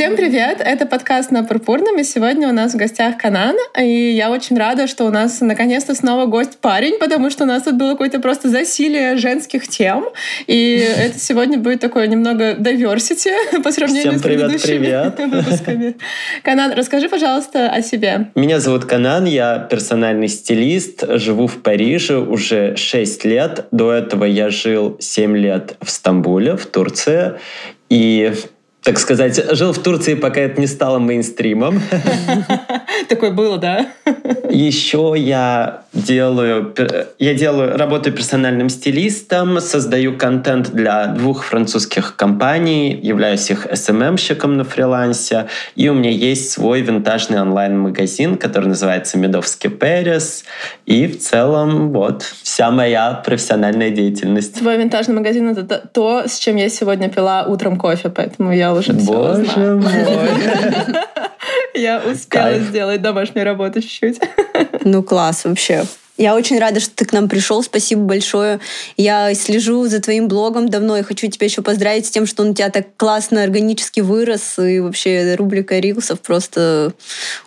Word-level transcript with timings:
Всем 0.00 0.16
привет! 0.16 0.62
Это 0.64 0.86
подкаст 0.86 1.30
на 1.30 1.44
Пурпурном, 1.44 1.98
и 1.98 2.04
сегодня 2.04 2.48
у 2.48 2.52
нас 2.52 2.72
в 2.72 2.76
гостях 2.78 3.18
Канан. 3.18 3.54
И 3.78 3.84
я 3.84 4.30
очень 4.30 4.56
рада, 4.56 4.86
что 4.86 5.04
у 5.04 5.10
нас 5.10 5.42
наконец-то 5.42 5.94
снова 5.94 6.24
гость 6.24 6.56
парень, 6.58 6.98
потому 6.98 7.28
что 7.28 7.44
у 7.44 7.46
нас 7.46 7.64
тут 7.64 7.74
было 7.74 7.90
какое-то 7.90 8.18
просто 8.18 8.48
засилие 8.48 9.18
женских 9.18 9.68
тем. 9.68 10.06
И 10.46 10.78
это 10.78 11.18
сегодня 11.18 11.58
будет 11.58 11.80
такое 11.80 12.06
немного 12.06 12.54
diversity 12.54 13.30
по 13.62 13.70
сравнению 13.72 14.12
Всем 14.12 14.18
с 14.20 14.22
привет, 14.22 14.46
предыдущими 14.46 14.78
привет. 14.78 15.18
выпусками. 15.44 15.96
Канан, 16.44 16.72
расскажи, 16.72 17.10
пожалуйста, 17.10 17.68
о 17.68 17.82
себе. 17.82 18.30
Меня 18.34 18.58
зовут 18.58 18.86
Канан, 18.86 19.26
я 19.26 19.58
персональный 19.58 20.28
стилист, 20.28 21.04
живу 21.18 21.46
в 21.46 21.60
Париже 21.60 22.16
уже 22.16 22.74
6 22.74 23.26
лет. 23.26 23.66
До 23.70 23.92
этого 23.92 24.24
я 24.24 24.48
жил 24.48 24.96
7 24.98 25.36
лет 25.36 25.76
в 25.82 25.90
Стамбуле, 25.90 26.56
в 26.56 26.64
Турции. 26.64 27.32
И 27.90 28.32
так 28.82 28.98
сказать, 28.98 29.56
жил 29.56 29.72
в 29.72 29.78
Турции, 29.78 30.14
пока 30.14 30.40
это 30.40 30.60
не 30.60 30.66
стало 30.66 30.98
мейнстримом. 30.98 31.82
Такое 33.08 33.30
было, 33.30 33.58
да? 33.58 33.88
Еще 34.48 35.14
я 35.16 35.82
делаю, 35.92 36.74
я 37.18 37.34
делаю, 37.34 37.76
работаю 37.76 38.14
персональным 38.14 38.68
стилистом, 38.68 39.60
создаю 39.60 40.16
контент 40.16 40.70
для 40.70 41.06
двух 41.08 41.44
французских 41.44 42.16
компаний, 42.16 42.98
являюсь 43.02 43.50
их 43.50 43.66
SMM-щиком 43.66 44.56
на 44.56 44.64
фрилансе, 44.64 45.46
и 45.76 45.88
у 45.88 45.94
меня 45.94 46.10
есть 46.10 46.50
свой 46.50 46.80
винтажный 46.80 47.40
онлайн-магазин, 47.40 48.36
который 48.36 48.66
называется 48.66 49.18
Медовский 49.18 49.70
Пэрис, 49.70 50.44
и 50.86 51.06
в 51.06 51.18
целом 51.18 51.92
вот 51.92 52.22
вся 52.22 52.70
моя 52.70 53.12
профессиональная 53.24 53.90
деятельность. 53.90 54.58
Твой 54.58 54.78
винтажный 54.78 55.14
магазин— 55.14 55.48
это 55.50 55.88
то, 55.92 56.24
с 56.26 56.38
чем 56.38 56.56
я 56.56 56.68
сегодня 56.68 57.08
пила 57.08 57.44
утром 57.44 57.78
кофе, 57.78 58.08
поэтому 58.08 58.52
я 58.52 58.69
уже 58.74 58.96
все 58.96 59.06
Боже 59.12 59.44
знаю. 59.44 59.78
мой! 59.78 59.92
Я 61.74 61.98
успела 61.98 62.42
Кайф. 62.44 62.62
сделать 62.64 63.02
домашнюю 63.02 63.44
работу 63.44 63.80
чуть-чуть. 63.80 64.20
Ну, 64.84 65.02
класс 65.02 65.44
вообще. 65.44 65.84
Я 66.20 66.34
очень 66.34 66.58
рада, 66.58 66.80
что 66.80 66.94
ты 66.94 67.06
к 67.06 67.14
нам 67.14 67.30
пришел. 67.30 67.62
Спасибо 67.62 68.02
большое. 68.02 68.60
Я 68.98 69.32
слежу 69.32 69.86
за 69.86 70.02
твоим 70.02 70.28
блогом 70.28 70.68
давно 70.68 70.98
и 70.98 71.02
хочу 71.02 71.28
тебя 71.28 71.46
еще 71.46 71.62
поздравить 71.62 72.04
с 72.04 72.10
тем, 72.10 72.26
что 72.26 72.42
он 72.42 72.50
у 72.50 72.54
тебя 72.54 72.68
так 72.68 72.88
классно, 72.98 73.42
органически 73.42 74.00
вырос. 74.00 74.58
И 74.58 74.80
вообще 74.80 75.34
рубрика 75.36 75.78
рилсов 75.78 76.20
просто 76.20 76.92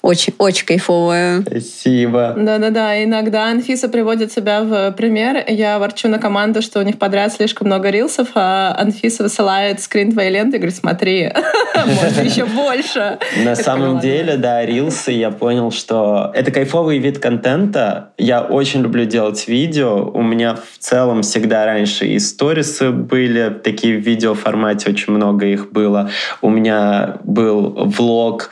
очень, 0.02 0.34
очень 0.40 0.66
кайфовая. 0.66 1.44
Спасибо. 1.44 2.34
Да-да-да, 2.36 3.04
иногда 3.04 3.46
Анфиса 3.46 3.90
приводит 3.90 4.34
себя 4.34 4.64
в 4.64 4.92
пример. 4.94 5.46
Я 5.48 5.78
ворчу 5.78 6.08
на 6.08 6.18
команду, 6.18 6.64
что 6.64 6.80
у 6.80 6.82
них 6.82 6.98
подряд 6.98 7.32
слишком 7.32 7.68
много 7.68 7.92
рилсов, 7.92 8.30
а 8.34 8.76
Анфиса 8.76 9.22
высылает 9.22 9.82
скрин 9.82 10.14
твоей 10.14 10.32
ленты 10.32 10.58
и 10.58 10.60
говорит, 10.60 10.76
смотри, 10.76 11.32
можно 11.76 12.22
еще 12.22 12.46
больше. 12.46 13.20
На 13.46 13.56
самом 13.56 14.00
деле, 14.00 14.36
да, 14.38 14.66
рилсы, 14.66 15.12
я 15.12 15.30
понял, 15.30 15.70
что 15.70 16.32
это 16.34 16.50
кайфовый 16.50 16.98
вид 16.98 17.20
контента. 17.20 18.14
Я 18.18 18.42
очень 18.42 18.63
люблю 18.82 19.06
делать 19.06 19.48
видео. 19.48 20.10
У 20.14 20.22
меня 20.22 20.56
в 20.56 20.78
целом 20.80 21.22
всегда 21.22 21.66
раньше 21.66 22.06
и 22.08 22.20
сторисы 22.20 22.92
были, 22.92 23.50
такие 23.64 23.98
в 23.98 24.02
видеоформате, 24.02 24.90
очень 24.90 25.14
много 25.14 25.46
их 25.46 25.72
было. 25.72 26.10
У 26.42 26.50
меня 26.50 27.18
был 27.24 27.74
влог, 27.86 28.50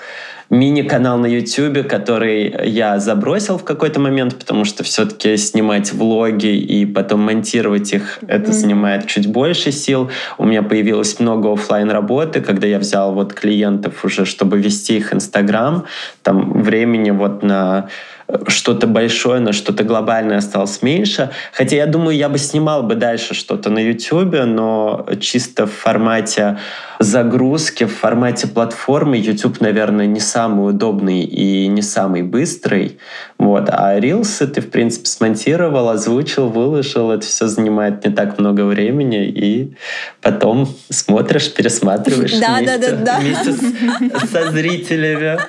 мини-канал 0.52 1.18
на 1.18 1.28
YouTube, 1.28 1.88
который 1.88 2.54
я 2.70 3.00
забросил 3.00 3.58
в 3.58 3.64
какой-то 3.64 4.02
момент, 4.02 4.36
потому 4.38 4.66
что 4.66 4.84
все-таки 4.84 5.38
снимать 5.38 5.94
влоги 5.94 6.54
и 6.54 6.86
потом 6.86 7.22
монтировать 7.22 7.94
их, 7.94 8.20
это 8.28 8.50
Мгм. 8.50 8.54
занимает 8.54 9.08
чуть 9.08 9.28
больше 9.28 9.72
сил. 9.72 10.12
У 10.38 10.46
меня 10.46 10.62
появилось 10.62 11.20
много 11.22 11.54
оффлайн 11.54 11.90
работы, 11.90 12.42
когда 12.42 12.68
я 12.68 12.80
взял 12.80 13.14
вот 13.14 13.34
клиентов 13.34 14.04
уже, 14.04 14.26
чтобы 14.26 14.60
вести 14.60 14.98
их 14.98 15.14
Инстаграм. 15.14 15.86
Там 16.22 16.62
времени 16.64 17.12
вот 17.12 17.44
на 17.44 17.88
что-то 18.48 18.88
большое, 18.88 19.40
на 19.40 19.54
что-то 19.54 19.84
глобальное 19.84 20.38
осталось 20.38 20.82
меньше. 20.82 21.32
Хотя 21.54 21.76
я 21.76 21.86
думаю, 21.86 22.16
я 22.16 22.30
бы 22.30 22.38
снимал 22.38 22.84
бы 22.84 22.96
дальше 22.96 23.34
что-то 23.34 23.70
на 23.70 23.80
YouTube, 23.80 24.36
но 24.46 25.06
чисто 25.20 25.68
в 25.68 25.72
формате 25.72 26.58
загрузки, 27.04 27.86
в 27.86 27.94
формате 27.96 28.48
платформы 28.48 29.18
YouTube, 29.18 29.60
наверное, 29.62 30.06
не 30.06 30.20
самый 30.20 30.70
удобный 30.70 31.22
и 31.22 31.68
не 31.68 31.82
самый 31.82 32.22
быстрый. 32.24 32.98
Вот. 33.38 33.70
А 33.70 34.00
рилсы 34.00 34.46
ты, 34.48 34.62
в 34.62 34.70
принципе, 34.70 35.08
смонтировал, 35.08 35.90
озвучил, 35.90 36.48
выложил. 36.50 37.12
Это 37.12 37.26
все 37.26 37.48
занимает 37.48 38.06
не 38.06 38.12
так 38.14 38.38
много 38.40 38.66
времени. 38.66 39.26
И 39.28 39.74
потом 40.22 40.68
смотришь, 40.90 41.52
пересматриваешь 41.54 42.38
Да, 42.40 42.58
вместе, 42.58 42.78
да, 42.78 42.92
да, 42.92 42.96
да. 43.06 43.20
вместе 43.20 43.52
с- 43.54 44.30
со 44.30 44.52
зрителями. 44.52 45.40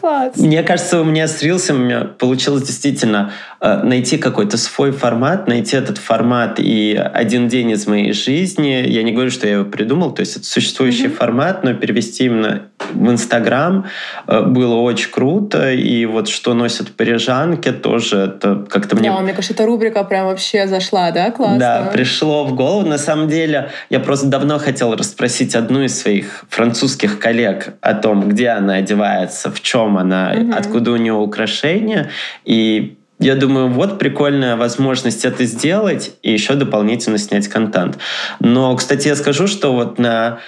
Класс. 0.00 0.36
мне 0.36 0.62
кажется, 0.62 1.00
у 1.00 1.04
меня 1.04 1.28
с 1.28 1.42
меня 1.42 2.00
получилось 2.04 2.62
действительно 2.62 3.32
э, 3.60 3.82
найти 3.82 4.16
какой-то 4.18 4.56
свой 4.56 4.90
формат, 4.90 5.48
найти 5.48 5.76
этот 5.76 5.98
формат 5.98 6.58
и 6.58 6.94
один 6.94 7.48
день 7.48 7.70
из 7.70 7.86
моей 7.86 8.12
жизни. 8.12 8.84
Я 8.86 9.02
не 9.02 9.12
говорю, 9.12 9.30
что 9.36 9.46
я 9.46 9.54
его 9.54 9.64
придумал, 9.64 10.12
то 10.12 10.20
есть 10.20 10.36
это 10.36 10.46
существующий 10.46 11.08
формат, 11.08 11.62
но 11.64 11.74
перевести 11.74 12.24
именно 12.24 12.62
в 12.92 13.10
Инстаграм 13.10 13.84
э, 14.26 14.42
было 14.42 14.74
очень 14.76 15.10
круто. 15.10 15.72
И 15.72 16.06
вот 16.06 16.28
что 16.28 16.54
носят 16.54 16.92
парижанки 16.92 17.70
тоже 17.72 18.16
это 18.18 18.64
как-то 18.68 18.96
мне 18.96 19.10
Да, 19.10 19.20
мне 19.20 19.32
кажется, 19.32 19.52
эта 19.54 19.66
рубрика 19.66 20.04
прям 20.04 20.26
вообще 20.26 20.66
зашла, 20.66 21.10
да? 21.10 21.30
Классно. 21.30 21.58
да, 21.58 21.90
пришло 21.92 22.44
в 22.44 22.54
голову. 22.54 22.86
На 22.88 22.98
самом 22.98 23.28
деле, 23.28 23.70
я 23.90 24.00
просто 24.00 24.26
давно 24.28 24.58
хотел 24.58 24.94
расспросить 24.96 25.54
одну 25.54 25.82
из 25.82 25.98
своих 26.00 26.44
французских 26.48 27.18
коллег 27.18 27.74
о 27.80 27.94
том, 27.94 28.28
где 28.28 28.48
она 28.48 28.74
одевается, 28.76 29.50
в 29.50 29.60
чем 29.60 29.98
она, 29.98 30.32
Мгм. 30.34 30.54
откуда 30.56 30.92
у 30.92 30.96
нее 30.96 31.12
украшения. 31.12 32.10
И 32.44 32.95
я 33.18 33.34
думаю, 33.34 33.68
вот 33.68 33.98
прикольная 33.98 34.56
возможность 34.56 35.24
это 35.24 35.44
сделать 35.44 36.16
и 36.22 36.32
еще 36.32 36.54
дополнительно 36.54 37.18
снять 37.18 37.48
контент. 37.48 37.98
Но, 38.40 38.74
кстати, 38.76 39.08
я 39.08 39.16
скажу, 39.16 39.46
что 39.46 39.72
вот 39.72 39.98
на 39.98 40.40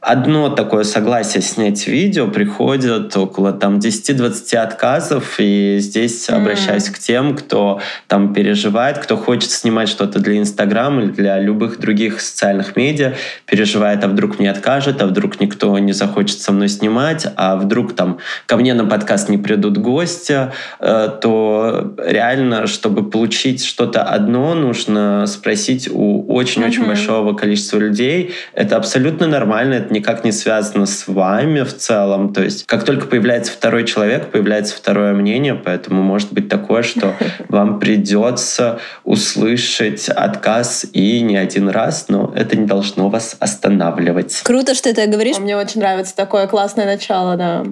одно 0.00 0.50
такое 0.50 0.84
согласие 0.84 1.42
снять 1.42 1.86
видео 1.88 2.28
приходит 2.28 3.16
около 3.16 3.52
там 3.52 3.78
10-20 3.78 4.54
отказов, 4.56 5.36
и 5.38 5.78
здесь 5.80 6.28
М. 6.28 6.42
обращаюсь 6.42 6.88
к 6.90 6.98
тем, 6.98 7.34
кто 7.36 7.80
там 8.06 8.32
переживает, 8.32 8.98
кто 8.98 9.16
хочет 9.16 9.50
снимать 9.50 9.88
что-то 9.88 10.20
для 10.20 10.38
Инстаграма 10.38 11.02
или 11.02 11.10
для 11.10 11.40
любых 11.40 11.80
других 11.80 12.20
социальных 12.20 12.76
медиа, 12.76 13.14
переживает, 13.46 14.04
а 14.04 14.08
вдруг 14.08 14.38
мне 14.38 14.50
откажет, 14.50 15.02
а 15.02 15.06
вдруг 15.06 15.40
никто 15.40 15.76
не 15.78 15.92
захочет 15.92 16.40
со 16.40 16.52
мной 16.52 16.68
снимать, 16.68 17.26
а 17.36 17.56
вдруг 17.56 17.94
там 17.94 18.18
ко 18.46 18.56
мне 18.56 18.74
на 18.74 18.84
подкаст 18.84 19.28
не 19.28 19.38
придут 19.38 19.78
гости, 19.78 20.52
э, 20.78 21.08
то 21.20 21.94
реально, 22.04 22.66
чтобы 22.66 23.10
получить 23.10 23.64
что-то 23.64 24.02
одно, 24.02 24.54
нужно 24.54 25.26
спросить 25.26 25.88
у 25.92 26.32
очень-очень 26.32 26.80
Мгм. 26.80 26.88
большого 26.88 27.32
количества 27.34 27.78
людей. 27.78 28.34
Это 28.52 28.76
абсолютно 28.76 29.26
нормально, 29.26 29.85
это 29.86 29.94
никак 29.94 30.24
не 30.24 30.32
связано 30.32 30.86
с 30.86 31.06
вами 31.06 31.62
в 31.62 31.74
целом. 31.76 32.32
То 32.32 32.42
есть, 32.42 32.66
как 32.66 32.84
только 32.84 33.06
появляется 33.06 33.52
второй 33.52 33.84
человек, 33.84 34.30
появляется 34.30 34.76
второе 34.76 35.12
мнение, 35.14 35.54
поэтому 35.54 36.02
может 36.02 36.32
быть 36.32 36.48
такое, 36.48 36.82
что 36.82 37.14
вам 37.48 37.78
придется 37.78 38.80
услышать 39.04 40.08
отказ 40.08 40.86
и 40.92 41.20
не 41.20 41.36
один 41.36 41.68
раз, 41.68 42.06
но 42.08 42.32
это 42.34 42.56
не 42.56 42.66
должно 42.66 43.08
вас 43.08 43.36
останавливать. 43.38 44.42
Круто, 44.42 44.74
что 44.74 44.92
ты 44.92 45.02
это 45.02 45.10
говоришь. 45.10 45.38
Мне 45.38 45.56
очень 45.56 45.80
нравится 45.80 46.14
такое 46.14 46.46
классное 46.46 46.86
начало, 46.86 47.36
да. 47.36 47.64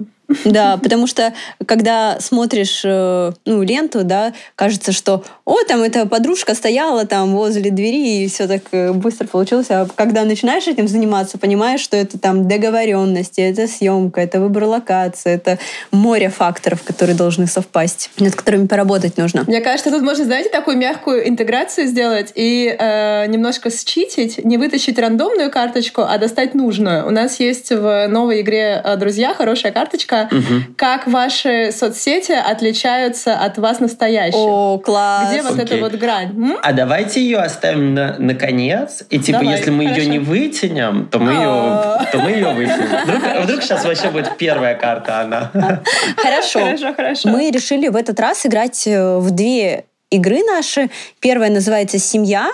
Да, 0.45 0.77
потому 0.77 1.07
что 1.07 1.33
когда 1.65 2.17
смотришь 2.19 2.81
э, 2.83 3.31
ну, 3.45 3.61
ленту, 3.61 4.03
да, 4.03 4.33
кажется, 4.55 4.91
что 4.91 5.23
о, 5.45 5.57
там 5.67 5.83
эта 5.83 6.07
подружка 6.07 6.55
стояла 6.55 7.05
там 7.05 7.35
возле 7.35 7.69
двери, 7.69 8.23
и 8.23 8.27
все 8.27 8.47
так 8.47 8.63
э, 8.71 8.91
быстро 8.91 9.27
получилось. 9.27 9.67
А 9.69 9.87
когда 9.95 10.23
начинаешь 10.23 10.67
этим 10.67 10.87
заниматься, 10.87 11.37
понимаешь, 11.37 11.81
что 11.81 11.95
это 11.95 12.17
там 12.17 12.47
договоренности, 12.47 13.41
это 13.41 13.67
съемка, 13.67 14.21
это 14.21 14.39
выбор 14.39 14.63
локации, 14.63 15.33
это 15.33 15.59
море 15.91 16.29
факторов, 16.29 16.83
которые 16.83 17.15
должны 17.15 17.47
совпасть, 17.47 18.09
над 18.19 18.35
которыми 18.35 18.67
поработать 18.67 19.17
нужно. 19.17 19.43
Мне 19.47 19.61
кажется, 19.61 19.91
тут 19.91 20.01
можно, 20.01 20.25
знаете, 20.25 20.49
такую 20.49 20.77
мягкую 20.77 21.27
интеграцию 21.29 21.87
сделать 21.87 22.31
и 22.35 22.75
э, 22.77 23.27
немножко 23.27 23.69
считить, 23.69 24.43
не 24.43 24.57
вытащить 24.57 24.97
рандомную 24.97 25.51
карточку, 25.51 26.01
а 26.01 26.17
достать 26.17 26.55
нужную. 26.55 27.05
У 27.05 27.11
нас 27.11 27.39
есть 27.39 27.69
в 27.71 28.07
новой 28.07 28.41
игре 28.41 28.81
э, 28.83 28.95
«Друзья» 28.97 29.33
хорошая 29.33 29.71
карточка, 29.71 30.14
Мгм. 30.31 30.75
как 30.77 31.07
ваши 31.07 31.71
соцсети 31.71 32.31
отличаются 32.33 33.35
от 33.35 33.57
вас 33.57 33.79
настоящих. 33.79 34.37
О, 34.37 34.77
класс! 34.79 35.31
Где 35.31 35.41
вот 35.41 35.53
эта 35.55 35.63
Окей. 35.63 35.81
вот 35.81 35.93
грань? 35.93 36.29
М? 36.29 36.57
А 36.61 36.73
давайте 36.73 37.21
ее 37.21 37.37
оставим 37.39 37.93
на, 37.93 38.15
на 38.17 38.33
конец. 38.35 39.03
И 39.09 39.19
типа, 39.19 39.39
Давай, 39.39 39.55
если 39.57 39.69
мы 39.71 39.83
ее 39.83 39.89
хорошо. 39.93 40.09
не 40.09 40.19
вытянем, 40.19 41.07
то 41.11 41.19
мы 41.19 41.31
ее, 41.31 41.47
А. 41.47 42.05
то 42.11 42.17
мы 42.19 42.31
ее 42.31 42.49
вытянем. 42.53 43.03
Вдруг, 43.05 43.43
вдруг 43.43 43.61
сейчас 43.63 43.83
вообще 43.85 44.09
будет 44.09 44.37
первая 44.37 44.75
карта 44.75 45.21
она. 45.21 45.51
Хорошо. 46.17 46.59
Хорошо, 46.65 46.93
хорошо. 46.93 47.29
Мы 47.29 47.51
решили 47.51 47.87
в 47.87 47.95
этот 47.95 48.19
раз 48.19 48.45
играть 48.45 48.87
э, 48.87 49.17
в 49.17 49.31
две 49.31 49.85
игры 50.11 50.43
наши. 50.43 50.89
Первая 51.19 51.49
называется 51.49 51.97
«Семья», 51.99 52.49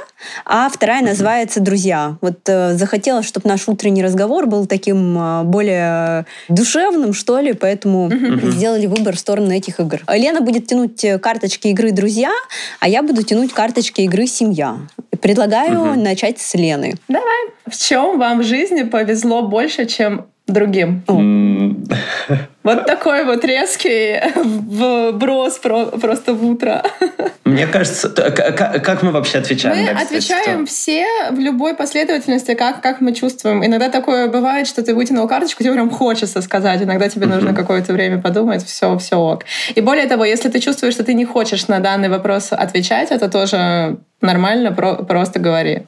а 0.45 0.69
вторая 0.69 1.03
называется 1.03 1.59
«Друзья». 1.59 2.17
Вот 2.21 2.39
э, 2.47 2.73
захотелось, 2.75 3.25
чтобы 3.25 3.49
наш 3.49 3.67
утренний 3.67 4.03
разговор 4.03 4.47
был 4.47 4.65
таким 4.65 5.17
э, 5.17 5.43
более 5.43 6.25
душевным, 6.49 7.13
что 7.13 7.39
ли, 7.39 7.53
поэтому 7.53 8.09
сделали 8.43 8.85
выбор 8.85 9.15
в 9.15 9.19
сторону 9.19 9.51
этих 9.51 9.79
игр. 9.79 10.01
Лена 10.07 10.41
будет 10.41 10.67
тянуть 10.67 11.05
карточки 11.21 11.67
игры 11.67 11.91
«Друзья», 11.91 12.31
а 12.79 12.87
я 12.87 13.03
буду 13.03 13.23
тянуть 13.23 13.53
карточки 13.53 14.01
игры 14.01 14.27
«Семья». 14.27 14.77
Предлагаю 15.21 15.99
начать 15.99 16.39
с 16.39 16.55
Лены. 16.55 16.95
Давай. 17.07 17.51
В 17.67 17.77
чем 17.77 18.17
вам 18.17 18.39
в 18.39 18.43
жизни 18.43 18.83
повезло 18.83 19.43
больше, 19.43 19.85
чем 19.85 20.27
другим? 20.47 21.03
Вот 22.63 22.85
такой 22.85 23.25
вот 23.25 23.43
резкий 23.43 24.21
вброс 24.35 25.57
просто 25.57 26.33
в 26.35 26.45
утро. 26.45 26.83
Мне 27.43 27.65
кажется, 27.65 28.07
как 28.09 29.01
мы 29.01 29.11
вообще 29.11 29.39
отвечаем? 29.39 29.83
Мы 29.83 29.89
отвечаем 29.89 30.67
все 30.67 31.07
в 31.31 31.39
любой 31.39 31.73
последовательности, 31.73 32.53
как, 32.53 32.81
как 32.81 33.01
мы 33.01 33.15
чувствуем. 33.15 33.65
Иногда 33.65 33.89
такое 33.89 34.27
бывает, 34.27 34.67
что 34.67 34.83
ты 34.83 34.93
вытянул 34.93 35.27
карточку, 35.27 35.63
тебе 35.63 35.73
прям 35.73 35.89
хочется 35.89 36.41
сказать. 36.41 36.83
Иногда 36.83 37.09
тебе 37.09 37.25
нужно 37.25 37.55
какое-то 37.55 37.93
время 37.93 38.21
подумать, 38.21 38.63
все, 38.63 38.95
все 38.99 39.15
ок. 39.15 39.43
И 39.73 39.81
более 39.81 40.05
того, 40.05 40.23
если 40.23 40.49
ты 40.49 40.59
чувствуешь, 40.59 40.93
что 40.93 41.03
ты 41.03 41.15
не 41.15 41.25
хочешь 41.25 41.67
на 41.67 41.79
данный 41.79 42.09
вопрос 42.09 42.49
отвечать, 42.51 43.09
это 43.09 43.27
тоже 43.27 43.97
нормально, 44.21 44.71
про, 44.71 44.95
просто 44.97 45.39
говори. 45.39 45.87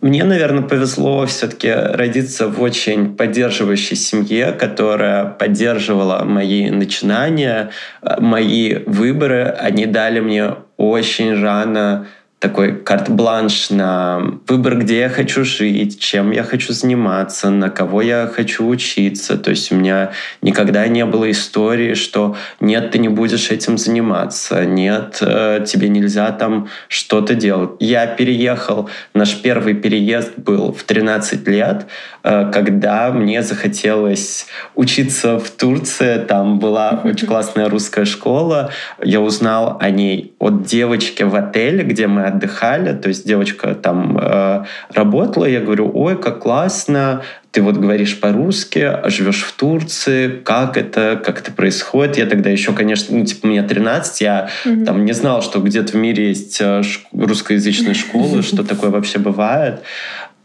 Мне, 0.00 0.24
наверное, 0.24 0.62
повезло 0.62 1.26
все-таки 1.26 1.70
родиться 1.70 2.48
в 2.48 2.62
очень 2.62 3.16
поддерживающей 3.16 3.96
семье, 3.96 4.52
которая 4.52 5.26
поддерживала 5.26 6.24
мои 6.24 6.70
начинания, 6.70 7.70
э, 8.00 8.18
мои 8.18 8.76
выборы. 8.86 9.44
Они 9.44 9.84
дали 9.84 10.20
мне 10.20 10.54
очень 10.78 11.38
рано 11.42 12.06
такой 12.40 12.74
карт-бланш 12.74 13.68
на 13.68 14.38
выбор, 14.48 14.78
где 14.78 15.00
я 15.00 15.08
хочу 15.10 15.44
жить, 15.44 16.00
чем 16.00 16.30
я 16.30 16.42
хочу 16.42 16.72
заниматься, 16.72 17.50
на 17.50 17.68
кого 17.68 18.00
я 18.00 18.30
хочу 18.34 18.66
учиться. 18.66 19.36
То 19.36 19.50
есть 19.50 19.70
у 19.70 19.74
меня 19.74 20.12
никогда 20.40 20.88
не 20.88 21.04
было 21.04 21.30
истории, 21.30 21.92
что 21.92 22.36
нет, 22.58 22.92
ты 22.92 22.98
не 22.98 23.08
будешь 23.08 23.50
этим 23.50 23.76
заниматься, 23.76 24.64
нет, 24.64 25.18
э, 25.20 25.64
тебе 25.66 25.90
нельзя 25.90 26.32
там 26.32 26.68
что-то 26.88 27.34
делать. 27.34 27.72
Я 27.78 28.06
переехал, 28.06 28.88
наш 29.12 29.36
первый 29.42 29.74
переезд 29.74 30.38
был 30.38 30.72
в 30.72 30.82
13 30.84 31.46
лет, 31.46 31.88
э, 32.22 32.50
когда 32.50 33.10
мне 33.10 33.42
захотелось 33.42 34.46
учиться 34.74 35.38
в 35.38 35.50
Турции. 35.50 36.24
Там 36.26 36.58
была 36.58 37.02
очень 37.04 37.26
классная 37.26 37.68
русская 37.68 38.06
школа. 38.06 38.70
Я 39.04 39.20
узнал 39.20 39.76
о 39.78 39.90
ней 39.90 40.32
от 40.38 40.62
девочки 40.62 41.22
в 41.22 41.34
отеле, 41.36 41.84
где 41.84 42.06
мы 42.06 42.29
отдыхали, 42.30 42.92
то 42.96 43.08
есть 43.08 43.26
девочка 43.26 43.74
там 43.74 44.18
э, 44.20 44.64
работала, 44.92 45.44
я 45.44 45.60
говорю, 45.60 45.90
ой, 45.94 46.20
как 46.20 46.40
классно, 46.40 47.22
ты 47.50 47.62
вот 47.62 47.76
говоришь 47.76 48.20
по-русски, 48.20 48.98
живешь 49.06 49.42
в 49.42 49.52
Турции, 49.52 50.28
как 50.28 50.76
это, 50.76 51.20
как 51.22 51.40
это 51.40 51.50
происходит. 51.52 52.16
Я 52.16 52.26
тогда 52.26 52.50
еще, 52.50 52.72
конечно, 52.72 53.16
ну, 53.16 53.24
типа, 53.24 53.46
мне 53.46 53.62
13, 53.62 54.20
я 54.20 54.50
mm-hmm. 54.64 54.84
там 54.84 55.04
не 55.04 55.12
знал, 55.12 55.42
что 55.42 55.60
где-то 55.60 55.92
в 55.92 55.96
мире 55.96 56.28
есть 56.28 56.60
э, 56.60 56.82
русскоязычные 57.12 57.94
школы, 57.94 58.42
что 58.44 58.64
такое 58.64 58.90
вообще 58.90 59.18
бывает. 59.18 59.80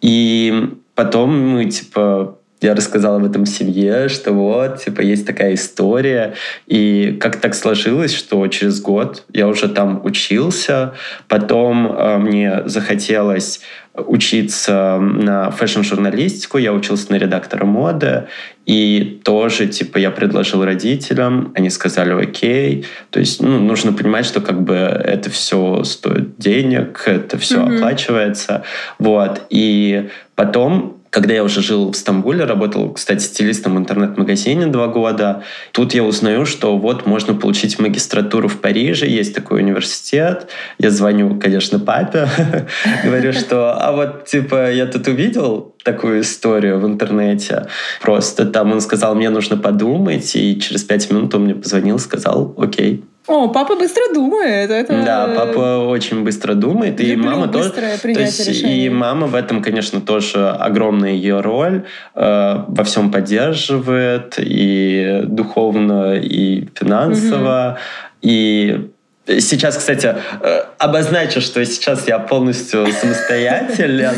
И 0.02 0.70
потом 0.96 1.38
мы, 1.50 1.66
типа, 1.66 2.40
я 2.66 2.74
рассказал 2.74 3.18
об 3.18 3.26
этом 3.26 3.46
семье, 3.46 4.10
что 4.10 4.34
вот, 4.34 4.84
типа, 4.84 5.02
есть 5.02 5.26
такая 5.26 5.54
история. 5.54 6.34
И 6.66 7.18
как 7.22 7.40
так 7.40 7.54
сложилось, 7.54 8.14
что 8.14 8.46
через 8.48 8.82
год 8.82 9.24
я 9.32 9.48
уже 9.48 9.70
там 9.70 10.02
учился, 10.04 10.94
потом 11.28 11.92
э, 11.92 12.18
мне 12.18 12.64
захотелось 12.66 13.62
учиться 13.94 14.98
на 15.00 15.52
фэшн-журналистику, 15.52 16.58
я 16.58 16.74
учился 16.74 17.12
на 17.12 17.16
редактора 17.16 17.66
моды, 17.66 18.28
и 18.66 19.22
тоже, 19.24 19.68
типа, 19.68 20.00
я 20.00 20.10
предложил 20.10 20.66
родителям, 20.66 21.54
они 21.56 21.70
сказали 21.70 22.12
окей. 22.12 22.86
То 23.12 23.20
есть, 23.20 23.42
ну, 23.42 23.60
нужно 23.60 23.94
понимать, 23.94 24.26
что 24.26 24.42
как 24.42 24.64
бы 24.64 24.74
это 24.74 25.30
все 25.30 25.84
стоит 25.84 26.38
денег, 26.38 27.04
это 27.06 27.38
все 27.38 27.60
mm-hmm. 27.60 27.76
оплачивается. 27.76 28.64
Вот. 28.98 29.44
И 29.50 30.10
потом 30.34 30.95
когда 31.16 31.34
я 31.34 31.46
уже 31.46 31.62
жил 31.62 31.92
в 31.92 31.96
Стамбуле, 31.96 32.44
работал, 32.44 32.92
кстати, 32.92 33.24
стилистом 33.24 33.76
в 33.76 33.78
интернет-магазине 33.78 34.68
два 34.68 34.88
года, 34.88 35.44
тут 35.72 35.94
я 35.94 36.04
узнаю, 36.04 36.46
что 36.46 36.78
вот 36.78 37.06
можно 37.06 37.34
получить 37.34 37.80
магистратуру 37.80 38.50
в 38.50 38.60
Париже, 38.60 39.08
есть 39.08 39.34
такой 39.34 39.62
университет. 39.62 40.50
Я 40.78 40.90
звоню, 40.90 41.40
конечно, 41.40 41.80
папе, 41.80 42.28
говорю, 43.06 43.32
что 43.32 43.82
а 43.82 43.94
вот, 43.94 44.26
типа, 44.26 44.74
я 44.74 44.88
тут 44.88 45.08
увидел 45.08 45.74
такую 45.86 46.20
историю 46.20 46.80
в 46.80 46.86
интернете. 46.86 47.68
Просто 48.02 48.46
там 48.46 48.74
он 48.74 48.82
сказал, 48.82 49.16
мне 49.16 49.30
нужно 49.30 49.56
подумать, 49.56 50.36
и 50.36 50.60
через 50.60 50.84
пять 50.84 51.10
минут 51.10 51.34
он 51.34 51.46
мне 51.46 51.56
позвонил, 51.56 51.98
сказал, 51.98 52.54
окей, 52.58 53.06
о, 53.28 53.48
папа 53.48 53.76
быстро 53.76 54.14
думает. 54.14 54.70
Это... 54.70 55.02
Да, 55.04 55.34
папа 55.36 55.88
очень 55.88 56.24
быстро 56.24 56.54
думает, 56.54 57.00
Люблю 57.00 57.14
и 57.14 57.16
мама 57.16 57.48
тоже. 57.48 57.72
То 57.72 58.08
есть 58.08 58.64
и 58.64 58.90
мама 58.90 59.28
в 59.28 59.36
этом, 59.36 59.62
конечно, 59.62 60.00
тоже 60.02 60.50
огромная 60.50 61.12
ее 61.12 61.42
роль. 61.42 61.86
Э, 62.14 62.64
во 62.68 62.84
всем 62.84 63.12
поддерживает 63.12 64.36
и 64.38 65.22
духовно, 65.24 66.16
и 66.16 66.68
финансово. 66.76 67.78
Угу. 67.78 68.30
И 68.30 68.90
Сейчас, 69.28 69.78
кстати, 69.78 70.16
э, 70.42 70.64
обозначу, 70.78 71.42
что 71.42 71.66
сейчас 71.66 72.08
я 72.08 72.20
полностью 72.20 72.88
самостоятелен. 73.02 74.14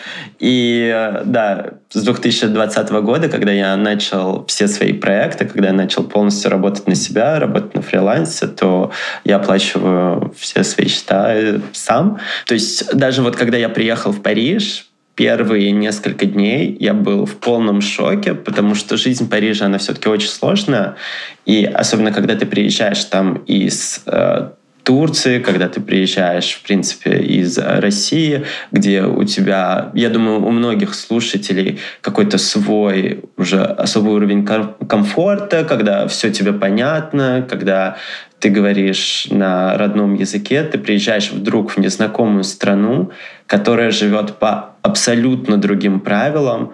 И 0.40 0.90
э, 0.92 1.22
да, 1.24 1.74
с 1.90 2.02
2020 2.02 2.90
года, 2.90 3.28
когда 3.28 3.52
я 3.52 3.76
начал 3.76 4.44
все 4.46 4.66
свои 4.66 4.92
проекты, 4.92 5.44
когда 5.44 5.68
я 5.68 5.72
начал 5.72 6.02
полностью 6.02 6.50
работать 6.50 6.88
на 6.88 6.96
себя, 6.96 7.38
работать 7.38 7.74
на 7.74 7.82
фрилансе, 7.82 8.48
то 8.48 8.90
я 9.24 9.36
оплачиваю 9.36 10.34
все 10.36 10.64
свои 10.64 10.88
счета 10.88 11.36
сам. 11.72 12.18
То 12.46 12.54
есть 12.54 12.92
даже 12.92 13.22
вот 13.22 13.36
когда 13.36 13.56
я 13.56 13.68
приехал 13.68 14.10
в 14.10 14.20
Париж, 14.20 14.89
первые 15.20 15.70
несколько 15.72 16.24
дней 16.24 16.74
я 16.80 16.94
был 16.94 17.26
в 17.26 17.36
полном 17.36 17.82
шоке, 17.82 18.32
потому 18.32 18.74
что 18.74 18.96
жизнь 18.96 19.28
Парижа, 19.28 19.66
она 19.66 19.76
все-таки 19.76 20.08
очень 20.08 20.30
сложная. 20.30 20.96
И 21.44 21.62
особенно, 21.66 22.10
когда 22.10 22.36
ты 22.36 22.46
приезжаешь 22.46 23.04
там 23.04 23.34
из 23.46 24.00
э, 24.06 24.48
Турции, 24.82 25.40
когда 25.40 25.68
ты 25.68 25.82
приезжаешь, 25.82 26.52
в 26.52 26.62
принципе, 26.62 27.18
из 27.18 27.58
России, 27.58 28.46
где 28.72 29.02
у 29.02 29.22
тебя, 29.24 29.90
я 29.92 30.08
думаю, 30.08 30.42
у 30.42 30.50
многих 30.52 30.94
слушателей 30.94 31.80
какой-то 32.00 32.38
свой 32.38 33.24
уже 33.36 33.60
особый 33.62 34.14
уровень 34.14 34.46
комфорта, 34.88 35.64
когда 35.64 36.08
все 36.08 36.30
тебе 36.30 36.54
понятно, 36.54 37.46
когда 37.46 37.98
ты 38.38 38.48
говоришь 38.48 39.26
на 39.30 39.76
родном 39.76 40.14
языке, 40.14 40.62
ты 40.62 40.78
приезжаешь 40.78 41.30
вдруг 41.30 41.72
в 41.72 41.76
незнакомую 41.76 42.44
страну, 42.44 43.10
которая 43.46 43.90
живет 43.90 44.38
по 44.38 44.69
абсолютно 44.82 45.56
другим 45.56 46.00
правилам, 46.00 46.72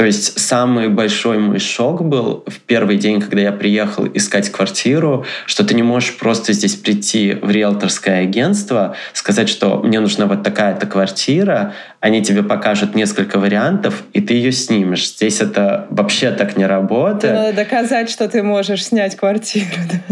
то 0.00 0.06
есть 0.06 0.40
самый 0.40 0.88
большой 0.88 1.36
мой 1.36 1.58
шок 1.58 2.02
был 2.02 2.42
в 2.46 2.60
первый 2.60 2.96
день, 2.96 3.20
когда 3.20 3.42
я 3.42 3.52
приехал 3.52 4.06
искать 4.14 4.50
квартиру, 4.50 5.26
что 5.44 5.62
ты 5.62 5.74
не 5.74 5.82
можешь 5.82 6.16
просто 6.16 6.54
здесь 6.54 6.74
прийти 6.74 7.34
в 7.34 7.50
риэлторское 7.50 8.22
агентство, 8.22 8.96
сказать, 9.12 9.50
что 9.50 9.82
мне 9.82 10.00
нужна 10.00 10.24
вот 10.24 10.42
такая-то 10.42 10.86
квартира, 10.86 11.74
они 12.00 12.22
тебе 12.22 12.42
покажут 12.42 12.94
несколько 12.94 13.38
вариантов, 13.38 14.02
и 14.14 14.22
ты 14.22 14.32
ее 14.32 14.52
снимешь. 14.52 15.06
Здесь 15.06 15.42
это 15.42 15.86
вообще 15.90 16.30
так 16.30 16.56
не 16.56 16.64
работает. 16.64 17.34
Надо 17.34 17.52
доказать, 17.52 18.08
что 18.08 18.26
ты 18.26 18.42
можешь 18.42 18.86
снять 18.86 19.16
квартиру. 19.16 19.66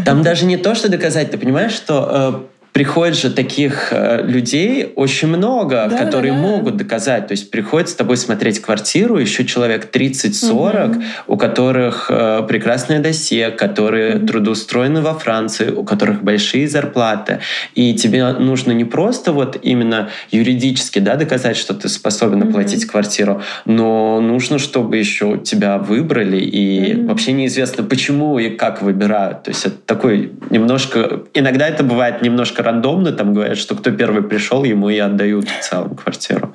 Там 0.04 0.21
даже 0.23 0.45
не 0.45 0.59
то, 0.59 0.75
что 0.75 0.90
доказать. 0.90 1.30
Ты 1.30 1.38
понимаешь, 1.38 1.73
что 1.73 2.45
э, 2.45 2.58
приходит 2.73 3.17
же 3.17 3.31
таких 3.31 3.89
э, 3.93 4.23
людей 4.25 4.93
очень 4.95 5.29
много, 5.29 5.89
да, 5.91 5.99
которые 5.99 6.33
да, 6.33 6.39
да. 6.41 6.47
могут 6.47 6.77
доказать. 6.77 7.27
То 7.27 7.33
есть 7.33 7.51
приходит 7.51 7.89
с 7.89 7.95
тобой 7.95 8.17
смотреть 8.17 8.61
квартиру 8.61 9.19
еще 9.19 9.45
человек 9.45 9.95
30-40, 9.95 10.91
угу. 10.91 11.03
у 11.27 11.37
которых 11.37 12.07
э, 12.09 12.45
прекрасное 12.49 13.01
досье, 13.01 13.51
которые 13.51 14.17
угу. 14.17 14.27
трудоустроены 14.27 15.01
во 15.01 15.15
Франции, 15.15 15.71
у 15.71 15.85
которых 15.85 16.23
большие 16.23 16.69
зарплаты. 16.69 17.41
И 17.75 17.95
тебе 17.95 18.33
нужно 18.33 18.73
не 18.73 18.85
просто 18.85 19.33
вот 19.33 19.59
именно 19.63 20.11
юридически 20.31 20.99
да, 20.99 21.17
доказать, 21.17 21.57
что 21.57 21.75
ты 21.75 21.89
способен 21.89 22.43
угу. 22.43 22.51
оплатить 22.51 22.87
квартиру, 22.87 23.43
но 23.65 24.21
нужно, 24.21 24.59
чтобы 24.59 24.99
еще 24.99 25.39
тебя 25.39 25.79
выбрали. 25.79 26.39
И 26.39 26.95
угу. 26.95 27.09
вообще 27.09 27.33
неизвестно, 27.33 27.83
почему 27.83 28.39
и 28.39 28.51
как 28.51 28.83
выбирают. 28.83 29.45
То 29.45 29.51
есть 29.51 29.67
это 29.67 29.77
такой 29.87 30.33
немножко... 30.51 31.23
Иногда 31.35 31.67
это 31.67 31.83
бывает 31.83 32.23
немножко 32.23 32.58
рандомно, 32.62 33.12
там 33.12 33.35
говорят, 33.35 33.59
что 33.59 33.75
кто 33.75 33.91
первый 33.91 34.23
пришел, 34.23 34.65
ему 34.65 34.88
и 34.88 34.99
отдают 34.99 35.49
в 35.49 35.61
целом 35.61 35.95
квартиру. 35.95 36.53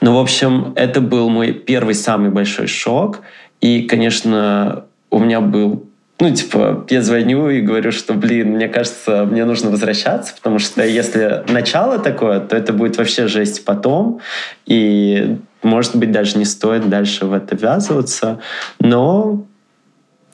Ну, 0.00 0.14
в 0.14 0.18
общем, 0.18 0.72
это 0.76 1.00
был 1.00 1.28
мой 1.28 1.52
первый 1.52 1.94
самый 1.94 2.30
большой 2.30 2.66
шок. 2.66 3.20
И, 3.60 3.82
конечно, 3.82 4.84
у 5.10 5.18
меня 5.18 5.40
был 5.40 5.86
ну, 6.18 6.30
типа, 6.30 6.86
я 6.88 7.02
звоню 7.02 7.50
и 7.50 7.60
говорю, 7.60 7.92
что, 7.92 8.14
блин, 8.14 8.52
мне 8.52 8.68
кажется, 8.68 9.26
мне 9.30 9.44
нужно 9.44 9.70
возвращаться, 9.70 10.34
потому 10.34 10.58
что 10.58 10.82
если 10.82 11.44
начало 11.48 11.98
такое, 11.98 12.40
то 12.40 12.56
это 12.56 12.72
будет 12.72 12.96
вообще 12.96 13.26
жесть 13.26 13.66
потом, 13.66 14.20
и, 14.64 15.36
может 15.62 15.94
быть, 15.94 16.12
даже 16.12 16.38
не 16.38 16.46
стоит 16.46 16.88
дальше 16.88 17.26
в 17.26 17.34
это 17.34 17.54
ввязываться, 17.54 18.40
но 18.80 19.44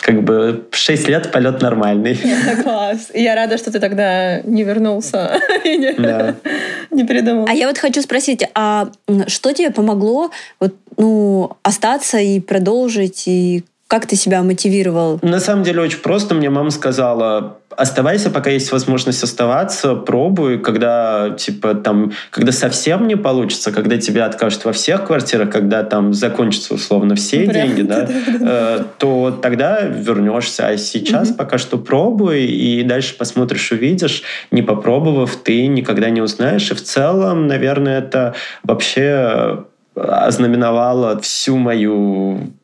как 0.02 0.24
бы 0.24 0.66
6 0.72 1.08
лет 1.08 1.30
полет 1.32 1.62
нормальный. 1.62 2.14
Это 2.14 2.62
класс. 2.62 3.10
И 3.14 3.22
я 3.22 3.34
рада, 3.34 3.56
что 3.56 3.70
ты 3.70 3.78
тогда 3.78 4.40
не 4.42 4.64
вернулся 4.64 5.40
и 5.64 5.76
не, 5.78 5.92
да. 5.92 6.34
не 6.90 7.06
передумал. 7.06 7.46
А 7.48 7.54
я 7.54 7.68
вот 7.68 7.78
хочу 7.78 8.02
спросить, 8.02 8.44
а 8.54 8.90
что 9.28 9.52
тебе 9.52 9.70
помогло 9.70 10.30
вот, 10.58 10.74
ну, 10.96 11.52
остаться 11.62 12.18
и 12.18 12.40
продолжить, 12.40 13.28
и 13.28 13.64
как 13.92 14.06
ты 14.06 14.16
себя 14.16 14.42
мотивировал? 14.42 15.18
На 15.20 15.38
самом 15.38 15.64
деле 15.64 15.82
очень 15.82 15.98
просто. 15.98 16.34
Мне 16.34 16.48
мама 16.48 16.70
сказала, 16.70 17.58
оставайся, 17.76 18.30
пока 18.30 18.48
есть 18.48 18.72
возможность 18.72 19.22
оставаться, 19.22 19.94
пробуй, 19.94 20.60
когда, 20.60 21.36
типа, 21.38 21.74
там, 21.74 22.12
когда 22.30 22.52
совсем 22.52 23.06
не 23.06 23.16
получится, 23.16 23.70
когда 23.70 23.98
тебя 23.98 24.24
откажут 24.24 24.64
во 24.64 24.72
всех 24.72 25.04
квартирах, 25.04 25.50
когда 25.50 25.82
там 25.82 26.14
закончатся, 26.14 26.72
условно, 26.72 27.16
все 27.16 27.46
Прям, 27.46 27.52
деньги, 27.52 27.82
да, 27.86 28.08
э, 28.08 28.84
то 28.96 29.38
тогда 29.42 29.82
вернешься. 29.82 30.68
А 30.68 30.78
сейчас 30.78 31.28
угу. 31.28 31.36
пока 31.36 31.58
что 31.58 31.76
пробуй, 31.76 32.46
и 32.46 32.82
дальше 32.84 33.14
посмотришь, 33.18 33.72
увидишь. 33.72 34.22
Не 34.50 34.62
попробовав, 34.62 35.36
ты 35.36 35.66
никогда 35.66 36.08
не 36.08 36.22
узнаешь. 36.22 36.70
И 36.70 36.74
в 36.74 36.82
целом, 36.82 37.46
наверное, 37.46 37.98
это 37.98 38.34
вообще 38.62 39.66
ознаменовало 39.94 41.20
всю 41.20 41.58
мою 41.58 42.54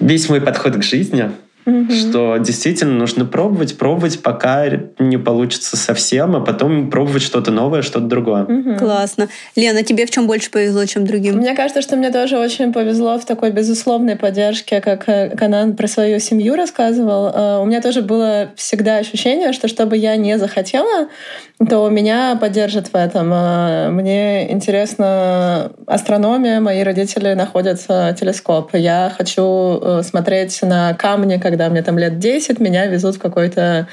весь 0.00 0.28
мой 0.28 0.40
подход 0.40 0.76
к 0.76 0.82
жизни, 0.82 1.30
угу. 1.66 1.92
что 1.92 2.36
действительно 2.38 2.94
нужно 2.94 3.24
пробовать, 3.24 3.78
пробовать, 3.78 4.22
пока 4.22 4.66
не 4.98 5.18
получится 5.18 5.76
совсем, 5.76 6.36
а 6.36 6.40
потом 6.40 6.90
пробовать 6.90 7.22
что-то 7.22 7.50
новое, 7.50 7.82
что-то 7.82 8.06
другое. 8.06 8.44
Угу. 8.44 8.76
Классно. 8.76 9.28
Лена, 9.56 9.82
тебе 9.82 10.06
в 10.06 10.10
чем 10.10 10.26
больше 10.26 10.50
повезло, 10.50 10.84
чем 10.86 11.06
другим? 11.06 11.36
Мне 11.36 11.54
кажется, 11.54 11.82
что 11.82 11.96
мне 11.96 12.10
тоже 12.10 12.38
очень 12.38 12.72
повезло 12.72 13.18
в 13.18 13.24
такой 13.24 13.50
безусловной 13.50 14.16
поддержке, 14.16 14.80
как 14.80 15.08
э, 15.08 15.30
Канан 15.36 15.76
про 15.76 15.86
свою 15.86 16.18
семью 16.20 16.56
рассказывал. 16.56 17.28
Э, 17.28 17.58
у 17.62 17.64
меня 17.64 17.80
тоже 17.80 18.02
было 18.02 18.50
всегда 18.56 18.96
ощущение, 18.96 19.52
что 19.52 19.68
что 19.68 19.86
бы 19.86 19.96
я 19.96 20.16
не 20.16 20.38
захотела, 20.38 21.08
то 21.68 21.88
меня 21.88 22.36
поддержат 22.40 22.88
в 22.88 22.94
этом. 22.94 23.32
Э, 23.32 23.88
мне 23.90 24.52
интересна 24.52 25.72
астрономия, 25.86 26.60
мои 26.60 26.82
родители 26.82 27.34
находят 27.34 27.80
телескоп. 27.80 28.70
Я 28.74 29.12
хочу 29.16 30.02
смотреть 30.02 30.60
на 30.62 30.94
камни, 30.94 31.38
как 31.38 31.51
когда 31.52 31.68
мне 31.68 31.82
там 31.82 31.98
лет 31.98 32.18
10, 32.18 32.60
меня 32.60 32.86
везут 32.86 33.16
в 33.16 33.18
какой-то 33.18 33.86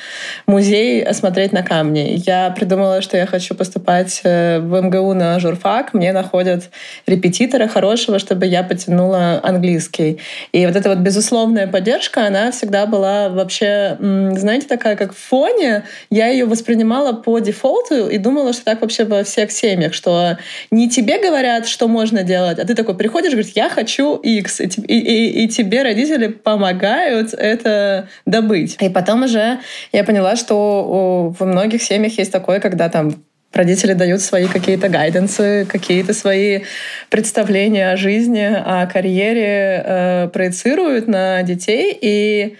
музей 0.48 1.06
смотреть 1.13 1.51
на 1.51 1.62
камни. 1.62 2.22
Я 2.25 2.51
придумала, 2.51 3.01
что 3.01 3.18
я 3.18 3.25
хочу 3.25 3.54
поступать 3.54 4.22
э, 4.24 4.60
в 4.60 4.82
МГУ 4.82 5.13
на 5.13 5.38
журфак. 5.42 5.94
Мне 5.94 6.13
находят 6.13 6.70
репетитора 7.06 7.68
хорошего, 7.68 8.18
чтобы 8.18 8.46
я 8.46 8.63
потянула 8.63 9.42
английский. 9.44 10.20
И 10.54 10.66
вот 10.66 10.78
эта 10.78 10.88
вот 10.88 11.00
безусловная 11.00 11.68
поддержка, 11.68 12.28
она 12.28 12.51
всегда 12.51 12.86
была 12.86 13.28
вообще, 13.28 13.98
знаете, 14.00 14.66
такая 14.66 14.96
как 14.96 15.13
в 15.13 15.18
фоне. 15.18 15.84
Я 16.10 16.28
ее 16.28 16.46
воспринимала 16.46 17.12
по 17.12 17.39
дефолту 17.39 18.08
и 18.08 18.18
думала, 18.18 18.54
что 18.54 18.63
так 18.63 18.80
вообще 18.80 19.04
во 19.04 19.25
всех 19.25 19.51
семьях, 19.51 19.94
что 19.94 20.38
не 20.72 20.89
тебе 20.89 21.20
говорят, 21.20 21.68
что 21.68 21.89
можно 21.89 22.24
делать, 22.24 22.58
а 22.58 22.66
ты 22.66 22.74
такой 22.74 22.96
приходишь, 22.96 23.34
говоришь, 23.34 23.51
я 23.56 23.68
хочу 23.68 24.16
X, 24.16 24.62
и, 24.62 24.68
и, 24.88 25.44
и 25.44 25.48
тебе 25.50 25.84
родители 25.84 26.28
помогают 26.28 27.34
это 27.50 28.08
добыть. 28.25 28.77
И 28.79 28.89
потом 28.89 29.24
уже 29.24 29.60
я 29.91 30.03
поняла, 30.03 30.36
что 30.36 31.34
во 31.38 31.46
многих 31.46 31.82
семьях 31.84 32.18
есть 32.18 32.32
такое, 32.32 32.60
когда 32.60 32.89
там 32.89 33.13
родители 33.53 33.94
дают 33.94 34.22
свои 34.22 34.46
какие-то 34.46 34.89
гайденсы, 34.89 35.65
какие-то 35.68 36.13
свои 36.13 36.62
представления 37.10 37.91
о 37.91 37.98
жизни, 37.98 38.46
о 38.46 38.86
карьере, 38.86 39.84
э, 39.84 40.29
проецируют 40.32 41.08
на 41.08 41.41
детей. 41.44 41.98
И 42.00 42.58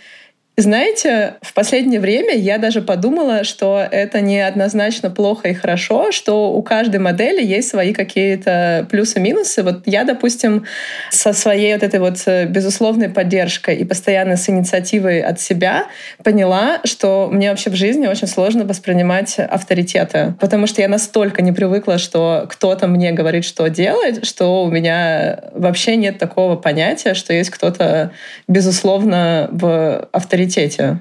знаете, 0.62 1.36
в 1.42 1.54
последнее 1.54 2.02
время 2.02 2.36
я 2.36 2.58
даже 2.58 2.82
подумала, 2.82 3.44
что 3.46 3.86
это 3.90 4.20
не 4.20 4.42
однозначно 4.42 5.10
плохо 5.10 5.48
и 5.48 5.54
хорошо, 5.54 6.12
что 6.12 6.52
у 6.52 6.62
каждой 6.62 7.00
модели 7.00 7.42
есть 7.42 7.70
свои 7.70 7.94
какие-то 7.94 8.86
плюсы-минусы. 8.90 9.64
Вот 9.64 9.84
я, 9.86 10.04
допустим, 10.04 10.66
со 11.12 11.32
своей 11.32 11.74
вот 11.76 11.84
этой 11.84 12.00
вот 12.00 12.18
э, 12.26 12.46
безусловной 12.46 13.08
поддержкой 13.08 13.78
и 13.78 13.86
постоянно 13.86 14.36
с 14.36 14.50
инициативой 14.50 15.22
от 15.22 15.40
себя 15.40 15.86
поняла, 16.24 16.82
что 16.84 17.30
мне 17.32 17.52
вообще 17.52 17.70
в 17.70 17.76
жизни 17.76 18.08
очень 18.08 18.28
сложно 18.28 18.66
воспринимать 18.66 19.40
авторитеты, 19.40 20.34
потому 20.42 20.68
что 20.68 20.82
я 20.82 20.90
настолько 20.90 21.42
не 21.42 21.54
привыкла, 21.54 22.00
что 22.00 22.48
кто-то 22.50 22.88
мне 22.88 23.12
говорит, 23.14 23.46
что 23.46 23.70
делать, 23.70 24.26
что 24.26 24.64
у 24.64 24.70
меня 24.70 25.40
вообще 25.54 25.96
нет 25.96 26.18
такого 26.18 26.56
понятия, 26.56 27.14
что 27.14 27.34
есть 27.34 27.50
кто-то, 27.50 28.12
безусловно, 28.48 29.48
в 29.52 30.10
авторитете 30.12 30.49
приоритете. 30.50 31.00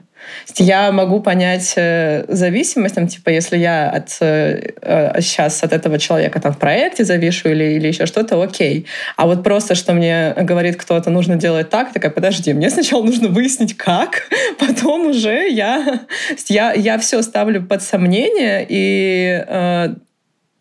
Я 0.56 0.90
могу 0.92 1.20
понять 1.20 1.74
э, 1.76 2.24
зависимость, 2.28 2.96
там, 2.96 3.06
типа, 3.06 3.30
если 3.30 3.56
я 3.56 3.88
от, 3.88 4.10
сейчас 4.10 5.62
э, 5.62 5.64
э, 5.64 5.66
от 5.66 5.72
этого 5.72 5.98
человека 5.98 6.40
там 6.40 6.52
в 6.52 6.58
проекте 6.58 7.04
завишу 7.04 7.48
или, 7.48 7.76
или 7.76 7.88
еще 7.88 8.04
что-то, 8.04 8.42
окей. 8.42 8.86
А 9.16 9.26
вот 9.26 9.44
просто, 9.44 9.74
что 9.74 9.94
мне 9.94 10.34
говорит 10.36 10.76
кто-то, 10.76 11.10
нужно 11.10 11.36
делать 11.36 11.70
так, 11.70 11.92
такая, 11.92 12.10
подожди, 12.10 12.52
мне 12.52 12.68
сначала 12.68 13.04
нужно 13.04 13.28
выяснить, 13.28 13.76
как, 13.76 14.28
потом 14.58 15.06
уже 15.06 15.48
я, 15.48 16.00
я, 16.48 16.72
я 16.72 16.98
все 16.98 17.22
ставлю 17.22 17.62
под 17.62 17.82
сомнение, 17.82 18.66
и 18.68 19.44
э, 19.46 19.94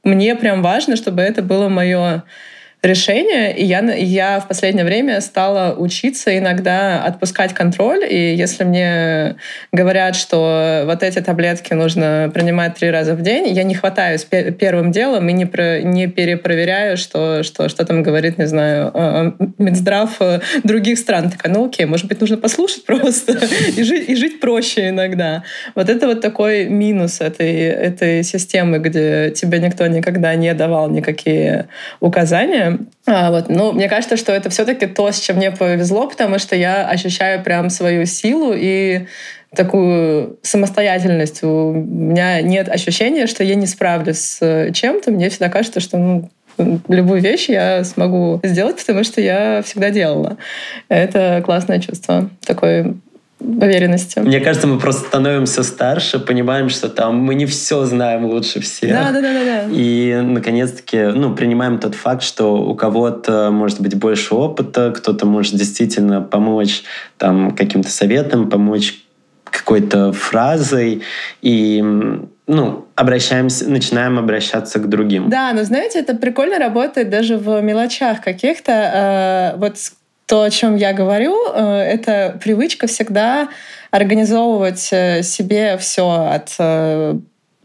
мне 0.03 0.35
прям 0.35 0.61
важно, 0.61 0.95
чтобы 0.95 1.23
это 1.23 1.41
было 1.41 1.67
мое 1.67 2.23
решение, 2.83 3.57
и 3.57 3.65
я, 3.65 3.79
я 3.93 4.39
в 4.39 4.47
последнее 4.47 4.85
время 4.85 5.19
стала 5.21 5.75
учиться 5.75 6.37
иногда 6.37 7.03
отпускать 7.03 7.53
контроль, 7.53 8.05
и 8.07 8.35
если 8.35 8.63
мне 8.63 9.35
говорят, 9.71 10.15
что 10.15 10.83
вот 10.85 11.01
эти 11.01 11.19
таблетки 11.19 11.73
нужно 11.73 12.31
принимать 12.33 12.75
три 12.75 12.91
раза 12.91 13.15
в 13.15 13.21
день, 13.21 13.47
я 13.47 13.63
не 13.63 13.73
хватаюсь 13.73 14.25
первым 14.25 14.91
делом 14.91 15.27
и 15.27 15.33
не, 15.33 15.45
про, 15.45 15.81
не 15.81 16.07
перепроверяю, 16.07 16.97
что, 16.97 17.41
что, 17.43 17.67
что 17.67 17.83
там 17.83 18.03
говорит, 18.03 18.37
не 18.37 18.45
знаю, 18.45 18.91
а, 18.93 19.33
а, 19.39 19.45
Минздрав 19.57 20.15
э, 20.19 20.39
других 20.63 20.99
стран. 20.99 21.31
Такая, 21.31 21.51
ну 21.51 21.65
окей, 21.65 21.85
может 21.85 22.07
быть, 22.07 22.21
нужно 22.21 22.37
послушать 22.37 22.85
просто 22.85 23.39
и 23.77 23.83
жить, 23.83 24.07
и 24.07 24.15
жить 24.15 24.39
проще 24.39 24.89
иногда. 24.89 25.43
Вот 25.75 25.89
это 25.89 26.07
вот 26.07 26.21
такой 26.21 26.65
минус 26.65 27.21
этой, 27.21 27.53
этой 27.55 28.23
системы, 28.23 28.77
где 28.79 29.31
тебе 29.31 29.59
никто 29.59 29.87
никогда 29.87 30.35
не 30.35 30.53
давал 30.53 30.89
никакие 30.89 31.67
указания, 31.99 32.66
а, 33.05 33.31
вот. 33.31 33.49
Но 33.49 33.71
мне 33.71 33.89
кажется, 33.89 34.17
что 34.17 34.31
это 34.31 34.49
все-таки 34.49 34.87
то, 34.87 35.11
с 35.11 35.19
чем 35.19 35.37
мне 35.37 35.51
повезло, 35.51 36.07
потому 36.07 36.39
что 36.39 36.55
я 36.55 36.87
ощущаю 36.87 37.43
прям 37.43 37.69
свою 37.69 38.05
силу 38.05 38.53
и 38.55 39.07
такую 39.55 40.37
самостоятельность. 40.41 41.43
У 41.43 41.71
меня 41.71 42.41
нет 42.41 42.69
ощущения, 42.69 43.27
что 43.27 43.43
я 43.43 43.55
не 43.55 43.65
справлюсь 43.65 44.19
с 44.19 44.71
чем-то. 44.73 45.11
Мне 45.11 45.29
всегда 45.29 45.49
кажется, 45.49 45.79
что 45.79 45.97
ну, 45.97 46.29
любую 46.87 47.21
вещь 47.21 47.49
я 47.49 47.83
смогу 47.83 48.39
сделать, 48.43 48.77
потому 48.77 49.03
что 49.03 49.21
я 49.21 49.61
всегда 49.63 49.89
делала. 49.89 50.37
Это 50.89 51.41
классное 51.45 51.79
чувство. 51.79 52.29
Такой 52.45 52.95
уверенности. 53.39 54.19
Мне 54.19 54.39
кажется, 54.39 54.67
мы 54.67 54.79
просто 54.79 55.07
становимся 55.07 55.63
старше, 55.63 56.19
понимаем, 56.19 56.69
что 56.69 56.89
там 56.89 57.17
мы 57.17 57.35
не 57.35 57.45
все 57.45 57.85
знаем 57.85 58.25
лучше 58.25 58.59
всех. 58.61 58.91
Да, 58.91 59.11
да, 59.11 59.21
да, 59.21 59.33
да. 59.33 59.43
да. 59.43 59.63
И 59.71 60.19
наконец-таки, 60.21 60.97
ну, 61.15 61.35
принимаем 61.35 61.79
тот 61.79 61.95
факт, 61.95 62.23
что 62.23 62.55
у 62.57 62.75
кого-то 62.75 63.51
может 63.51 63.79
быть 63.81 63.95
больше 63.95 64.33
опыта, 64.35 64.91
кто-то 64.91 65.25
может 65.25 65.55
действительно 65.55 66.21
помочь 66.21 66.83
там 67.17 67.51
каким-то 67.51 67.89
советом, 67.89 68.49
помочь 68.49 68.95
какой-то 69.43 70.11
фразой 70.13 71.03
и 71.41 71.83
ну, 72.47 72.87
обращаемся, 72.95 73.69
начинаем 73.69 74.17
обращаться 74.17 74.79
к 74.79 74.87
другим. 74.87 75.29
Да, 75.29 75.51
но 75.53 75.63
знаете, 75.63 75.99
это 75.99 76.15
прикольно 76.15 76.57
работает 76.59 77.09
даже 77.09 77.37
в 77.37 77.61
мелочах 77.61 78.21
каких-то. 78.21 78.71
Э, 78.71 79.57
вот 79.57 79.75
то, 80.27 80.43
о 80.43 80.49
чем 80.49 80.75
я 80.75 80.93
говорю, 80.93 81.35
э, 81.47 81.63
это 81.63 82.37
привычка 82.43 82.85
всегда 82.87 83.47
организовывать 83.91 84.89
э, 84.91 85.23
себе 85.23 85.77
все 85.77 86.09
от 86.09 86.53
э, 86.59 87.17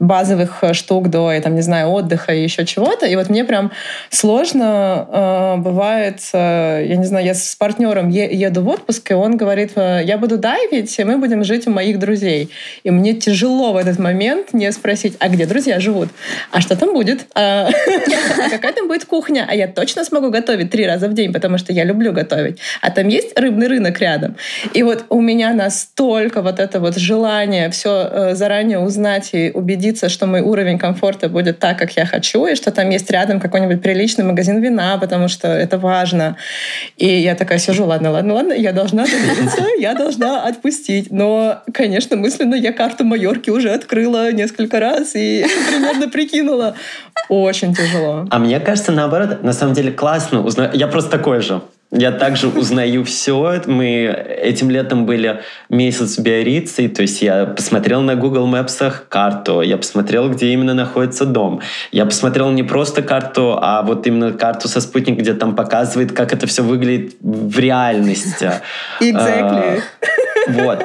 базовых 0.03 0.59
э, 0.63 0.73
штук 0.73 1.09
до, 1.09 1.33
там, 1.41 1.55
не 1.55 1.63
знаю, 1.63 1.91
отдыха 1.91 2.35
и 2.35 2.43
еще 2.43 2.67
чего-то. 2.67 3.07
И 3.07 3.15
вот 3.15 3.31
мне 3.31 3.45
прям 3.45 3.71
сложно 4.11 5.07
э, 5.09 5.57
бывает, 5.59 6.21
э, 6.33 6.85
я 6.89 6.97
не 6.97 7.05
знаю, 7.05 7.25
я 7.25 7.35
с 7.35 7.55
партнером 7.55 8.09
е- 8.09 8.35
еду 8.35 8.63
в 8.63 8.69
отпуск, 8.69 9.13
и 9.13 9.15
он 9.15 9.37
говорит, 9.37 9.73
э, 9.77 10.01
я 10.05 10.19
буду 10.19 10.39
дайвить, 10.39 10.99
и 10.99 11.05
мы 11.05 11.19
будем 11.19 11.45
жить 11.45 11.69
у 11.69 11.71
моих 11.71 12.01
друзей. 12.01 12.51
И 12.83 12.91
мне 12.91 13.15
тяжело 13.15 13.73
в 13.73 13.77
этот 13.77 14.01
момент 14.01 14.53
не 14.53 14.73
спросить, 14.73 15.15
а 15.21 15.29
где 15.29 15.47
друзья 15.47 15.79
живут? 15.79 16.09
А 16.51 16.61
что 16.61 16.77
там 16.77 16.93
будет? 16.95 17.27
А 17.35 17.71
какая 18.51 18.73
там 18.73 18.89
будет 18.89 19.05
кухня? 19.05 19.47
А 19.49 19.55
я 19.55 19.69
точно 19.69 20.05
смогу 20.05 20.31
готовить 20.31 20.71
три 20.71 20.85
раза 20.85 21.09
в 21.09 21.15
день, 21.15 21.33
потому 21.33 21.59
что 21.59 21.73
я 21.73 21.85
люблю 21.85 22.13
готовить. 22.13 22.59
А 22.81 22.91
там 22.91 23.07
есть 23.07 23.39
рыбный 23.39 23.69
рынок 23.69 24.01
рядом. 24.01 24.35
И 24.75 24.83
вот 24.83 25.05
у 25.11 25.21
меня 25.21 25.53
настолько 25.53 26.43
вот 26.43 26.59
это 26.59 26.81
вот 26.81 26.97
желание 26.97 27.71
все 27.71 28.09
э, 28.11 28.35
заранее 28.35 28.81
узнать 28.81 29.31
и 29.33 29.53
убедиться 29.55 29.92
убедиться, 29.93 30.09
что 30.09 30.27
мой 30.27 30.41
уровень 30.41 30.79
комфорта 30.79 31.29
будет 31.29 31.59
так, 31.59 31.79
как 31.79 31.97
я 31.97 32.07
хочу, 32.07 32.47
и 32.47 32.55
что 32.55 32.71
там 32.71 32.91
есть 32.91 33.11
рядом 33.11 33.41
какой-нибудь 33.41 33.83
приличный 33.83 34.25
магазин 34.25 34.61
вина, 34.61 34.99
потому 34.99 35.29
что 35.29 35.49
это 35.49 35.79
важно. 35.79 36.37
И 36.97 37.07
я 37.07 37.35
такая 37.35 37.59
сижу, 37.59 37.85
ладно, 37.85 38.11
ладно, 38.11 38.35
ладно, 38.35 38.53
я 38.53 38.73
должна 38.73 39.05
довериться, 39.05 39.65
я 39.79 39.95
должна 39.95 40.45
отпустить. 40.45 41.11
Но, 41.11 41.63
конечно, 41.75 42.17
мысленно 42.17 42.55
я 42.55 42.73
карту 42.73 43.05
Майорки 43.05 43.51
уже 43.51 43.71
открыла 43.71 44.33
несколько 44.33 44.81
раз 44.81 45.15
и 45.15 45.45
примерно 45.71 46.09
прикинула. 46.09 46.75
Очень 47.29 47.75
тяжело. 47.75 48.27
А 48.31 48.39
мне 48.39 48.61
кажется, 48.61 48.93
наоборот, 48.93 49.43
на 49.43 49.53
самом 49.53 49.75
деле 49.75 49.93
классно 49.93 50.43
узнать. 50.43 50.75
Я 50.75 50.87
просто 50.87 51.11
такой 51.11 51.41
же. 51.41 51.61
Я 51.95 52.11
также 52.11 52.49
узнаю 52.49 53.05
все. 53.05 53.61
Мы 53.67 54.07
этим 54.43 54.71
летом 54.71 55.05
были 55.05 55.43
месяц 55.69 56.17
в 56.17 56.23
Биорице, 56.23 56.89
то 56.89 57.03
есть 57.03 57.21
я 57.21 57.45
посмотрел 57.45 58.01
на 58.01 58.15
Google 58.15 58.49
Maps 58.49 58.93
карту, 59.11 59.61
я 59.61 59.77
посмотрел, 59.77 60.31
где 60.31 60.49
именно 60.55 60.73
находится 60.73 61.27
дом. 61.27 61.61
Я 61.91 62.07
посмотрел 62.07 62.51
не 62.51 62.63
просто 62.63 63.03
карту, 63.03 63.59
а 63.61 63.83
вот 63.83 64.07
именно 64.07 64.33
карту 64.33 64.69
со 64.69 64.81
спутника, 64.81 65.21
где 65.21 65.35
там 65.35 65.55
показывает, 65.55 66.13
как 66.13 66.33
это 66.33 66.47
все 66.47 66.63
выглядит 66.63 67.17
в 67.21 67.59
реальности. 67.59 68.53
Exactly. 69.01 69.83
А, 70.49 70.53
вот. 70.63 70.83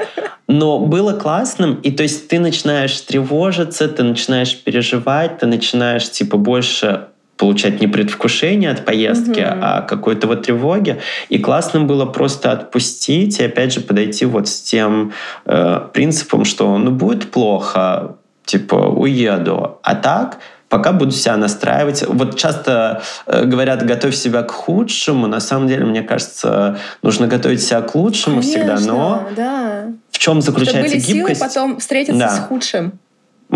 Но 0.49 0.79
было 0.79 1.13
классным, 1.13 1.75
и 1.75 1.91
то 1.91 2.03
есть 2.03 2.27
ты 2.27 2.39
начинаешь 2.39 2.99
тревожиться, 2.99 3.87
ты 3.87 4.03
начинаешь 4.03 4.57
переживать, 4.61 5.39
ты 5.39 5.45
начинаешь 5.45 6.09
типа 6.09 6.37
больше 6.37 7.07
получать 7.37 7.79
не 7.81 7.87
предвкушение 7.87 8.71
от 8.71 8.83
поездки, 8.83 9.41
угу. 9.41 9.59
а 9.61 9.81
какой-то 9.81 10.27
вот 10.27 10.43
тревоги. 10.43 10.99
И 11.29 11.37
классным 11.39 11.87
было 11.87 12.05
просто 12.05 12.51
отпустить 12.51 13.39
и 13.39 13.45
опять 13.45 13.73
же 13.73 13.81
подойти 13.81 14.25
вот 14.25 14.47
с 14.47 14.61
тем 14.61 15.13
э, 15.45 15.81
принципом, 15.93 16.45
что 16.45 16.77
ну 16.77 16.91
будет 16.91 17.31
плохо, 17.31 18.17
типа 18.45 18.75
уеду, 18.75 19.79
а 19.83 19.95
так 19.95 20.39
пока 20.69 20.91
буду 20.91 21.11
себя 21.11 21.37
настраивать. 21.37 22.03
Вот 22.07 22.37
часто 22.37 23.01
э, 23.25 23.45
говорят, 23.45 23.85
готовь 23.85 24.15
себя 24.15 24.43
к 24.43 24.51
худшему. 24.51 25.27
На 25.27 25.39
самом 25.39 25.67
деле, 25.67 25.85
мне 25.85 26.01
кажется, 26.01 26.77
нужно 27.01 27.27
готовить 27.27 27.61
себя 27.61 27.81
к 27.81 27.95
лучшему 27.95 28.41
Конечно, 28.41 28.75
всегда. 28.75 28.93
Но 28.93 29.27
да. 29.35 29.85
в 30.11 30.17
чем 30.17 30.41
заключается 30.41 30.81
Чтобы 30.81 30.89
были 30.89 30.99
гибкость? 30.99 31.39
Силы 31.39 31.49
потом 31.49 31.79
встретиться 31.79 32.19
да. 32.19 32.35
с 32.35 32.39
худшим. 32.39 32.99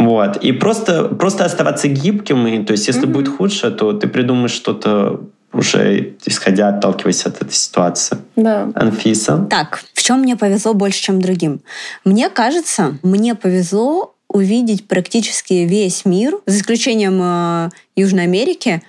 Вот. 0.05 0.37
И 0.37 0.51
просто, 0.51 1.03
просто 1.05 1.45
оставаться 1.45 1.87
гибким. 1.87 2.47
И, 2.47 2.63
то 2.63 2.71
есть, 2.71 2.87
если 2.87 3.03
mm-hmm. 3.03 3.11
будет 3.11 3.27
худше, 3.29 3.71
то 3.71 3.93
ты 3.93 4.07
придумаешь 4.07 4.51
что-то 4.51 5.21
уже 5.53 6.15
исходя, 6.25 6.69
отталкиваясь 6.69 7.25
от 7.25 7.41
этой 7.41 7.53
ситуации. 7.53 8.17
Да. 8.35 8.71
Анфиса? 8.73 9.45
Так, 9.49 9.83
в 9.93 10.01
чем 10.01 10.21
мне 10.21 10.37
повезло 10.37 10.73
больше, 10.73 11.01
чем 11.01 11.21
другим? 11.21 11.61
Мне 12.05 12.29
кажется, 12.29 12.97
мне 13.03 13.35
повезло 13.35 14.15
увидеть 14.29 14.87
практически 14.87 15.53
весь 15.53 16.05
мир, 16.05 16.37
за 16.45 16.57
исключением 16.57 17.19
э, 17.21 17.69
Южной 17.97 18.23
Америки, 18.23 18.81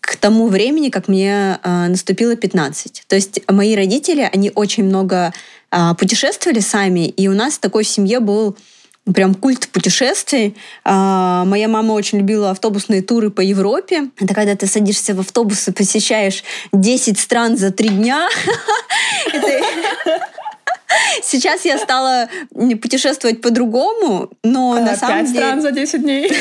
к 0.00 0.14
тому 0.16 0.46
времени, 0.46 0.90
как 0.90 1.08
мне 1.08 1.58
э, 1.62 1.88
наступило 1.88 2.36
15. 2.36 3.04
То 3.08 3.16
есть 3.16 3.40
мои 3.50 3.74
родители, 3.74 4.30
они 4.32 4.52
очень 4.54 4.84
много 4.84 5.32
э, 5.72 5.94
путешествовали 5.98 6.60
сами, 6.60 7.08
и 7.08 7.26
у 7.26 7.34
нас 7.34 7.58
такой 7.58 7.82
в 7.82 7.88
семье 7.88 8.20
был 8.20 8.56
прям 9.14 9.34
культ 9.34 9.68
путешествий. 9.68 10.56
А, 10.84 11.44
моя 11.44 11.68
мама 11.68 11.92
очень 11.92 12.18
любила 12.18 12.50
автобусные 12.50 13.02
туры 13.02 13.30
по 13.30 13.40
Европе. 13.40 14.10
Это 14.18 14.34
когда 14.34 14.56
ты 14.56 14.66
садишься 14.66 15.14
в 15.14 15.20
автобус 15.20 15.68
и 15.68 15.72
посещаешь 15.72 16.42
10 16.72 17.18
стран 17.18 17.56
за 17.56 17.70
три 17.70 17.88
дня. 17.88 18.28
Сейчас 21.22 21.64
я 21.64 21.78
стала 21.78 22.28
путешествовать 22.80 23.40
по-другому, 23.40 24.30
но 24.42 24.72
а, 24.72 24.80
на 24.80 24.96
самом 24.96 25.26
деле... 25.26 25.38
стран 25.38 25.62
за 25.62 25.70
10 25.70 26.02
дней? 26.02 26.30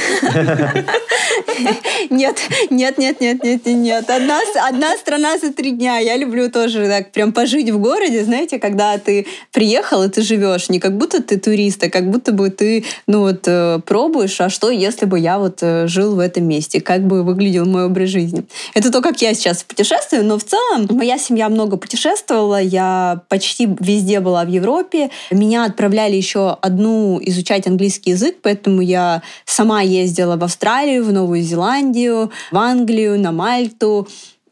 Нет, 2.09 2.38
нет, 2.69 2.97
нет, 2.97 3.21
нет, 3.21 3.43
нет, 3.43 3.65
нет. 3.65 4.09
Одна, 4.09 4.39
одна 4.67 4.97
страна 4.97 5.38
за 5.38 5.53
три 5.53 5.71
дня. 5.71 5.97
Я 5.97 6.17
люблю 6.17 6.50
тоже 6.50 6.88
так 6.88 7.12
прям 7.12 7.33
пожить 7.33 7.69
в 7.69 7.79
городе, 7.79 8.24
знаете, 8.24 8.59
когда 8.59 8.98
ты 8.98 9.25
приехал 9.51 10.03
и 10.03 10.09
ты 10.09 10.22
живешь, 10.22 10.70
не 10.70 10.79
как 10.79 10.98
будто 10.98 11.22
ты 11.22 11.37
турист, 11.37 11.83
а 11.83 11.89
как 11.89 12.09
будто 12.09 12.31
бы 12.31 12.50
ты, 12.50 12.85
ну 13.07 13.22
вот, 13.22 13.44
э, 13.48 13.79
пробуешь, 13.85 14.39
а 14.41 14.50
что, 14.50 14.70
если 14.70 15.05
бы 15.05 15.20
я 15.20 15.39
вот 15.39 15.59
э, 15.61 15.87
жил 15.87 16.15
в 16.15 16.20
этом 16.20 16.48
месте, 16.48 16.81
как 16.81 17.05
бы 17.05 17.24
выглядел 17.24 17.65
мой 17.65 17.85
образ 17.85 18.09
жизни. 18.09 18.46
Это 18.74 18.91
то, 18.91 19.01
как 19.01 19.22
я 19.22 19.33
сейчас 19.33 19.63
путешествую, 19.63 20.25
но 20.25 20.37
в 20.37 20.44
целом 20.44 20.87
моя 20.89 21.18
семья 21.18 21.50
много 21.50 21.77
путешествовала, 21.77 22.61
я 22.61 23.22
почти 23.29 23.68
везде 23.79 24.20
была 24.20 24.45
в 24.46 24.50
Европе. 24.50 25.10
Меня 25.31 25.66
отправляли 25.66 26.16
еще 26.16 26.58
одну 26.62 27.20
изучать 27.22 27.68
английский 27.68 28.12
язык, 28.12 28.38
поэтому 28.42 28.81
я 28.81 29.22
сама 29.46 29.81
ездила 29.81 30.38
в 30.38 30.44
Австралию, 30.44 31.03
в 31.03 31.12
Новую 31.12 31.42
Зеландию, 31.42 32.31
в 32.51 32.58
Англию, 32.58 33.20
на 33.20 33.31
Мальту. 33.31 34.08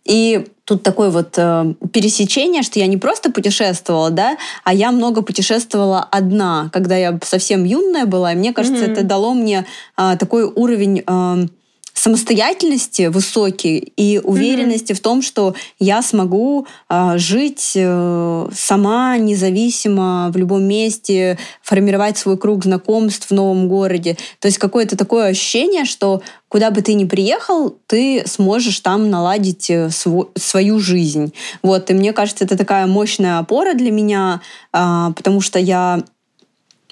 И 0.06 0.46
тут 0.66 0.84
такое 0.84 1.10
вот 1.10 1.36
э, 1.38 1.74
пересечение, 1.92 2.62
что 2.62 2.80
я 2.80 2.88
не 2.88 2.98
просто 2.98 3.32
путешествовала, 3.32 4.10
да, 4.10 4.38
а 4.64 4.74
я 4.74 4.92
много 4.92 5.22
путешествовала 5.22 6.08
одна, 6.12 6.70
когда 6.74 6.98
я 6.98 7.18
совсем 7.24 7.64
юная 7.64 8.06
была. 8.06 8.34
И 8.34 8.36
мне 8.36 8.54
кажется, 8.54 8.86
mm-hmm. 8.86 8.92
это 8.92 9.04
дало 9.04 9.34
мне 9.34 9.66
э, 9.98 10.18
такой 10.18 10.44
уровень 10.44 11.04
э, 11.06 11.46
самостоятельности 11.94 13.08
высокий 13.08 13.78
и 13.78 14.20
уверенности 14.20 14.92
mm-hmm. 14.92 14.98
в 14.98 15.02
том, 15.02 15.22
что 15.22 15.56
я 15.80 16.02
смогу 16.02 16.66
э, 16.90 17.18
жить 17.18 17.74
э, 17.76 18.50
сама, 18.54 19.18
независимо 19.18 20.32
в 20.34 20.38
любом 20.38 20.64
месте, 20.64 21.38
формировать 21.62 22.18
свой 22.18 22.38
круг 22.38 22.64
знакомств 22.64 23.30
в 23.30 23.34
новом 23.34 23.68
городе. 23.68 24.18
То 24.40 24.48
есть 24.48 24.58
какое-то 24.58 24.98
такое 24.98 25.28
ощущение, 25.28 25.86
что 25.86 26.22
куда 26.50 26.72
бы 26.72 26.82
ты 26.82 26.94
ни 26.94 27.06
приехал, 27.06 27.78
ты 27.88 28.24
сможешь 28.26 28.80
там 28.80 29.10
наладить 29.10 29.70
э, 29.70 29.90
свой, 29.90 30.28
свою 30.36 30.80
жизнь. 30.80 31.34
Вот, 31.62 31.90
и 31.90 31.94
мне 31.94 32.12
кажется, 32.12 32.44
это 32.44 32.58
такая 32.58 32.88
мощная 32.88 33.40
опора 33.40 33.76
для 33.76 33.92
меня, 33.92 34.42
э, 34.74 35.14
потому 35.16 35.42
что 35.42 35.60
я 35.60 36.04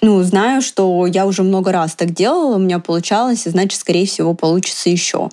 ну, 0.02 0.20
знаю, 0.22 0.62
что 0.62 1.06
я 1.06 1.26
уже 1.26 1.44
много 1.44 1.70
раз 1.70 1.94
так 1.94 2.10
делала, 2.10 2.56
у 2.56 2.58
меня 2.58 2.80
получалось, 2.80 3.46
и 3.46 3.50
значит, 3.50 3.78
скорее 3.78 4.04
всего, 4.04 4.34
получится 4.34 4.90
еще. 4.90 5.30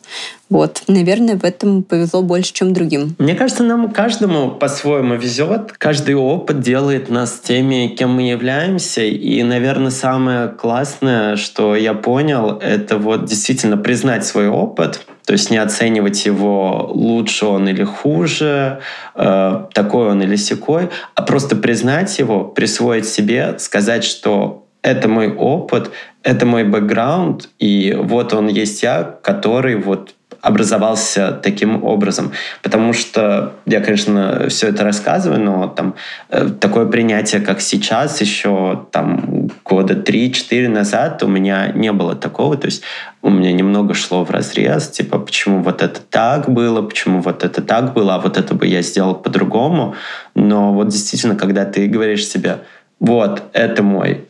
Вот, 0.47 0.84
наверное, 0.88 1.38
в 1.38 1.43
этом 1.43 1.84
повезло 1.84 2.21
больше, 2.21 2.53
чем 2.53 2.73
другим. 2.73 3.15
Мне 3.17 3.34
кажется, 3.34 3.63
нам 3.63 3.91
каждому 3.91 4.51
по-своему 4.51 5.15
везет. 5.15 5.73
Каждый 5.73 6.15
опыт 6.15 6.60
делает 6.60 7.10
нас 7.10 7.39
теми, 7.43 7.95
кем 7.97 8.13
мы 8.13 8.29
являемся. 8.29 9.01
И, 9.01 9.41
наверное, 9.41 9.91
самое 9.91 10.49
классное, 10.49 11.36
что 11.36 11.75
я 11.75 11.95
понял, 11.95 12.60
это 12.62 12.97
вот 12.97 13.25
действительно 13.25 13.77
признать 13.77 14.25
свой 14.25 14.49
опыт, 14.49 15.01
то 15.29 15.33
есть 15.33 15.51
не 15.51 15.57
оценивать 15.57 16.25
его 16.25 16.89
лучше 16.91 17.45
он 17.45 17.69
или 17.69 17.83
хуже, 17.83 18.79
э, 19.13 19.63
такой 19.73 20.07
он 20.07 20.23
или 20.23 20.35
секой, 20.35 20.89
а 21.13 21.21
просто 21.21 21.55
признать 21.55 22.17
его, 22.17 22.45
присвоить 22.45 23.07
себе, 23.07 23.59
сказать, 23.59 24.03
что 24.03 24.65
это 24.81 25.07
мой 25.07 25.31
опыт, 25.31 25.91
это 26.23 26.47
мой 26.47 26.63
бэкграунд, 26.63 27.47
и 27.59 27.95
вот 27.95 28.33
он 28.33 28.47
есть 28.47 28.81
я, 28.81 29.03
который 29.21 29.75
вот 29.75 30.15
образовался 30.41 31.31
таким 31.31 31.83
образом. 31.83 32.31
Потому 32.63 32.93
что 32.93 33.53
я, 33.67 33.81
конечно, 33.81 34.47
все 34.49 34.69
это 34.69 34.83
рассказываю, 34.83 35.39
но 35.41 35.67
там 35.67 35.93
э, 36.29 36.49
такое 36.59 36.85
принятие, 36.85 37.41
как 37.41 37.61
сейчас, 37.61 38.19
еще 38.21 38.85
там 38.91 39.49
года 39.69 39.93
3-4 39.93 40.67
назад 40.67 41.21
у 41.23 41.27
меня 41.27 41.71
не 41.73 41.91
было 41.91 42.15
такого. 42.15 42.58
То 42.58 42.65
есть 42.65 42.82
у 43.21 43.29
меня 43.29 43.53
немного 43.53 43.93
шло 43.93 44.25
в 44.25 44.32
разрез, 44.32 44.89
типа, 44.89 45.19
почему 45.19 45.62
вот 45.62 45.84
это 45.84 45.99
так 46.10 46.49
было, 46.49 46.82
почему 46.82 47.21
вот 47.21 47.43
это 47.43 47.62
так 47.62 47.93
было, 47.93 48.15
а 48.15 48.19
вот 48.19 48.38
это 48.38 48.55
бы 48.55 48.65
я 48.65 48.82
сделал 48.82 49.15
по-другому. 49.15 49.95
Но 50.36 50.73
вот 50.73 50.88
действительно, 50.88 51.36
когда 51.36 51.65
ты 51.65 51.88
говоришь 51.88 52.27
себе, 52.27 52.58
вот, 52.99 53.43
это 53.53 53.84
мой 53.84 54.25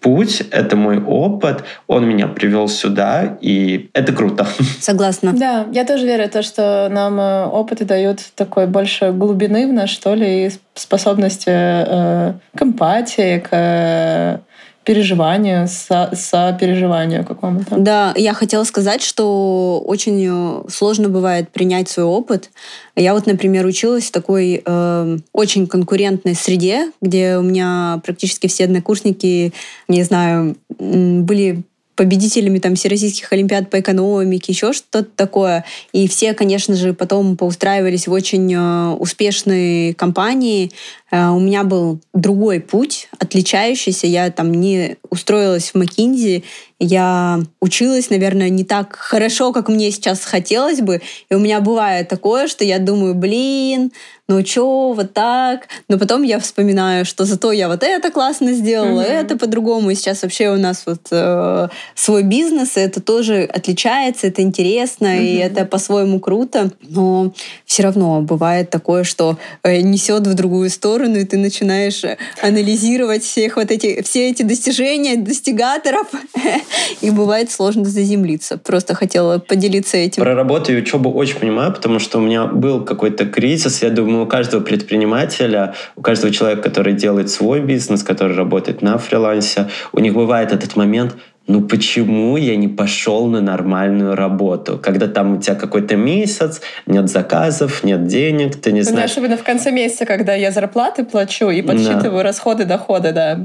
путь, 0.00 0.42
это 0.50 0.74
мой 0.76 1.00
опыт, 1.00 1.62
он 1.86 2.08
меня 2.08 2.26
привел 2.26 2.66
сюда, 2.66 3.38
и 3.40 3.88
это 3.94 4.12
круто. 4.12 4.46
Согласна. 4.80 5.32
Да, 5.32 5.66
я 5.72 5.84
тоже 5.84 6.06
верю 6.06 6.26
в 6.26 6.30
то, 6.30 6.42
что 6.42 6.88
нам 6.90 7.20
э, 7.20 7.46
опыты 7.46 7.84
дают 7.84 8.18
такой 8.34 8.66
больше 8.66 9.12
глубины 9.12 9.68
в 9.68 9.72
нас, 9.72 9.90
что 9.90 10.14
ли, 10.14 10.46
и 10.46 10.50
способности 10.74 11.50
э, 11.50 12.32
к 12.56 12.62
эмпатии, 12.62 13.38
к 13.38 14.40
переживания, 14.84 15.66
со, 15.66 16.10
сопереживания 16.14 17.22
какому-то. 17.22 17.76
Да, 17.76 18.12
я 18.16 18.34
хотела 18.34 18.64
сказать, 18.64 19.02
что 19.02 19.82
очень 19.84 20.26
э, 20.28 20.68
сложно 20.68 21.08
бывает 21.08 21.50
принять 21.50 21.88
свой 21.88 22.06
опыт. 22.06 22.50
Я 22.96 23.14
вот, 23.14 23.26
например, 23.26 23.64
училась 23.66 24.04
в 24.04 24.12
такой 24.12 24.62
э, 24.64 25.18
очень 25.32 25.66
конкурентной 25.66 26.34
среде, 26.34 26.90
где 27.00 27.36
у 27.36 27.42
меня 27.42 28.00
практически 28.04 28.48
все 28.48 28.64
однокурсники, 28.64 29.52
не 29.88 30.02
знаю, 30.02 30.56
были 30.78 31.62
победителями 31.94 32.58
там 32.58 32.74
всероссийских 32.74 33.32
олимпиад 33.32 33.70
по 33.70 33.80
экономике, 33.80 34.52
еще 34.52 34.72
что-то 34.72 35.04
такое. 35.04 35.64
И 35.92 36.08
все, 36.08 36.32
конечно 36.34 36.74
же, 36.74 36.94
потом 36.94 37.36
поустраивались 37.36 38.06
в 38.06 38.12
очень 38.12 38.52
э, 38.52 38.94
успешные 38.94 39.94
компании. 39.94 40.72
Э, 41.10 41.28
у 41.28 41.40
меня 41.40 41.64
был 41.64 42.00
другой 42.14 42.60
путь, 42.60 43.08
отличающийся. 43.18 44.06
Я 44.06 44.30
там 44.30 44.52
не 44.52 44.96
устроилась 45.10 45.70
в 45.70 45.76
McKinsey, 45.76 46.44
я 46.82 47.40
училась, 47.60 48.10
наверное, 48.10 48.48
не 48.48 48.64
так 48.64 48.96
хорошо, 48.96 49.52
как 49.52 49.68
мне 49.68 49.90
сейчас 49.92 50.24
хотелось 50.24 50.80
бы. 50.80 51.00
И 51.30 51.34
у 51.34 51.38
меня 51.38 51.60
бывает 51.60 52.08
такое, 52.08 52.48
что 52.48 52.64
я 52.64 52.78
думаю, 52.80 53.14
блин, 53.14 53.92
ну 54.28 54.42
чё, 54.42 54.92
вот 54.92 55.12
так. 55.12 55.68
Но 55.88 55.98
потом 55.98 56.22
я 56.22 56.38
вспоминаю, 56.38 57.04
что 57.04 57.24
зато 57.24 57.52
я 57.52 57.68
вот 57.68 57.82
это 57.82 58.10
классно 58.10 58.52
сделала, 58.52 59.00
mm-hmm. 59.00 59.20
это 59.20 59.38
по-другому. 59.38 59.90
И 59.90 59.94
сейчас 59.94 60.22
вообще 60.22 60.50
у 60.50 60.56
нас 60.56 60.84
вот 60.86 61.08
э, 61.10 61.68
свой 61.94 62.22
бизнес, 62.22 62.76
и 62.76 62.80
это 62.80 63.00
тоже 63.00 63.42
отличается, 63.42 64.28
это 64.28 64.42
интересно, 64.42 65.06
mm-hmm. 65.06 65.24
и 65.24 65.36
это 65.36 65.64
по-своему 65.66 66.18
круто. 66.18 66.70
Но 66.80 67.32
все 67.66 67.82
равно 67.82 68.22
бывает 68.22 68.70
такое, 68.70 69.04
что 69.04 69.38
э, 69.62 69.80
несет 69.80 70.26
в 70.26 70.34
другую 70.34 70.70
сторону, 70.70 71.16
и 71.16 71.24
ты 71.24 71.36
начинаешь 71.36 72.02
анализировать 72.40 73.24
всех 73.24 73.56
вот 73.56 73.70
эти, 73.70 74.02
все 74.02 74.30
эти 74.30 74.42
достижения 74.42 75.16
достигаторов, 75.16 76.06
и 77.00 77.10
бывает 77.10 77.50
сложно 77.50 77.84
заземлиться. 77.84 78.58
Просто 78.58 78.94
хотела 78.94 79.38
поделиться 79.38 79.96
этим. 79.96 80.22
Про 80.22 80.34
работу 80.34 80.72
и 80.72 80.76
учебу 80.76 81.10
очень 81.10 81.38
понимаю, 81.38 81.72
потому 81.72 81.98
что 81.98 82.18
у 82.18 82.20
меня 82.20 82.46
был 82.46 82.84
какой-то 82.84 83.26
кризис, 83.26 83.82
я 83.82 83.90
думаю, 83.90 84.24
у 84.24 84.26
каждого 84.26 84.62
предпринимателя, 84.62 85.74
у 85.96 86.02
каждого 86.02 86.32
человека, 86.32 86.62
который 86.62 86.94
делает 86.94 87.30
свой 87.30 87.60
бизнес, 87.60 88.02
который 88.02 88.36
работает 88.36 88.82
на 88.82 88.98
фрилансе, 88.98 89.68
у 89.92 90.00
них 90.00 90.14
бывает 90.14 90.52
этот 90.52 90.76
момент– 90.76 91.14
ну 91.46 91.60
почему 91.62 92.36
я 92.36 92.56
не 92.56 92.68
пошел 92.68 93.26
на 93.26 93.40
нормальную 93.40 94.14
работу? 94.14 94.78
Когда 94.80 95.08
там 95.08 95.36
у 95.36 95.40
тебя 95.40 95.56
какой-то 95.56 95.96
месяц, 95.96 96.60
нет 96.86 97.10
заказов, 97.10 97.82
нет 97.82 98.06
денег, 98.06 98.60
ты 98.60 98.70
не 98.72 98.80
ну, 98.80 98.86
знаешь. 98.86 99.10
Особенно 99.10 99.36
в 99.36 99.42
конце 99.42 99.72
месяца, 99.72 100.06
когда 100.06 100.34
я 100.34 100.52
зарплаты 100.52 101.04
плачу 101.04 101.50
и 101.50 101.62
подсчитываю 101.62 102.18
да. 102.18 102.22
расходы, 102.22 102.64
доходы, 102.64 103.12
да. 103.12 103.40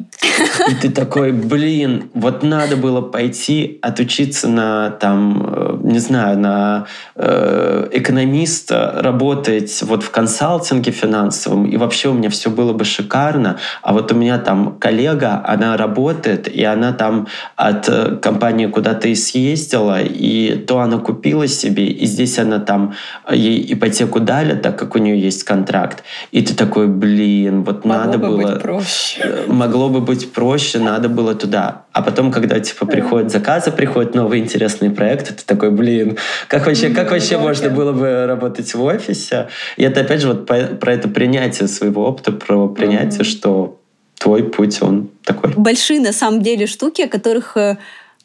И 0.69 0.75
ты 0.81 0.89
такой, 0.89 1.31
блин, 1.31 2.09
вот 2.13 2.43
надо 2.43 2.77
было 2.77 3.01
пойти 3.01 3.79
отучиться 3.81 4.47
на 4.47 4.91
там, 4.91 5.49
э, 5.51 5.77
не 5.83 5.99
знаю, 5.99 6.37
на 6.37 6.85
э, 7.15 7.89
экономиста, 7.91 8.99
работать 8.99 9.81
вот 9.81 10.03
в 10.03 10.11
консалтинге 10.11 10.91
финансовом, 10.91 11.65
и 11.65 11.77
вообще 11.77 12.09
у 12.09 12.13
меня 12.13 12.29
все 12.29 12.49
было 12.49 12.73
бы 12.73 12.85
шикарно. 12.85 13.57
А 13.81 13.93
вот 13.93 14.11
у 14.11 14.15
меня 14.15 14.37
там 14.37 14.77
коллега, 14.79 15.41
она 15.45 15.77
работает, 15.77 16.47
и 16.47 16.63
она 16.63 16.93
там 16.93 17.27
от 17.55 17.86
компания 18.21 18.67
куда-то 18.67 19.07
и 19.07 19.15
съездила, 19.15 20.01
и 20.01 20.55
то 20.55 20.79
она 20.79 20.97
купила 20.97 21.47
себе, 21.47 21.87
и 21.87 22.05
здесь 22.05 22.39
она 22.39 22.59
там, 22.59 22.93
э, 23.27 23.35
ей 23.35 23.73
ипотеку 23.73 24.19
дали, 24.19 24.55
так 24.55 24.77
как 24.77 24.95
у 24.95 24.99
нее 24.99 25.19
есть 25.19 25.43
контракт. 25.43 26.03
И 26.31 26.41
ты 26.41 26.53
такой, 26.53 26.87
блин, 26.87 27.63
вот 27.63 27.85
Могло 27.85 28.05
надо 28.05 28.17
бы 28.17 28.27
было... 28.27 28.51
Быть 28.51 28.61
проще. 28.61 29.17
Э, 29.27 29.45
могло 29.47 29.89
бы 29.89 30.01
быть 30.01 30.31
проще, 30.31 30.79
надо 30.79 31.09
было 31.09 31.33
туда. 31.33 31.85
А 31.91 32.01
потом, 32.01 32.31
когда 32.31 32.59
типа 32.59 32.85
приходят 32.85 33.31
заказы, 33.31 33.71
приходят 33.71 34.13
новые 34.13 34.43
интересные 34.43 34.91
проекты, 34.91 35.33
ты 35.33 35.43
такой, 35.43 35.71
блин, 35.71 36.17
как 36.47 36.65
вообще, 36.67 36.89
как 36.89 37.11
вообще 37.11 37.37
можно 37.37 37.69
было 37.69 37.91
бы 37.91 38.25
работать 38.27 38.73
в 38.73 38.83
офисе? 38.83 39.47
И 39.77 39.83
это 39.83 40.01
опять 40.01 40.21
же 40.21 40.27
вот 40.27 40.45
про 40.45 40.93
это 40.93 41.07
принятие 41.07 41.67
своего 41.67 42.07
опыта, 42.07 42.31
про 42.31 42.67
принятие, 42.67 43.23
что 43.23 43.76
твой 44.17 44.43
путь, 44.43 44.81
он 44.81 45.09
такой. 45.23 45.53
Большие, 45.55 45.99
на 45.99 46.13
самом 46.13 46.41
деле, 46.41 46.67
штуки, 46.67 47.03
о 47.03 47.07
которых, 47.07 47.57
э, 47.57 47.77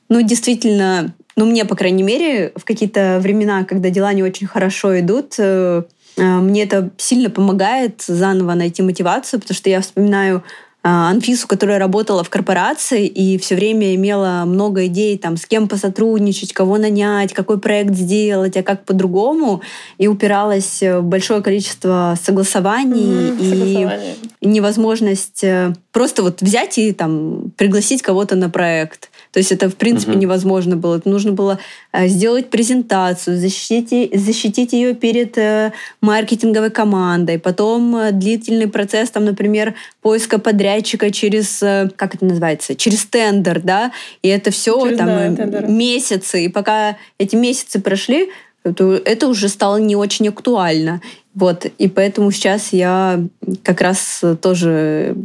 ну, 0.08 0.22
действительно, 0.22 1.14
ну, 1.36 1.46
мне, 1.46 1.64
по 1.64 1.76
крайней 1.76 2.02
мере, 2.02 2.52
в 2.56 2.64
какие-то 2.64 3.18
времена, 3.20 3.64
когда 3.64 3.90
дела 3.90 4.12
не 4.12 4.22
очень 4.22 4.46
хорошо 4.46 4.98
идут, 5.00 5.34
э, 5.38 5.82
э, 6.16 6.22
мне 6.22 6.64
это 6.64 6.90
сильно 6.96 7.30
помогает 7.30 8.02
заново 8.02 8.54
найти 8.54 8.82
мотивацию, 8.82 9.40
потому 9.40 9.56
что 9.56 9.70
я 9.70 9.80
вспоминаю 9.80 10.42
Анфису, 10.84 11.46
которая 11.46 11.78
работала 11.78 12.24
в 12.24 12.30
корпорации 12.30 13.06
и 13.06 13.38
все 13.38 13.54
время 13.54 13.94
имела 13.94 14.42
много 14.44 14.86
идей, 14.86 15.16
там, 15.16 15.36
с 15.36 15.46
кем 15.46 15.68
посотрудничать, 15.68 16.52
кого 16.52 16.76
нанять, 16.76 17.32
какой 17.32 17.60
проект 17.60 17.94
сделать, 17.94 18.56
а 18.56 18.64
как 18.64 18.84
по-другому, 18.84 19.62
и 19.98 20.08
упиралась 20.08 20.82
в 20.82 21.02
большое 21.02 21.40
количество 21.40 22.18
согласований 22.20 23.30
mm-hmm, 23.30 24.16
и 24.40 24.46
невозможность 24.48 25.44
э, 25.44 25.72
просто 25.92 26.24
вот 26.24 26.42
взять 26.42 26.78
и 26.78 26.92
там 26.92 27.52
пригласить 27.56 28.02
кого-то 28.02 28.34
на 28.34 28.50
проект. 28.50 29.11
То 29.32 29.38
есть 29.38 29.50
это, 29.50 29.70
в 29.70 29.76
принципе, 29.76 30.12
угу. 30.12 30.20
невозможно 30.20 30.76
было. 30.76 30.96
Это 30.98 31.08
нужно 31.08 31.32
было 31.32 31.58
э, 31.92 32.06
сделать 32.06 32.50
презентацию, 32.50 33.38
защитить, 33.38 34.10
защитить 34.14 34.74
ее 34.74 34.94
перед 34.94 35.38
э, 35.38 35.72
маркетинговой 36.02 36.70
командой, 36.70 37.38
потом 37.38 37.96
э, 37.96 38.12
длительный 38.12 38.68
процесс, 38.68 39.10
там, 39.10 39.24
например, 39.24 39.74
поиска 40.02 40.38
подрядчика 40.38 41.10
через, 41.10 41.60
как 41.96 42.14
это 42.14 42.24
называется, 42.26 42.74
через 42.74 43.04
тендер, 43.06 43.60
да, 43.60 43.92
и 44.22 44.28
это 44.28 44.50
все 44.50 44.78
через, 44.82 44.98
там 44.98 45.34
да, 45.34 45.60
месяцы. 45.62 46.44
И 46.44 46.48
пока 46.48 46.98
эти 47.18 47.34
месяцы 47.34 47.80
прошли, 47.80 48.28
это, 48.64 49.00
это 49.04 49.28
уже 49.28 49.48
стало 49.48 49.78
не 49.78 49.96
очень 49.96 50.28
актуально. 50.28 51.00
Вот, 51.34 51.64
и 51.78 51.88
поэтому 51.88 52.30
сейчас 52.30 52.74
я 52.74 53.24
как 53.62 53.80
раз 53.80 54.22
тоже 54.42 55.16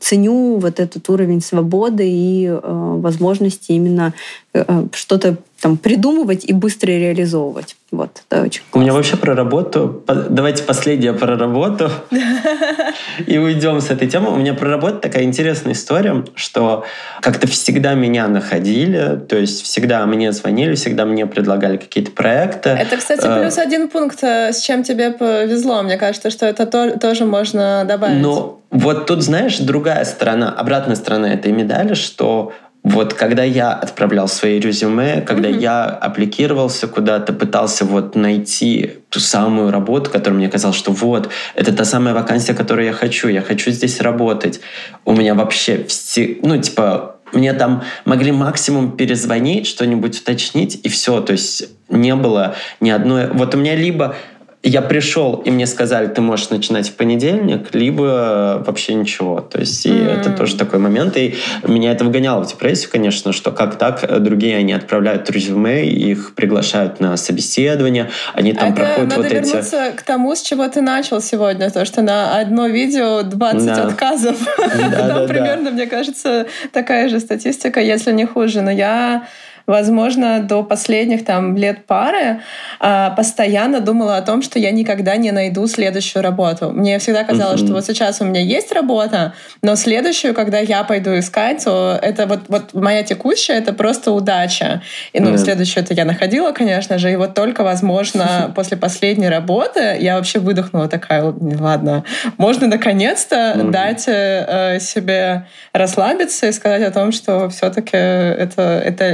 ценю 0.00 0.58
вот 0.58 0.80
этот 0.80 1.08
уровень 1.08 1.40
свободы 1.40 2.08
и 2.08 2.46
э, 2.46 2.60
возможности 2.62 3.72
именно 3.72 4.12
э, 4.52 4.64
э, 4.66 4.86
что-то 4.92 5.36
там 5.60 5.76
придумывать 5.76 6.44
и 6.44 6.52
быстро 6.52 6.88
реализовывать. 6.90 7.76
Вот, 7.90 8.22
это 8.28 8.42
очень 8.42 8.62
классно. 8.62 8.78
У 8.78 8.82
меня 8.82 8.92
вообще 8.92 9.16
про 9.16 9.34
работу. 9.34 10.04
Давайте 10.06 10.62
последнее 10.62 11.12
про 11.12 11.36
работу. 11.36 11.90
И 13.26 13.36
уйдем 13.36 13.80
с 13.80 13.90
этой 13.90 14.06
темы. 14.08 14.30
У 14.30 14.36
меня 14.36 14.54
про 14.54 14.70
работу 14.70 14.98
такая 14.98 15.24
интересная 15.24 15.72
история, 15.72 16.24
что 16.36 16.84
как-то 17.20 17.48
всегда 17.48 17.94
меня 17.94 18.28
находили, 18.28 19.20
то 19.28 19.36
есть 19.36 19.62
всегда 19.62 20.06
мне 20.06 20.30
звонили, 20.30 20.74
всегда 20.74 21.04
мне 21.04 21.26
предлагали 21.26 21.78
какие-то 21.78 22.12
проекты. 22.12 22.70
Это, 22.70 22.96
кстати, 22.96 23.26
э, 23.26 23.40
плюс 23.40 23.58
один 23.58 23.88
пункт, 23.88 24.22
э, 24.22 24.52
с 24.52 24.60
чем 24.60 24.84
тебе 24.84 25.10
повезло. 25.10 25.82
Мне 25.82 25.96
кажется, 25.96 26.30
что 26.30 26.46
это 26.46 26.66
тоже 26.98 27.24
можно 27.24 27.84
добавить. 27.84 28.22
Ну, 28.22 28.62
вот 28.70 29.06
тут, 29.06 29.22
знаешь, 29.22 29.58
другая 29.58 30.04
сторона, 30.04 30.50
обратная 30.52 30.94
сторона 30.94 31.32
этой 31.34 31.50
медали, 31.50 31.94
что 31.94 32.52
вот 32.82 33.12
когда 33.12 33.44
я 33.44 33.72
отправлял 33.72 34.26
свои 34.26 34.58
резюме, 34.58 35.20
когда 35.20 35.50
mm-hmm. 35.50 35.60
я 35.60 35.84
аппликировался 35.84 36.88
куда-то, 36.88 37.32
пытался 37.34 37.84
вот 37.84 38.16
найти 38.16 38.92
ту 39.10 39.20
самую 39.20 39.70
работу, 39.70 40.10
которая 40.10 40.38
мне 40.38 40.48
казалось, 40.48 40.76
что 40.76 40.92
вот, 40.92 41.28
это 41.54 41.72
та 41.72 41.84
самая 41.84 42.14
вакансия, 42.14 42.54
которую 42.54 42.86
я 42.86 42.92
хочу, 42.92 43.28
я 43.28 43.42
хочу 43.42 43.70
здесь 43.70 44.00
работать. 44.00 44.60
У 45.04 45.12
меня 45.12 45.34
вообще 45.34 45.84
все, 45.84 46.38
ну, 46.42 46.56
типа, 46.56 47.16
мне 47.32 47.52
там 47.52 47.84
могли 48.06 48.32
максимум 48.32 48.96
перезвонить, 48.96 49.66
что-нибудь 49.66 50.20
уточнить, 50.20 50.80
и 50.82 50.88
все. 50.88 51.20
То 51.20 51.32
есть 51.32 51.68
не 51.88 52.14
было 52.14 52.54
ни 52.80 52.90
одной... 52.90 53.28
Вот 53.28 53.54
у 53.54 53.58
меня 53.58 53.74
либо 53.74 54.16
я 54.62 54.82
пришел, 54.82 55.36
и 55.36 55.50
мне 55.50 55.66
сказали, 55.66 56.06
ты 56.06 56.20
можешь 56.20 56.50
начинать 56.50 56.88
в 56.88 56.94
понедельник, 56.94 57.74
либо 57.74 58.62
вообще 58.66 58.92
ничего. 58.92 59.40
То 59.40 59.58
есть 59.58 59.86
и 59.86 59.90
mm. 59.90 60.20
это 60.20 60.30
тоже 60.30 60.56
такой 60.56 60.78
момент. 60.78 61.16
И 61.16 61.34
меня 61.66 61.92
это 61.92 62.04
выгоняло 62.04 62.44
в 62.44 62.48
депрессию, 62.48 62.90
конечно, 62.90 63.32
что 63.32 63.52
как 63.52 63.76
так, 63.76 64.22
другие 64.22 64.58
они 64.58 64.74
отправляют 64.74 65.30
резюме, 65.30 65.86
их 65.86 66.34
приглашают 66.34 67.00
на 67.00 67.16
собеседование, 67.16 68.10
они 68.34 68.52
там 68.52 68.72
это 68.72 68.82
проходят 68.82 69.10
надо 69.10 69.22
вот 69.22 69.32
эти... 69.32 69.46
вернуться 69.46 69.92
к 69.96 70.02
тому, 70.02 70.36
с 70.36 70.42
чего 70.42 70.68
ты 70.68 70.82
начал 70.82 71.22
сегодня, 71.22 71.70
то, 71.70 71.86
что 71.86 72.02
на 72.02 72.38
одно 72.38 72.66
видео 72.66 73.22
20 73.22 73.66
да. 73.66 73.86
отказов. 73.86 74.36
Да, 74.90 75.08
да, 75.08 75.26
примерно, 75.26 75.70
мне 75.70 75.86
кажется, 75.86 76.46
такая 76.72 77.08
же 77.08 77.20
статистика, 77.20 77.80
если 77.80 78.12
не 78.12 78.24
хуже. 78.24 78.60
Но 78.60 78.70
я 78.70 79.24
возможно, 79.66 80.40
до 80.40 80.62
последних 80.62 81.24
там 81.24 81.56
лет 81.56 81.86
пары 81.86 82.40
а, 82.78 83.10
постоянно 83.10 83.80
думала 83.80 84.16
о 84.16 84.22
том, 84.22 84.42
что 84.42 84.58
я 84.58 84.70
никогда 84.70 85.16
не 85.16 85.30
найду 85.32 85.66
следующую 85.66 86.22
работу. 86.22 86.70
Мне 86.70 86.98
всегда 86.98 87.24
казалось, 87.24 87.60
что 87.60 87.72
вот 87.72 87.84
сейчас 87.84 88.20
у 88.20 88.24
меня 88.24 88.40
есть 88.40 88.72
работа, 88.72 89.34
но 89.62 89.76
следующую, 89.76 90.34
когда 90.34 90.58
я 90.58 90.84
пойду 90.84 91.18
искать, 91.18 91.64
то 91.64 91.98
это 92.00 92.26
вот, 92.26 92.40
вот 92.48 92.74
моя 92.74 93.02
текущая, 93.02 93.54
это 93.54 93.72
просто 93.72 94.12
удача. 94.12 94.82
И 95.12 95.20
ну, 95.20 95.30
uh-huh. 95.30 95.38
следующую 95.38 95.84
это 95.84 95.94
я 95.94 96.04
находила, 96.04 96.52
конечно 96.52 96.98
же, 96.98 97.12
и 97.12 97.16
вот 97.16 97.34
только, 97.34 97.62
возможно, 97.62 98.52
после 98.56 98.76
последней 98.76 99.28
работы 99.28 99.96
я 100.00 100.16
вообще 100.16 100.38
выдохнула 100.38 100.88
такая, 100.88 101.32
ладно, 101.58 102.04
можно 102.38 102.66
наконец-то 102.66 103.36
uh-huh. 103.36 103.70
дать 103.70 104.04
э, 104.06 104.78
себе 104.80 105.46
расслабиться 105.72 106.46
и 106.46 106.52
сказать 106.52 106.82
о 106.82 106.90
том, 106.90 107.12
что 107.12 107.48
все-таки 107.48 107.96
это, 107.96 108.62
это 108.62 109.04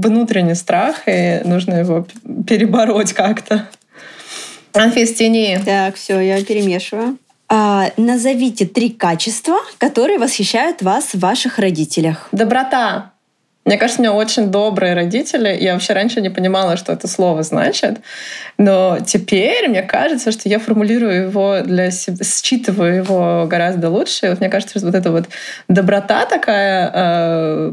внутренний 0.00 0.54
страх, 0.54 1.02
и 1.06 1.40
нужно 1.44 1.74
его 1.74 2.06
перебороть 2.46 3.12
как-то. 3.12 3.68
Анфис, 4.72 5.14
тяни. 5.14 5.58
Так, 5.64 5.96
все, 5.96 6.20
я 6.20 6.42
перемешиваю. 6.44 7.18
А, 7.48 7.90
назовите 7.96 8.66
три 8.66 8.90
качества, 8.90 9.56
которые 9.78 10.18
восхищают 10.18 10.82
вас 10.82 11.14
в 11.14 11.20
ваших 11.20 11.58
родителях. 11.58 12.28
Доброта. 12.32 13.12
Мне 13.64 13.78
кажется, 13.78 14.00
у 14.00 14.04
меня 14.04 14.14
очень 14.14 14.52
добрые 14.52 14.94
родители. 14.94 15.56
Я 15.60 15.74
вообще 15.74 15.92
раньше 15.92 16.20
не 16.20 16.30
понимала, 16.30 16.76
что 16.76 16.92
это 16.92 17.08
слово 17.08 17.42
значит. 17.42 17.98
Но 18.58 18.98
теперь 19.04 19.68
мне 19.68 19.82
кажется, 19.82 20.30
что 20.30 20.48
я 20.48 20.60
формулирую 20.60 21.28
его 21.28 21.60
для 21.64 21.90
себя, 21.90 22.24
считываю 22.24 22.94
его 22.94 23.46
гораздо 23.48 23.90
лучше. 23.90 24.26
И 24.26 24.28
вот 24.28 24.38
мне 24.38 24.48
кажется, 24.48 24.78
что 24.78 24.86
вот 24.86 24.94
эта 24.94 25.10
вот 25.10 25.28
доброта 25.66 26.26
такая 26.26 26.92
э, 26.94 27.72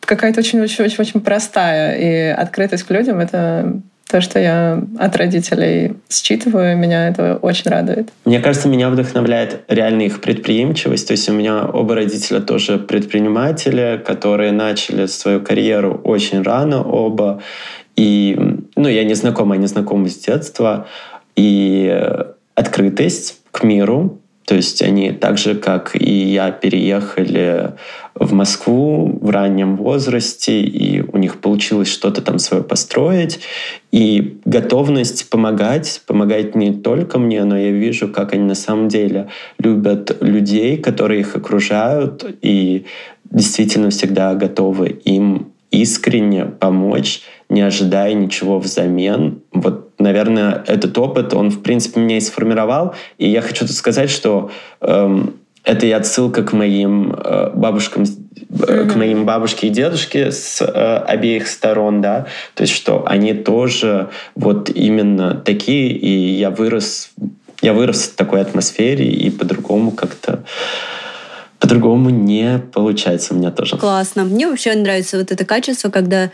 какая-то 0.00 0.40
очень-очень-очень 0.40 1.20
простая. 1.20 1.96
И 1.96 2.28
открытость 2.30 2.84
к 2.84 2.90
людям— 2.90 3.18
это 3.20 3.80
то, 4.08 4.20
что 4.22 4.40
я 4.40 4.82
от 4.98 5.16
родителей 5.16 5.94
считываю, 6.08 6.76
меня 6.76 7.08
это 7.08 7.36
очень 7.36 7.70
радует. 7.70 8.08
Мне 8.24 8.40
кажется, 8.40 8.68
меня 8.68 8.88
вдохновляет 8.88 9.60
реально 9.68 10.02
их 10.02 10.20
предприимчивость. 10.20 11.06
То 11.08 11.12
есть 11.12 11.28
у 11.28 11.34
меня 11.34 11.66
оба 11.66 11.94
родителя 11.94 12.40
тоже 12.40 12.78
предприниматели, 12.78 14.02
которые 14.04 14.52
начали 14.52 15.06
свою 15.06 15.40
карьеру 15.40 16.00
очень 16.04 16.42
рано 16.42 16.82
оба. 16.82 17.42
И, 17.96 18.38
ну, 18.76 18.88
я 18.88 19.04
не 19.04 19.14
знакома, 19.14 19.56
они 19.56 19.66
знакомы 19.66 20.08
с 20.08 20.16
детства. 20.16 20.86
И 21.36 21.94
открытость 22.54 23.40
к 23.52 23.62
миру, 23.62 24.20
то 24.48 24.54
есть 24.54 24.80
они 24.80 25.12
так 25.12 25.36
же, 25.36 25.54
как 25.54 25.94
и 25.94 26.10
я, 26.10 26.50
переехали 26.50 27.72
в 28.14 28.32
Москву 28.32 29.18
в 29.20 29.28
раннем 29.28 29.76
возрасте, 29.76 30.62
и 30.62 31.02
у 31.02 31.18
них 31.18 31.42
получилось 31.42 31.88
что-то 31.88 32.22
там 32.22 32.38
свое 32.38 32.62
построить. 32.62 33.40
И 33.92 34.38
готовность 34.46 35.28
помогать, 35.28 36.00
помогать 36.06 36.54
не 36.54 36.72
только 36.72 37.18
мне, 37.18 37.44
но 37.44 37.58
я 37.58 37.70
вижу, 37.72 38.08
как 38.08 38.32
они 38.32 38.44
на 38.44 38.54
самом 38.54 38.88
деле 38.88 39.28
любят 39.58 40.16
людей, 40.22 40.78
которые 40.78 41.20
их 41.20 41.36
окружают, 41.36 42.24
и 42.40 42.86
действительно 43.30 43.90
всегда 43.90 44.34
готовы 44.34 44.88
им 45.04 45.52
искренне 45.70 46.46
помочь, 46.46 47.20
не 47.50 47.60
ожидая 47.60 48.14
ничего 48.14 48.58
взамен. 48.58 49.42
Вот, 49.52 49.87
наверное, 49.98 50.64
этот 50.66 50.96
опыт, 50.98 51.34
он, 51.34 51.50
в 51.50 51.62
принципе, 51.62 52.00
меня 52.00 52.16
и 52.16 52.20
сформировал. 52.20 52.94
И 53.18 53.28
я 53.28 53.42
хочу 53.42 53.66
тут 53.66 53.74
сказать, 53.74 54.10
что 54.10 54.50
эм, 54.80 55.34
это 55.64 55.86
и 55.86 55.90
отсылка 55.90 56.42
к 56.42 56.52
моим 56.52 57.12
э, 57.12 57.50
бабушкам, 57.54 58.04
mm-hmm. 58.04 58.90
к 58.90 58.96
моим 58.96 59.24
бабушке 59.24 59.66
и 59.66 59.70
дедушке 59.70 60.32
с 60.32 60.62
э, 60.62 60.96
обеих 61.06 61.46
сторон, 61.46 62.00
да, 62.00 62.26
то 62.54 62.62
есть 62.62 62.72
что 62.72 63.04
они 63.06 63.34
тоже 63.34 64.08
вот 64.34 64.70
именно 64.70 65.34
такие, 65.34 65.90
и 65.90 66.08
я 66.08 66.50
вырос, 66.50 67.10
я 67.60 67.74
вырос 67.74 68.04
в 68.04 68.14
такой 68.14 68.40
атмосфере, 68.40 69.06
и 69.06 69.30
по-другому 69.30 69.90
как-то 69.90 70.42
по-другому 71.58 72.08
не 72.10 72.60
получается 72.72 73.34
у 73.34 73.36
меня 73.36 73.50
тоже. 73.50 73.76
Классно. 73.76 74.24
Мне 74.24 74.48
вообще 74.48 74.74
нравится 74.74 75.18
вот 75.18 75.32
это 75.32 75.44
качество, 75.44 75.90
когда 75.90 76.30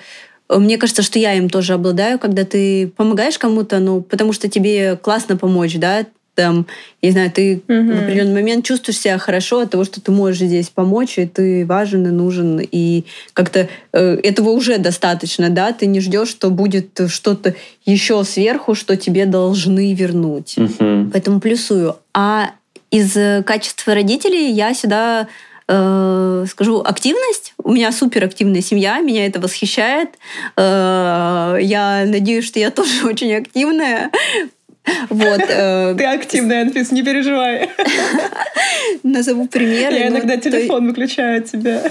мне 0.48 0.78
кажется, 0.78 1.02
что 1.02 1.18
я 1.18 1.34
им 1.34 1.48
тоже 1.48 1.74
обладаю, 1.74 2.18
когда 2.18 2.44
ты 2.44 2.88
помогаешь 2.96 3.38
кому-то, 3.38 3.78
ну, 3.78 4.02
потому 4.02 4.32
что 4.32 4.48
тебе 4.48 4.96
классно 4.96 5.36
помочь, 5.36 5.76
да, 5.76 6.04
там, 6.34 6.66
не 7.00 7.10
знаю, 7.12 7.30
ты 7.30 7.62
угу. 7.68 7.92
в 7.92 8.02
определенный 8.02 8.34
момент 8.34 8.64
чувствуешь 8.64 8.98
себя 8.98 9.18
хорошо 9.18 9.60
от 9.60 9.70
того, 9.70 9.84
что 9.84 10.00
ты 10.00 10.10
можешь 10.10 10.38
здесь 10.38 10.68
помочь, 10.68 11.18
и 11.18 11.26
ты 11.26 11.64
важен 11.64 12.06
и 12.06 12.10
нужен, 12.10 12.60
и 12.60 13.04
как-то 13.32 13.68
э, 13.92 14.18
этого 14.22 14.50
уже 14.50 14.78
достаточно, 14.78 15.48
да, 15.50 15.72
ты 15.72 15.86
не 15.86 16.00
ждешь, 16.00 16.28
что 16.28 16.50
будет 16.50 17.00
что-то 17.08 17.54
еще 17.86 18.24
сверху, 18.24 18.74
что 18.74 18.96
тебе 18.96 19.26
должны 19.26 19.94
вернуть. 19.94 20.58
Угу. 20.58 21.10
Поэтому 21.12 21.40
плюсую. 21.40 21.96
А 22.12 22.50
из 22.90 23.16
э, 23.16 23.42
качества 23.44 23.94
родителей 23.94 24.50
я 24.50 24.74
сюда 24.74 25.28
э, 25.68 26.46
скажу 26.48 26.82
активность. 26.84 27.54
У 27.62 27.72
меня 27.72 27.92
суперактивная 27.92 28.60
семья, 28.60 29.00
меня 29.00 29.26
это 29.26 29.40
восхищает. 29.40 30.10
Э, 30.56 31.56
я 31.60 32.04
надеюсь, 32.06 32.46
что 32.46 32.58
я 32.58 32.70
тоже 32.70 33.04
очень 33.06 33.34
активная. 33.34 34.10
Вот. 35.08 35.40
Э, 35.48 35.94
Ты 35.98 36.04
активная, 36.04 36.62
Анфис, 36.62 36.92
не 36.92 37.02
переживай. 37.02 37.70
Назову 39.02 39.48
примеры. 39.48 39.94
Я 39.96 40.08
иногда 40.08 40.36
телефон 40.36 40.86
выключаю 40.86 41.38
от 41.38 41.50
тебя. 41.50 41.82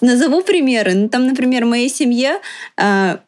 Назову 0.00 0.42
примеры. 0.42 0.94
Ну, 0.94 1.08
там, 1.08 1.26
например, 1.26 1.64
в 1.64 1.68
моей 1.68 1.88
семье 1.88 2.40
э, 2.76 3.18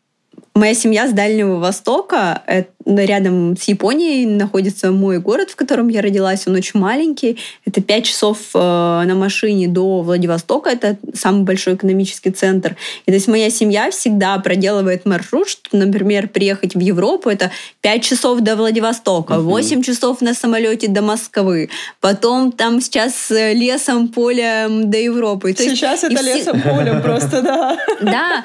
Моя 0.55 0.75
семья 0.75 1.07
с 1.07 1.13
Дальнего 1.13 1.59
Востока, 1.59 2.43
рядом 2.85 3.57
с 3.57 3.65
Японией 3.69 4.27
находится 4.27 4.91
мой 4.91 5.19
город, 5.19 5.51
в 5.51 5.57
котором 5.57 5.89
я 5.89 6.03
родилась. 6.03 6.47
Он 6.49 6.57
очень 6.57 6.81
маленький. 6.81 7.39
Это 7.65 7.81
пять 7.81 8.05
часов 8.07 8.39
э, 8.55 8.59
на 8.59 9.15
машине 9.15 9.69
до 9.69 10.03
Владивостока. 10.03 10.71
Это 10.71 10.99
самый 11.15 11.45
большой 11.45 11.75
экономический 11.75 12.31
центр. 12.31 12.77
И 13.07 13.11
то 13.11 13.15
есть 13.15 13.29
моя 13.29 13.49
семья 13.49 13.93
всегда 13.93 14.37
проделывает 14.39 15.07
маршрут, 15.07 15.49
что, 15.49 15.77
например, 15.77 16.27
приехать 16.27 16.75
в 16.75 16.81
Европу 16.81 17.31
это 17.31 17.53
пять 17.81 18.03
часов 18.03 18.41
до 18.41 18.57
Владивостока, 18.57 19.39
восемь 19.39 19.83
часов 19.83 20.21
на 20.21 20.35
самолете 20.35 20.89
до 20.89 21.01
Москвы. 21.01 21.71
Потом 22.01 22.51
там 22.51 22.81
сейчас 22.81 23.31
лесом, 23.31 24.09
полем 24.09 24.91
до 24.91 24.99
Европы. 24.99 25.53
То 25.53 25.63
сейчас 25.63 26.03
есть, 26.03 26.13
это 26.15 26.23
все... 26.25 26.39
лесом, 26.39 26.61
полем 26.61 27.03
просто, 27.03 27.41
да. 27.41 27.79
Да, 28.01 28.45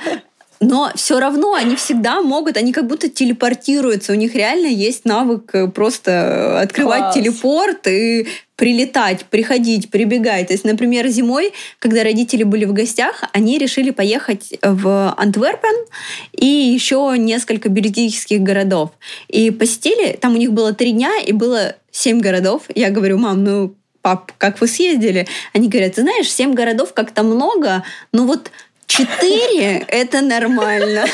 но 0.59 0.91
все 0.95 1.19
равно 1.19 1.53
они 1.53 1.75
всегда 1.75 2.21
могут, 2.21 2.57
они 2.57 2.71
как 2.71 2.87
будто 2.87 3.09
телепортируются, 3.09 4.13
у 4.13 4.15
них 4.15 4.35
реально 4.35 4.67
есть 4.67 5.05
навык 5.05 5.49
э, 5.53 5.67
просто 5.67 6.11
э, 6.11 6.63
открывать 6.63 7.01
Класс. 7.01 7.15
телепорт 7.15 7.87
и 7.87 8.27
прилетать, 8.55 9.25
приходить, 9.25 9.89
прибегать. 9.89 10.47
То 10.47 10.53
есть, 10.53 10.63
например, 10.63 11.07
зимой, 11.07 11.51
когда 11.79 12.03
родители 12.03 12.43
были 12.43 12.65
в 12.65 12.73
гостях, 12.73 13.23
они 13.33 13.57
решили 13.57 13.89
поехать 13.89 14.53
в 14.61 15.13
Антверпен 15.17 15.85
и 16.31 16.45
еще 16.45 17.15
несколько 17.17 17.67
бельгийских 17.67 18.41
городов. 18.41 18.91
И 19.27 19.51
посетили, 19.51 20.17
там 20.19 20.35
у 20.35 20.37
них 20.37 20.53
было 20.53 20.73
три 20.73 20.93
дня, 20.93 21.11
и 21.19 21.33
было 21.33 21.75
семь 21.91 22.21
городов. 22.21 22.63
Я 22.73 22.91
говорю, 22.91 23.17
мам, 23.17 23.43
ну, 23.43 23.75
пап, 24.05 24.31
как 24.37 24.61
вы 24.61 24.67
съездили? 24.67 25.25
Они 25.51 25.67
говорят, 25.67 25.95
ты 25.95 26.01
знаешь, 26.03 26.31
семь 26.31 26.53
городов 26.53 26.93
как-то 26.93 27.23
много, 27.23 27.83
но 28.11 28.25
вот 28.25 28.51
Четыре— 28.87 29.77
это 29.87 30.21
нормально. 30.21 31.05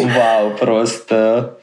Вау, 0.00 0.50
просто... 0.56 1.58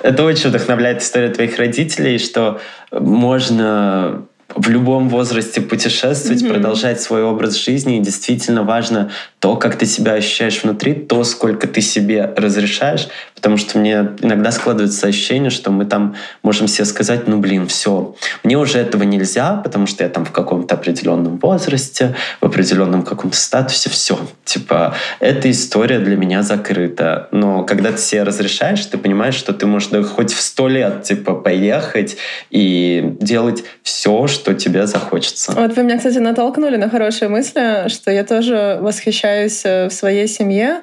Это 0.00 0.24
очень 0.24 0.50
вдохновляет 0.50 1.02
история 1.02 1.30
твоих 1.30 1.56
родителей, 1.58 2.18
что 2.18 2.60
можно 2.90 4.26
в 4.54 4.68
любом 4.68 5.08
возрасте 5.08 5.60
путешествовать, 5.60 6.42
mm-hmm. 6.42 6.52
продолжать 6.52 7.00
свой 7.00 7.22
образ 7.22 7.56
жизни. 7.56 7.98
И 7.98 8.00
действительно 8.00 8.62
важно 8.62 9.10
то, 9.40 9.56
как 9.56 9.76
ты 9.76 9.86
себя 9.86 10.14
ощущаешь 10.14 10.62
внутри, 10.62 10.94
то, 10.94 11.24
сколько 11.24 11.66
ты 11.66 11.80
себе 11.80 12.32
разрешаешь. 12.36 13.08
Потому 13.34 13.56
что 13.56 13.78
мне 13.78 14.10
иногда 14.22 14.50
складывается 14.52 15.06
ощущение, 15.06 15.50
что 15.50 15.70
мы 15.70 15.84
там 15.84 16.14
можем 16.42 16.68
себе 16.68 16.84
сказать, 16.84 17.26
ну 17.28 17.38
блин, 17.38 17.66
все, 17.66 18.14
мне 18.42 18.56
уже 18.56 18.78
этого 18.78 19.02
нельзя, 19.02 19.56
потому 19.56 19.86
что 19.86 20.04
я 20.04 20.10
там 20.10 20.24
в 20.24 20.30
каком-то 20.30 20.74
определенном 20.74 21.38
возрасте, 21.38 22.14
в 22.40 22.46
определенном 22.46 23.02
каком-то 23.02 23.36
статусе, 23.36 23.90
все. 23.90 24.18
Типа, 24.44 24.94
эта 25.20 25.50
история 25.50 25.98
для 25.98 26.16
меня 26.16 26.42
закрыта. 26.42 27.28
Но 27.32 27.64
когда 27.64 27.92
ты 27.92 27.98
себе 27.98 28.22
разрешаешь, 28.22 28.84
ты 28.86 28.98
понимаешь, 28.98 29.34
что 29.34 29.52
ты 29.52 29.66
можешь 29.66 29.90
хоть 30.06 30.32
в 30.32 30.40
сто 30.40 30.68
лет 30.68 31.02
типа 31.02 31.34
поехать 31.34 32.16
и 32.50 33.14
делать 33.20 33.64
все, 33.82 34.26
что 34.26 34.43
тебе 34.52 34.86
захочется. 34.86 35.52
Вот 35.52 35.74
вы 35.74 35.82
меня, 35.82 35.96
кстати, 35.96 36.18
натолкнули 36.18 36.76
на 36.76 36.90
хорошие 36.90 37.28
мысли, 37.28 37.88
что 37.88 38.10
я 38.10 38.24
тоже 38.24 38.78
восхищаюсь 38.80 39.62
э, 39.64 39.88
в 39.88 39.92
своей 39.92 40.28
семье 40.28 40.82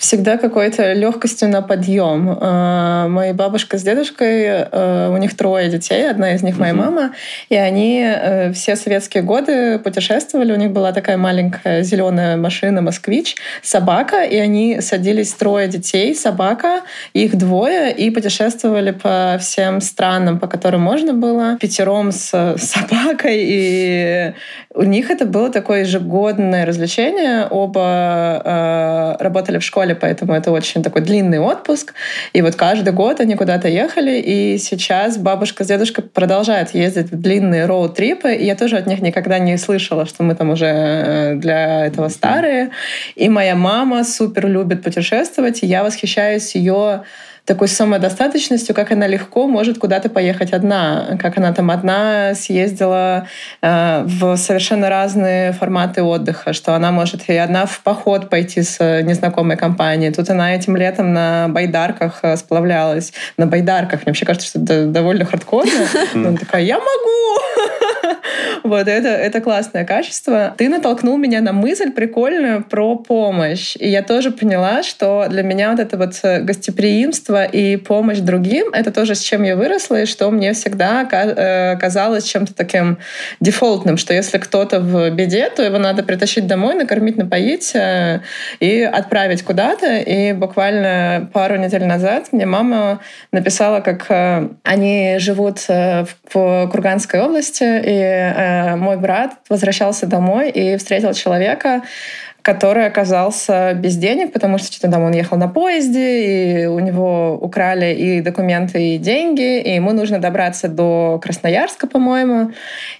всегда 0.00 0.38
какой-то 0.38 0.94
легкостью 0.94 1.50
на 1.50 1.60
подъем. 1.60 2.30
Э, 2.30 3.06
моя 3.08 3.34
бабушка 3.34 3.76
с 3.76 3.82
дедушкой, 3.82 4.44
э, 4.46 5.10
у 5.12 5.16
них 5.18 5.36
трое 5.36 5.68
детей, 5.68 6.10
одна 6.10 6.34
из 6.34 6.42
них 6.42 6.58
моя 6.58 6.72
мама, 6.72 7.12
и 7.50 7.54
они 7.54 8.02
э, 8.02 8.52
все 8.52 8.76
советские 8.76 9.22
годы 9.22 9.78
путешествовали. 9.78 10.52
У 10.52 10.56
них 10.56 10.70
была 10.70 10.92
такая 10.92 11.18
маленькая 11.18 11.82
зеленая 11.82 12.38
машина 12.38 12.80
«Москвич», 12.80 13.36
собака, 13.62 14.22
и 14.22 14.36
они 14.36 14.80
садились 14.80 15.34
трое 15.34 15.68
детей, 15.68 16.14
собака, 16.14 16.80
их 17.12 17.36
двое, 17.36 17.92
и 17.92 18.10
путешествовали 18.10 18.92
по 18.92 19.36
всем 19.38 19.82
странам, 19.82 20.38
по 20.38 20.46
которым 20.46 20.80
можно 20.80 21.12
было, 21.12 21.58
пятером 21.60 22.10
с 22.10 22.56
собакой, 22.56 23.36
и 23.36 24.32
у 24.72 24.84
них 24.84 25.10
это 25.10 25.26
было 25.26 25.50
такое 25.50 25.80
ежегодное 25.80 26.64
развлечение. 26.64 27.46
Оба 27.50 28.40
э, 28.44 29.22
работали 29.22 29.58
в 29.58 29.64
школе, 29.64 29.89
поэтому 29.94 30.34
это 30.34 30.50
очень 30.50 30.82
такой 30.82 31.02
длинный 31.02 31.38
отпуск. 31.38 31.94
И 32.32 32.42
вот 32.42 32.54
каждый 32.54 32.92
год 32.92 33.20
они 33.20 33.36
куда-то 33.36 33.68
ехали, 33.68 34.20
и 34.20 34.58
сейчас 34.58 35.16
бабушка 35.16 35.64
с 35.64 35.66
дедушкой 35.66 36.04
продолжают 36.04 36.74
ездить 36.74 37.10
в 37.10 37.20
длинные 37.20 37.66
роуд-трипы, 37.66 38.34
и 38.34 38.44
я 38.44 38.54
тоже 38.54 38.76
от 38.76 38.86
них 38.86 39.00
никогда 39.00 39.38
не 39.38 39.56
слышала, 39.56 40.06
что 40.06 40.22
мы 40.22 40.34
там 40.34 40.50
уже 40.50 40.66
э, 40.66 41.34
для 41.36 41.86
этого 41.86 42.08
старые. 42.08 42.70
И 43.14 43.28
моя 43.28 43.54
мама 43.54 44.04
супер 44.04 44.46
любит 44.46 44.82
путешествовать, 44.82 45.62
и 45.62 45.66
я 45.66 45.82
восхищаюсь 45.82 46.54
ее 46.54 47.02
такой 47.44 47.68
самодостаточностью, 47.68 48.74
как 48.74 48.92
она 48.92 49.06
легко 49.06 49.46
может 49.46 49.78
куда-то 49.78 50.08
поехать 50.08 50.52
одна, 50.52 51.16
как 51.18 51.38
она 51.38 51.52
там 51.52 51.70
одна 51.70 52.34
съездила 52.34 53.26
э, 53.62 54.02
в 54.04 54.36
совершенно 54.36 54.88
разные 54.88 55.52
форматы 55.52 56.02
отдыха, 56.02 56.52
что 56.52 56.74
она 56.74 56.90
может 56.90 57.28
и 57.28 57.36
одна 57.36 57.66
в 57.66 57.80
поход 57.80 58.28
пойти 58.30 58.62
с 58.62 58.78
незнакомой 59.02 59.56
компанией. 59.56 60.12
Тут 60.12 60.30
она 60.30 60.54
этим 60.54 60.76
летом 60.76 61.12
на 61.12 61.48
байдарках 61.48 62.20
э, 62.22 62.36
сплавлялась. 62.36 63.12
На 63.36 63.46
байдарках. 63.46 64.00
Мне 64.00 64.10
вообще 64.10 64.26
кажется, 64.26 64.48
что 64.48 64.60
это 64.60 64.86
довольно 64.86 65.24
хардкорно. 65.24 65.70
Она 66.14 66.36
такая, 66.36 66.62
я 66.62 66.78
могу! 66.78 67.86
Вот 68.62 68.88
это, 68.88 69.08
это 69.08 69.40
классное 69.40 69.84
качество. 69.84 70.54
Ты 70.56 70.68
натолкнул 70.68 71.16
меня 71.16 71.40
на 71.40 71.52
мысль 71.52 71.90
прикольную 71.90 72.62
про 72.62 72.96
помощь. 72.96 73.76
И 73.78 73.88
я 73.88 74.02
тоже 74.02 74.30
поняла, 74.30 74.82
что 74.82 75.26
для 75.28 75.42
меня 75.42 75.70
вот 75.70 75.80
это 75.80 75.96
вот 75.96 76.12
э, 76.22 76.40
гостеприимство 76.40 77.44
и 77.44 77.76
помощь 77.76 78.18
другим— 78.18 78.68
это 78.72 78.90
тоже 78.90 79.14
с 79.14 79.20
чем 79.20 79.42
я 79.42 79.56
выросла, 79.56 80.02
и 80.02 80.06
что 80.06 80.30
мне 80.30 80.52
всегда 80.52 81.08
э, 81.10 81.76
казалось 81.78 82.24
чем-то 82.24 82.54
таким 82.54 82.98
дефолтным, 83.40 83.96
что 83.96 84.14
если 84.14 84.38
кто-то 84.38 84.80
в 84.80 85.10
беде, 85.10 85.50
то 85.50 85.62
его 85.62 85.78
надо 85.78 86.02
притащить 86.02 86.46
домой, 86.46 86.74
накормить, 86.74 87.16
напоить 87.16 87.74
э, 87.74 88.20
и 88.60 88.82
отправить 88.82 89.42
куда-то. 89.42 89.98
И 89.98 90.32
буквально 90.32 91.30
пару 91.32 91.56
недель 91.56 91.84
назад 91.84 92.28
мне 92.32 92.46
мама 92.46 93.00
написала, 93.32 93.80
как 93.80 94.06
они 94.64 95.16
живут 95.18 95.66
в 95.68 96.06
Курганской 96.70 97.20
области, 97.20 97.64
и 97.84 98.09
Э, 98.10 98.76
мой 98.76 98.96
брат 98.96 99.34
возвращался 99.48 100.06
домой 100.06 100.50
и 100.50 100.76
встретил 100.76 101.12
человека, 101.12 101.82
который 102.42 102.86
оказался 102.86 103.74
без 103.74 103.96
денег, 103.96 104.32
потому 104.32 104.58
что 104.58 104.72
что-то 104.72 104.90
там 104.92 105.02
он 105.02 105.12
ехал 105.12 105.36
на 105.36 105.48
поезде, 105.48 106.62
и 106.62 106.66
у 106.66 106.78
него 106.78 107.38
украли 107.40 107.94
и 107.94 108.20
документы, 108.20 108.94
и 108.94 108.98
деньги, 108.98 109.60
и 109.60 109.74
ему 109.74 109.92
нужно 109.92 110.18
добраться 110.18 110.68
до 110.68 111.20
Красноярска, 111.22 111.86
по-моему. 111.86 112.52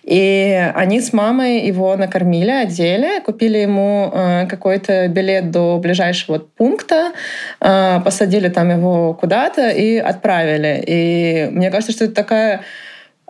И 0.03 0.71
они 0.75 1.01
с 1.01 1.13
мамой 1.13 1.61
его 1.61 1.97
накормили, 1.97 2.51
одели, 2.51 3.21
купили 3.21 3.59
ему 3.59 4.11
э, 4.13 4.47
какой-то 4.47 5.09
билет 5.09 5.51
до 5.51 5.79
ближайшего 5.79 6.39
пункта, 6.39 7.13
э, 7.61 8.01
посадили 8.05 8.49
там 8.49 8.71
его 8.71 9.15
куда-то 9.15 9.71
и 9.71 9.97
отправили. 9.97 10.85
И 10.87 11.49
мне 11.51 11.71
кажется, 11.71 11.93
что 11.93 12.05
это 12.05 12.15
такая 12.15 12.61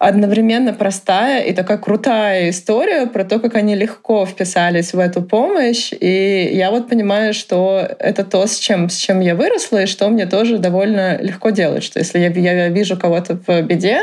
одновременно 0.01 0.73
простая 0.73 1.43
и 1.43 1.53
такая 1.53 1.77
крутая 1.77 2.49
история 2.49 3.05
про 3.05 3.23
то, 3.23 3.39
как 3.39 3.55
они 3.55 3.77
легко 3.77 4.25
вписались 4.25 4.95
в 4.95 4.99
эту 4.99 5.21
помощь. 5.21 5.93
И 5.93 6.49
я 6.55 6.71
вот 6.71 6.89
понимаю, 6.89 7.35
что 7.35 7.87
это 7.99 8.25
то, 8.25 8.47
с 8.47 8.59
чем, 8.59 8.89
с 8.89 8.97
чем 8.97 9.21
я 9.21 9.35
выросла, 9.35 9.83
и 9.83 9.87
что 9.87 10.09
мне 10.09 10.25
тоже 10.25 10.57
довольно 10.57 11.21
легко 11.21 11.51
делать. 11.51 11.85
Что 11.85 11.99
если 11.99 12.19
я, 12.19 12.29
я 12.31 12.69
вижу 12.71 12.97
кого-то 12.97 13.39
в 13.47 13.61
беде, 13.61 14.01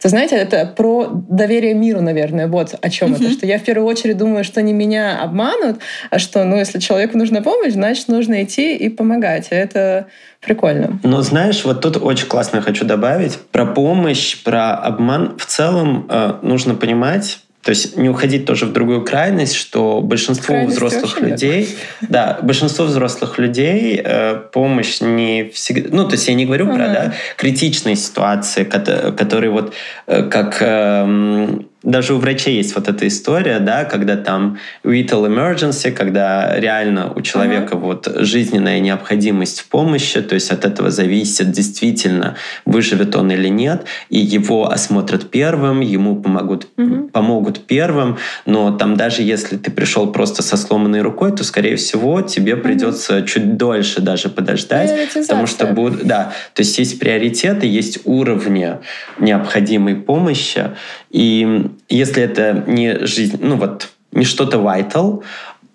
то, 0.00 0.08
знаете, 0.08 0.36
это 0.36 0.66
про 0.66 1.08
доверие 1.10 1.74
миру, 1.74 2.00
наверное. 2.00 2.46
Вот 2.46 2.76
о 2.80 2.88
чем 2.88 3.12
mm-hmm. 3.12 3.24
это. 3.24 3.30
Что 3.32 3.46
я 3.46 3.58
в 3.58 3.64
первую 3.64 3.88
очередь 3.88 4.18
думаю, 4.18 4.44
что 4.44 4.62
не 4.62 4.72
меня 4.72 5.20
обманут, 5.20 5.80
а 6.10 6.20
что, 6.20 6.44
ну, 6.44 6.58
если 6.58 6.78
человеку 6.78 7.18
нужна 7.18 7.42
помощь, 7.42 7.72
значит, 7.72 8.06
нужно 8.06 8.44
идти 8.44 8.76
и 8.76 8.88
помогать. 8.88 9.48
И 9.50 9.56
это 9.56 10.06
прикольно. 10.40 10.98
Но 11.02 11.22
знаешь, 11.22 11.64
вот 11.64 11.80
тут 11.80 11.96
очень 11.96 12.26
классно 12.26 12.60
хочу 12.62 12.84
добавить 12.84 13.38
про 13.52 13.66
помощь, 13.66 14.42
про 14.42 14.74
обман. 14.74 15.36
В 15.38 15.46
целом 15.46 16.06
э, 16.08 16.34
нужно 16.42 16.74
понимать, 16.74 17.40
то 17.62 17.70
есть 17.70 17.96
не 17.96 18.08
уходить 18.08 18.46
тоже 18.46 18.64
в 18.64 18.72
другую 18.72 19.04
крайность, 19.04 19.54
что 19.54 20.00
большинство 20.00 20.54
крайность 20.54 20.76
взрослых 20.76 21.20
людей, 21.20 21.60
нет. 21.60 21.78
да, 22.10 22.38
большинство 22.42 22.86
взрослых 22.86 23.38
людей 23.38 24.00
э, 24.02 24.40
помощь 24.52 25.00
не 25.00 25.50
всегда, 25.50 25.94
ну 25.94 26.06
то 26.06 26.12
есть 26.12 26.26
я 26.26 26.34
не 26.34 26.46
говорю 26.46 26.66
uh-huh. 26.66 26.76
про 26.76 26.86
да, 26.88 27.14
критичные 27.36 27.96
ситуации, 27.96 28.64
которые 28.64 29.50
вот 29.50 29.74
э, 30.06 30.22
как 30.22 30.56
э, 30.60 31.60
даже 31.82 32.14
у 32.14 32.18
врачей 32.18 32.56
есть 32.56 32.74
вот 32.74 32.88
эта 32.88 33.08
история, 33.08 33.58
да, 33.58 33.84
когда 33.84 34.16
там 34.16 34.58
vital 34.84 35.26
emergency, 35.26 35.90
когда 35.90 36.58
реально 36.58 37.10
у 37.14 37.22
человека 37.22 37.74
uh-huh. 37.74 37.80
вот 37.80 38.12
жизненная 38.16 38.80
необходимость 38.80 39.60
в 39.60 39.68
помощи, 39.68 40.20
то 40.20 40.34
есть 40.34 40.50
от 40.50 40.66
этого 40.66 40.90
зависит 40.90 41.50
действительно, 41.50 42.36
выживет 42.66 43.16
он 43.16 43.30
или 43.30 43.48
нет, 43.48 43.86
и 44.10 44.18
его 44.18 44.70
осмотрят 44.70 45.30
первым, 45.30 45.80
ему 45.80 46.16
помогут, 46.16 46.68
uh-huh. 46.76 47.08
помогут 47.10 47.66
первым, 47.66 48.18
но 48.44 48.76
там 48.76 48.96
даже 48.96 49.22
если 49.22 49.56
ты 49.56 49.70
пришел 49.70 50.12
просто 50.12 50.42
со 50.42 50.58
сломанной 50.58 51.00
рукой, 51.00 51.32
то, 51.32 51.44
скорее 51.44 51.76
всего, 51.76 52.20
тебе 52.20 52.52
uh-huh. 52.52 52.56
придется 52.56 53.22
чуть 53.22 53.56
дольше 53.56 54.02
даже 54.02 54.28
подождать, 54.28 55.14
потому 55.14 55.46
что 55.46 55.66
будут, 55.66 56.04
да, 56.04 56.34
то 56.54 56.60
есть 56.60 56.78
есть 56.78 56.98
приоритеты, 56.98 57.66
есть 57.66 58.00
уровни 58.04 58.76
необходимой 59.18 59.94
помощи, 59.94 60.70
и 61.10 61.69
если 61.88 62.22
это 62.22 62.64
не 62.66 63.06
жизнь, 63.06 63.38
ну 63.40 63.56
вот, 63.56 63.90
не 64.12 64.24
что-то 64.24 64.58
vital, 64.58 65.22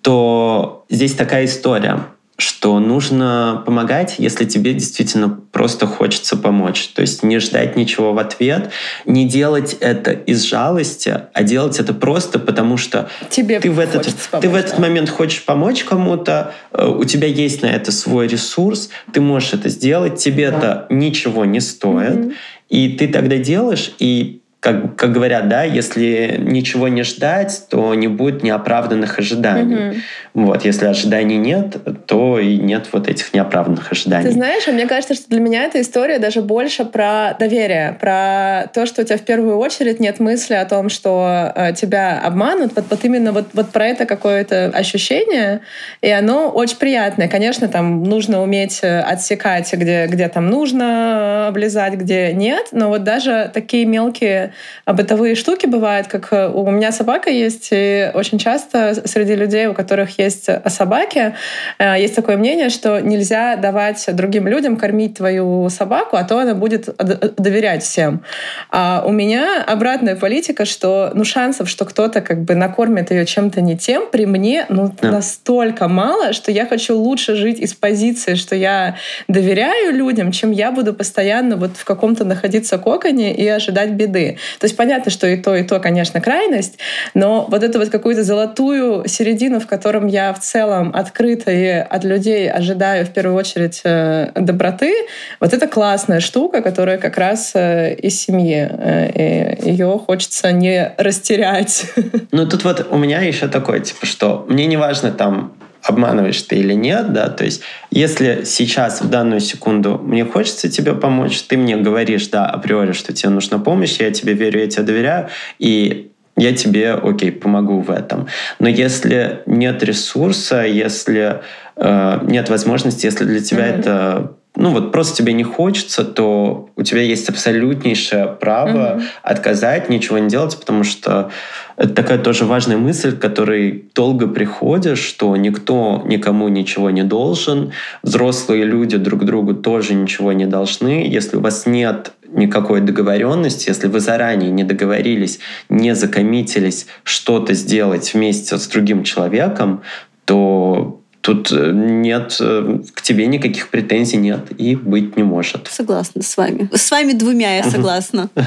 то 0.02 0.86
здесь 0.90 1.14
такая 1.14 1.46
история, 1.46 2.06
что 2.38 2.80
нужно 2.80 3.64
помогать, 3.66 4.16
если 4.18 4.44
тебе 4.44 4.74
действительно 4.74 5.30
просто 5.30 5.88
хочется 5.88 6.36
помочь. 6.36 6.90
То 6.90 7.02
есть 7.02 7.24
не 7.24 7.40
ждать 7.40 7.78
ничего 7.78 8.12
в 8.12 8.20
ответ, 8.20 8.72
не 9.06 9.26
делать 9.26 9.78
это 9.80 10.12
из 10.12 10.44
жалости, 10.44 11.22
а 11.34 11.44
делать 11.44 11.80
это 11.80 11.94
просто 11.94 12.38
потому, 12.38 12.76
что 12.76 13.10
тебе 13.30 13.62
ты, 13.62 13.72
в 13.72 13.80
этот, 13.80 14.04
помочь, 14.04 14.42
ты 14.42 14.50
в 14.50 14.56
этот 14.56 14.76
да. 14.76 14.82
момент 14.82 15.10
хочешь 15.10 15.46
помочь 15.46 15.86
кому-то, 15.86 16.54
э, 16.74 16.86
у 16.86 17.06
тебя 17.06 17.28
есть 17.28 17.62
на 17.62 17.68
это 17.68 17.94
свой 17.94 18.28
ресурс, 18.28 18.90
ты 19.14 19.22
можешь 19.22 19.54
это 19.54 19.70
сделать, 19.70 20.18
тебе 20.18 20.52
да. 20.52 20.58
это 20.58 20.86
ничего 20.90 21.46
не 21.46 21.62
стоит, 21.62 22.16
mm-hmm. 22.16 22.36
и 22.68 22.90
ты 22.98 23.08
тогда 23.08 23.38
делаешь, 23.38 23.94
и 23.98 24.42
как, 24.66 24.96
как 24.96 25.12
говорят, 25.12 25.48
да, 25.48 25.62
если 25.62 26.38
ничего 26.40 26.88
не 26.88 27.04
ждать, 27.04 27.66
то 27.70 27.94
не 27.94 28.08
будет 28.08 28.42
неоправданных 28.42 29.20
ожиданий. 29.20 29.76
Mm-hmm. 29.76 29.98
Вот, 30.34 30.66
если 30.66 30.88
ожиданий 30.88 31.38
нет, 31.38 31.78
то 32.08 32.40
и 32.40 32.58
нет 32.58 32.88
вот 32.92 33.08
этих 33.08 33.32
неоправданных 33.32 33.92
ожиданий. 33.92 34.26
Ты 34.26 34.32
знаешь, 34.32 34.68
а 34.68 34.72
мне 34.72 34.88
кажется, 34.88 35.14
что 35.14 35.30
для 35.30 35.40
меня 35.40 35.66
эта 35.66 35.80
история 35.80 36.18
даже 36.18 36.42
больше 36.42 36.84
про 36.84 37.36
доверие, 37.40 37.96
про 38.02 38.68
то, 38.74 38.88
что 38.88 39.04
у 39.04 39.06
тебя 39.06 39.18
в 39.18 39.22
первую 39.22 39.58
очередь 39.60 40.00
нет 40.00 40.20
мысли 40.20 40.56
о 40.56 40.66
том, 40.66 40.90
что 40.90 41.52
э, 41.56 41.74
тебя 41.74 42.20
обманут. 42.20 42.72
Вот, 42.76 42.86
вот 42.90 43.06
именно 43.06 43.34
вот, 43.34 43.50
вот 43.54 43.70
про 43.70 43.86
это 43.86 44.08
какое-то 44.08 44.72
ощущение, 44.74 45.62
и 46.02 46.10
оно 46.10 46.50
очень 46.50 46.78
приятное. 46.78 47.28
Конечно, 47.28 47.68
там 47.68 48.04
нужно 48.04 48.42
уметь 48.42 48.80
э, 48.82 49.00
отсекать, 49.00 49.72
где, 49.72 50.08
где 50.08 50.28
там 50.28 50.48
нужно 50.48 51.50
облизать, 51.50 51.94
где 51.94 52.34
нет, 52.34 52.70
но 52.72 52.90
вот 52.90 53.04
даже 53.04 53.52
такие 53.54 53.86
мелкие 53.86 54.54
бытовые 54.86 55.36
штуки 55.36 55.66
бывают, 55.66 56.08
как 56.08 56.32
э, 56.32 56.48
у 56.48 56.70
меня 56.72 56.92
собака 56.92 57.30
есть, 57.30 57.70
и 57.72 58.12
очень 58.14 58.38
часто 58.38 59.08
среди 59.08 59.36
людей, 59.36 59.68
у 59.68 59.74
которых 59.74 60.20
есть 60.20 60.50
собаки, 60.68 61.36
э, 61.80 61.96
есть 62.00 62.16
такое 62.16 62.38
мнение, 62.38 62.70
что 62.70 63.00
нельзя 63.00 63.56
давать 63.56 64.06
другим 64.14 64.48
людям 64.48 64.78
кормить 64.78 65.18
твою 65.18 65.70
собаку, 65.70 66.18
а 66.18 66.24
то 66.24 66.40
она 66.40 66.54
будет 66.54 66.90
доверять 67.38 67.84
всем. 67.84 68.24
А 68.72 69.04
у 69.06 69.12
меня 69.12 69.64
обратная 69.64 70.16
политика, 70.16 70.66
что 70.66 71.12
ну, 71.14 71.24
шансов, 71.24 71.70
что 71.70 71.86
кто-то 71.86 72.22
как 72.22 72.44
бы 72.44 72.56
накормит 72.56 73.12
ее 73.12 73.26
чем-то 73.26 73.62
не 73.62 73.78
тем, 73.78 74.08
при 74.12 74.26
мне 74.26 74.66
ну, 74.70 74.94
да. 75.02 75.12
настолько 75.12 75.88
мало, 75.88 76.34
что 76.34 76.52
я 76.52 76.66
хочу 76.66 76.98
лучше 76.98 77.36
жить 77.36 77.60
из 77.60 77.74
позиции, 77.74 78.36
что 78.36 78.56
я 78.56 78.96
доверяю 79.28 79.94
людям, 79.94 80.32
чем 80.32 80.52
я 80.52 80.72
буду 80.72 80.94
постоянно 80.94 81.56
вот 81.56 81.78
в 81.78 81.86
каком-то 81.86 82.26
находиться 82.26 82.78
коконе 82.78 83.36
и 83.36 83.48
ожидать 83.48 83.92
беды. 83.92 84.35
То 84.60 84.66
есть 84.66 84.76
понятно, 84.76 85.12
что 85.12 85.28
и 85.28 85.38
то, 85.38 85.56
и 85.56 85.64
то, 85.64 85.80
конечно, 85.80 86.22
крайность, 86.22 86.78
но 87.14 87.46
вот 87.50 87.64
эту 87.64 87.80
вот 87.80 87.90
какую-то 87.90 88.24
золотую 88.24 89.08
середину, 89.08 89.60
в 89.60 89.68
котором 89.68 90.08
я 90.08 90.34
в 90.34 90.40
целом 90.40 90.92
открыта 90.94 91.52
и 91.52 91.68
от 91.68 92.04
людей 92.04 92.50
ожидаю 92.50 93.06
в 93.06 93.10
первую 93.10 93.36
очередь 93.36 93.82
э, 93.84 94.32
доброты, 94.36 94.94
вот 95.40 95.54
это 95.54 95.68
классная 95.68 96.20
штука, 96.20 96.62
которая 96.62 96.98
как 96.98 97.18
раз 97.18 97.52
э, 97.56 97.94
из 97.96 98.20
семьи. 98.20 98.68
Э, 98.70 99.12
и 99.12 99.70
ее 99.70 100.00
хочется 100.06 100.52
не 100.52 100.94
растерять. 100.98 101.86
Ну 102.32 102.48
тут 102.48 102.64
вот 102.64 102.88
у 102.92 102.98
меня 102.98 103.22
еще 103.22 103.48
такое, 103.48 103.80
типа, 103.80 104.06
что 104.06 104.46
мне 104.50 104.66
не 104.66 104.78
важно 104.78 105.12
там 105.12 105.54
обманываешь 105.86 106.42
ты 106.42 106.58
или 106.58 106.74
нет, 106.74 107.14
да, 107.14 107.30
то 107.30 107.46
есть 107.46 107.62
если 107.92 108.44
сейчас, 108.44 109.02
в 109.02 109.10
данную 109.10 109.40
секунду, 109.40 110.00
мне 110.04 110.26
хочется 110.26 110.70
тебе 110.70 110.94
помочь, 110.94 111.42
ты 111.44 111.58
мне 111.58 111.78
говоришь, 111.78 112.28
да, 112.28 112.48
априори, 112.48 112.92
что 112.92 113.14
тебе 113.14 113.30
нужна 113.30 113.60
помощь, 113.60 113.98
я 114.00 114.12
тебе 114.12 114.34
верю, 114.34 114.62
я 114.62 114.68
тебе 114.68 114.84
доверяю, 114.84 115.30
и 115.60 116.12
я 116.38 116.54
тебе, 116.54 116.94
окей, 116.94 117.32
помогу 117.32 117.80
в 117.80 117.92
этом. 117.92 118.28
Но 118.60 118.68
если 118.68 119.44
нет 119.46 119.84
ресурса, 119.84 120.66
если 120.66 121.42
э, 121.78 122.20
нет 122.24 122.50
возможности, 122.50 123.06
если 123.06 123.24
для 123.24 123.40
тебя 123.40 123.68
mm-hmm. 123.68 123.80
это 123.80 124.36
ну 124.56 124.72
вот 124.72 124.92
просто 124.92 125.18
тебе 125.18 125.34
не 125.34 125.44
хочется, 125.44 126.04
то 126.04 126.70
у 126.76 126.84
тебя 126.84 127.02
есть 127.02 127.30
абсолютнейшее 127.30 128.28
право 128.28 128.70
mm-hmm. 128.70 129.04
отказать, 129.24 129.90
ничего 129.90 130.18
не 130.18 130.30
делать, 130.30 130.58
потому 130.58 130.84
что 130.84 131.32
это 131.78 131.94
такая 131.94 132.20
тоже 132.20 132.46
важная 132.46 132.78
мысль, 132.78 133.16
к 133.16 133.20
которой 133.20 133.86
долго 133.94 134.28
приходишь, 134.28 135.00
что 135.00 135.36
никто 135.36 136.02
никому 136.06 136.48
ничего 136.48 136.90
не 136.90 137.04
должен, 137.04 137.74
взрослые 138.02 138.64
люди 138.64 138.98
друг 138.98 139.26
другу 139.26 139.54
тоже 139.54 139.94
ничего 139.94 140.32
не 140.32 140.46
должны. 140.46 141.06
Если 141.08 141.36
у 141.36 141.42
вас 141.42 141.66
нет 141.66 142.14
никакой 142.28 142.82
договоренности, 142.82 143.70
если 143.70 143.88
вы 143.88 144.00
заранее 144.00 144.52
не 144.52 144.64
договорились, 144.64 145.40
не 145.70 145.96
закоммитились 145.96 146.88
что-то 147.04 147.54
сделать 147.54 148.14
вместе 148.14 148.58
с 148.58 148.68
другим 148.68 149.04
человеком, 149.04 149.82
то 150.26 151.02
Тут 151.26 151.52
э, 151.52 151.72
нет, 151.74 152.38
э, 152.40 152.78
к 152.94 153.02
тебе 153.02 153.26
никаких 153.26 153.70
претензий 153.70 154.18
нет 154.18 154.42
и 154.60 154.76
быть 154.76 155.18
не 155.18 155.24
может. 155.24 155.68
Согласна 155.72 156.22
с 156.22 156.38
вами. 156.38 156.70
С 156.72 156.92
вами 156.92 157.14
двумя 157.14 157.58
я 157.58 157.64
согласна. 157.64 158.30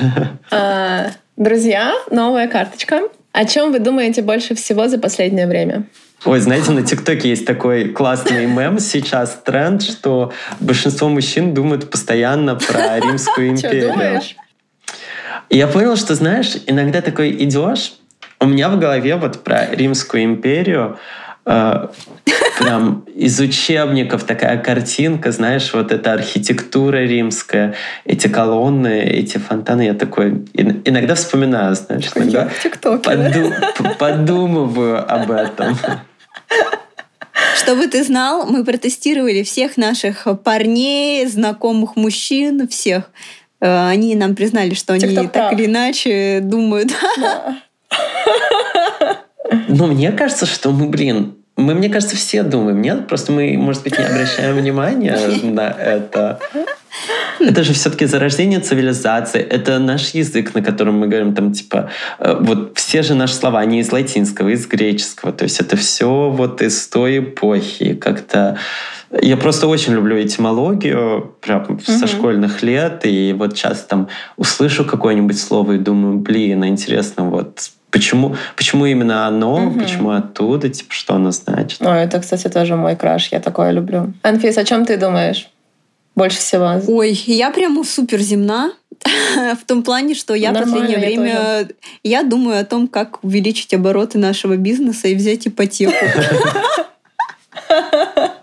А, 0.53 1.11
друзья, 1.37 1.93
новая 2.13 2.47
карточка. 2.47 3.03
О 3.33 3.45
чем 3.45 3.73
вы 3.73 3.81
думаете 3.81 4.23
больше 4.23 4.55
всего 4.55 4.87
за 4.87 4.99
последнее 4.99 5.49
время? 5.49 5.87
Ой, 6.25 6.39
знаете, 6.39 6.71
на 6.71 6.83
ТикТоке 6.83 7.31
есть 7.31 7.45
такой 7.45 7.89
классный 7.89 8.47
мем 8.47 8.79
сейчас, 8.79 9.41
тренд, 9.45 9.83
что 9.83 10.33
большинство 10.61 11.09
мужчин 11.09 11.55
думают 11.55 11.91
постоянно 11.91 12.55
про 12.55 13.01
Римскую 13.01 13.49
империю. 13.49 13.83
Что 13.83 13.93
думаешь? 13.93 14.37
И 15.49 15.57
я 15.57 15.67
понял, 15.67 15.97
что, 15.97 16.15
знаешь, 16.15 16.57
иногда 16.67 17.01
такой 17.01 17.33
идешь, 17.43 17.95
у 18.39 18.47
меня 18.47 18.69
в 18.69 18.79
голове 18.79 19.17
вот 19.17 19.43
про 19.43 19.67
Римскую 19.75 20.23
империю 20.23 20.97
э, 21.45 21.89
прям 22.59 23.05
из 23.15 23.39
учебников 23.41 24.25
такая 24.25 24.59
картинка, 24.59 25.33
знаешь, 25.33 25.73
вот 25.73 25.93
эта 25.93 26.13
архитектура 26.13 26.99
римская, 26.99 27.75
эти 28.05 28.29
колонны, 28.29 29.01
эти 29.01 29.39
фонтаны. 29.39 29.83
Я 29.83 29.95
такой 29.95 30.45
иногда 30.55 31.15
вспоминаю, 31.15 31.75
знаешь, 31.75 32.09
иногда 32.15 32.51
поду, 32.83 33.53
подумываю 33.99 35.11
об 35.11 35.31
этом. 35.31 35.79
Чтобы 37.57 37.87
ты 37.87 38.03
знал, 38.03 38.47
мы 38.47 38.65
протестировали 38.65 39.43
всех 39.43 39.77
наших 39.77 40.27
парней, 40.45 41.27
знакомых 41.27 41.97
мужчин, 41.97 42.67
всех. 42.69 43.11
Э, 43.61 43.89
они 43.89 44.15
нам 44.15 44.35
признали, 44.35 44.75
что 44.75 44.95
они 44.95 45.15
так 45.15 45.33
прав. 45.33 45.53
или 45.53 45.67
иначе 45.67 46.41
думают. 46.43 46.93
Да. 47.21 47.57
Ну, 49.69 49.87
мне 49.87 50.13
кажется, 50.13 50.47
что 50.47 50.73
мы, 50.73 50.89
блин, 50.89 51.38
мы, 51.59 51.75
мне 51.75 51.89
кажется, 51.89 52.17
все 52.17 52.45
думаем, 52.45 52.81
нет? 52.81 53.09
Просто 53.09 53.33
мы, 53.33 53.57
может 53.59 53.83
быть, 53.83 53.99
не 53.99 54.05
обращаем 54.05 54.57
внимания 54.57 55.19
на 55.43 55.69
это. 55.69 56.39
Это 57.41 57.65
же 57.65 57.73
все-таки 57.73 58.07
зарождение 58.07 58.61
цивилизации. 58.61 59.41
Это 59.41 59.79
наш 59.79 60.11
язык, 60.11 60.55
на 60.55 60.63
котором 60.63 61.01
мы 61.01 61.09
говорим 61.09 61.35
там 61.35 61.53
типа 61.53 61.91
э, 62.19 62.37
вот 62.41 62.73
все 62.77 63.03
же 63.03 63.15
наши 63.15 63.35
слова 63.35 63.65
не 63.65 63.81
из 63.81 63.93
латинского, 63.93 64.49
из 64.49 64.67
греческого. 64.67 65.33
То 65.33 65.45
есть 65.45 65.61
это 65.61 65.77
все 65.77 66.31
вот 66.31 66.63
из 66.63 66.89
той 66.89 67.19
эпохи. 67.19 67.95
Как-то 67.95 68.59
я 69.11 69.37
просто 69.37 69.67
очень 69.67 69.95
люблю 69.95 70.21
этимологию, 70.21 71.35
прям 71.41 71.63
угу. 71.63 71.81
со 71.81 72.07
школьных 72.07 72.63
лет, 72.63 73.03
и 73.05 73.35
вот 73.37 73.55
часто 73.55 73.89
там 73.89 74.09
услышу 74.37 74.85
какое-нибудь 74.85 75.39
слово 75.39 75.73
и 75.73 75.79
думаю, 75.79 76.19
блин, 76.19 76.65
интересно, 76.65 77.25
вот 77.25 77.71
Почему, 77.91 78.37
почему 78.55 78.85
именно 78.85 79.27
оно, 79.27 79.67
угу. 79.67 79.81
почему 79.81 80.11
оттуда, 80.11 80.69
типа, 80.69 80.93
что 80.93 81.15
оно 81.15 81.31
значит? 81.31 81.81
О, 81.81 81.95
это, 81.95 82.21
кстати, 82.21 82.47
тоже 82.49 82.77
мой 82.77 82.97
краш, 82.97 83.29
я 83.33 83.41
такое 83.41 83.71
люблю. 83.71 84.13
Анфис, 84.21 84.59
о 84.59 84.65
чем 84.65 84.85
ты 84.85 84.99
думаешь 84.99 85.49
больше 86.15 86.37
всего? 86.37 86.83
Ой, 86.87 87.13
я 87.13 87.51
прямо 87.51 87.85
супер 87.85 88.21
земна. 88.21 88.73
в 89.61 89.65
том 89.65 89.83
плане, 89.85 90.15
что 90.15 90.35
я 90.35 90.53
в 90.53 90.55
последнее 90.55 90.99
время 90.99 91.61
тоже. 91.61 91.75
я 92.03 92.25
думаю 92.25 92.61
о 92.61 92.65
том, 92.65 92.89
как 92.89 93.23
увеличить 93.23 93.73
обороты 93.73 94.19
нашего 94.19 94.57
бизнеса 94.57 95.09
и 95.09 95.15
взять 95.15 95.47
ипотеку. 95.47 95.95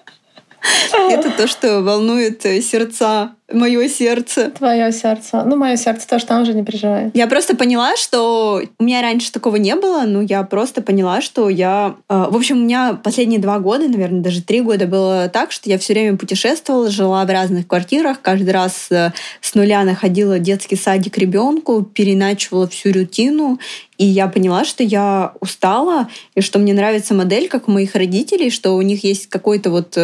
Это 1.09 1.31
то, 1.31 1.47
что 1.47 1.81
волнует 1.81 2.45
э, 2.45 2.61
сердца 2.61 3.35
мое 3.51 3.87
сердце. 3.87 4.49
Твое 4.49 4.91
сердце. 4.91 5.43
Ну, 5.45 5.55
мое 5.55 5.75
сердце 5.77 6.07
тоже 6.07 6.25
там 6.25 6.41
уже 6.41 6.53
не 6.53 6.63
переживает. 6.63 7.15
Я 7.15 7.27
просто 7.27 7.55
поняла, 7.55 7.95
что 7.95 8.61
у 8.79 8.83
меня 8.83 9.01
раньше 9.01 9.31
такого 9.31 9.57
не 9.57 9.75
было, 9.75 10.01
но 10.01 10.21
я 10.21 10.43
просто 10.43 10.81
поняла, 10.81 11.21
что 11.21 11.49
я... 11.49 11.95
Э, 12.09 12.25
в 12.29 12.35
общем, 12.35 12.57
у 12.57 12.61
меня 12.61 12.99
последние 13.01 13.39
два 13.39 13.59
года, 13.59 13.87
наверное, 13.87 14.21
даже 14.21 14.41
три 14.41 14.61
года 14.61 14.87
было 14.87 15.29
так, 15.29 15.51
что 15.51 15.69
я 15.69 15.77
все 15.77 15.93
время 15.93 16.17
путешествовала, 16.17 16.89
жила 16.89 17.23
в 17.23 17.29
разных 17.29 17.67
квартирах, 17.67 18.21
каждый 18.21 18.51
раз 18.51 18.87
э, 18.89 19.11
с 19.41 19.53
нуля 19.53 19.83
находила 19.83 20.39
детский 20.39 20.75
садик 20.75 21.17
ребенку, 21.17 21.83
переначивала 21.83 22.67
всю 22.67 22.93
рутину, 22.93 23.59
и 23.97 24.05
я 24.05 24.27
поняла, 24.27 24.65
что 24.65 24.83
я 24.83 25.33
устала, 25.39 26.09
и 26.33 26.41
что 26.41 26.57
мне 26.57 26.73
нравится 26.73 27.13
модель, 27.13 27.47
как 27.47 27.67
у 27.67 27.71
моих 27.71 27.95
родителей, 27.95 28.49
что 28.49 28.75
у 28.75 28.81
них 28.81 29.03
есть 29.03 29.27
какой-то 29.27 29.69
вот 29.69 29.97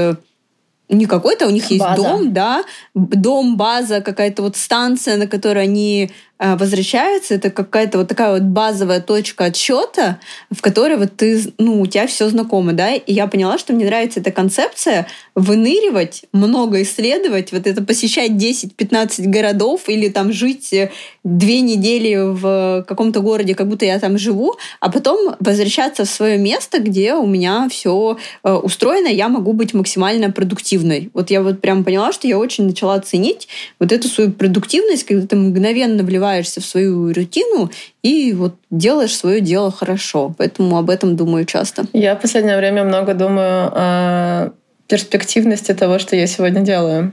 не 0.91 1.05
какой-то, 1.05 1.47
у 1.47 1.49
них 1.49 1.63
база. 1.63 1.73
есть 1.73 1.95
дом, 1.95 2.33
да, 2.33 2.63
дом, 2.93 3.57
база, 3.57 4.01
какая-то 4.01 4.43
вот 4.43 4.57
станция, 4.57 5.17
на 5.17 5.27
которой 5.27 5.63
они 5.63 6.11
а, 6.43 6.57
возвращаются, 6.57 7.35
это 7.35 7.51
какая-то 7.51 7.99
вот 7.99 8.07
такая 8.07 8.31
вот 8.31 8.41
базовая 8.41 8.99
точка 8.99 9.45
отсчета, 9.45 10.17
в 10.49 10.59
которой 10.61 10.97
вот 10.97 11.15
ты, 11.15 11.39
ну, 11.59 11.79
у 11.79 11.85
тебя 11.85 12.07
все 12.07 12.27
знакомо, 12.29 12.73
да, 12.73 12.95
и 12.95 13.13
я 13.13 13.27
поняла, 13.27 13.59
что 13.59 13.73
мне 13.73 13.85
нравится 13.85 14.21
эта 14.21 14.31
концепция 14.31 15.05
выныривать, 15.35 16.23
много 16.33 16.81
исследовать, 16.81 17.51
вот 17.51 17.67
это 17.67 17.83
посещать 17.83 18.31
10-15 18.31 19.27
городов 19.27 19.87
или 19.87 20.09
там 20.09 20.33
жить 20.33 20.73
э, 20.73 20.89
две 21.23 21.61
недели 21.61 22.15
в 22.17 22.85
каком-то 22.87 23.19
городе, 23.19 23.53
как 23.53 23.67
будто 23.67 23.85
я 23.85 23.99
там 23.99 24.17
живу, 24.17 24.55
а 24.79 24.89
потом 24.89 25.35
возвращаться 25.39 26.05
в 26.05 26.09
свое 26.09 26.39
место, 26.39 26.81
где 26.81 27.13
у 27.13 27.27
меня 27.27 27.67
все 27.69 28.17
э, 28.43 28.51
устроено, 28.51 29.09
я 29.09 29.29
могу 29.29 29.53
быть 29.53 29.75
максимально 29.75 30.31
продуктивной. 30.31 31.11
Вот 31.13 31.29
я 31.29 31.43
вот 31.43 31.61
прям 31.61 31.83
поняла, 31.83 32.11
что 32.11 32.27
я 32.27 32.39
очень 32.39 32.65
начала 32.65 32.99
ценить 32.99 33.47
вот 33.79 33.91
эту 33.91 34.07
свою 34.07 34.31
продуктивность, 34.31 35.03
когда 35.03 35.27
ты 35.27 35.35
мгновенно 35.35 36.01
вливаешь 36.01 36.30
вливаешься 36.31 36.61
в 36.61 36.65
свою 36.65 37.13
рутину 37.13 37.71
и 38.03 38.33
вот 38.33 38.55
делаешь 38.69 39.15
свое 39.15 39.41
дело 39.41 39.71
хорошо. 39.71 40.33
Поэтому 40.37 40.77
об 40.77 40.89
этом 40.89 41.15
думаю 41.15 41.45
часто. 41.45 41.85
Я 41.93 42.15
в 42.15 42.21
последнее 42.21 42.57
время 42.57 42.83
много 42.83 43.13
думаю 43.13 43.71
о 43.73 44.51
перспективности 44.87 45.73
того, 45.73 45.99
что 45.99 46.15
я 46.15 46.27
сегодня 46.27 46.61
делаю. 46.61 47.11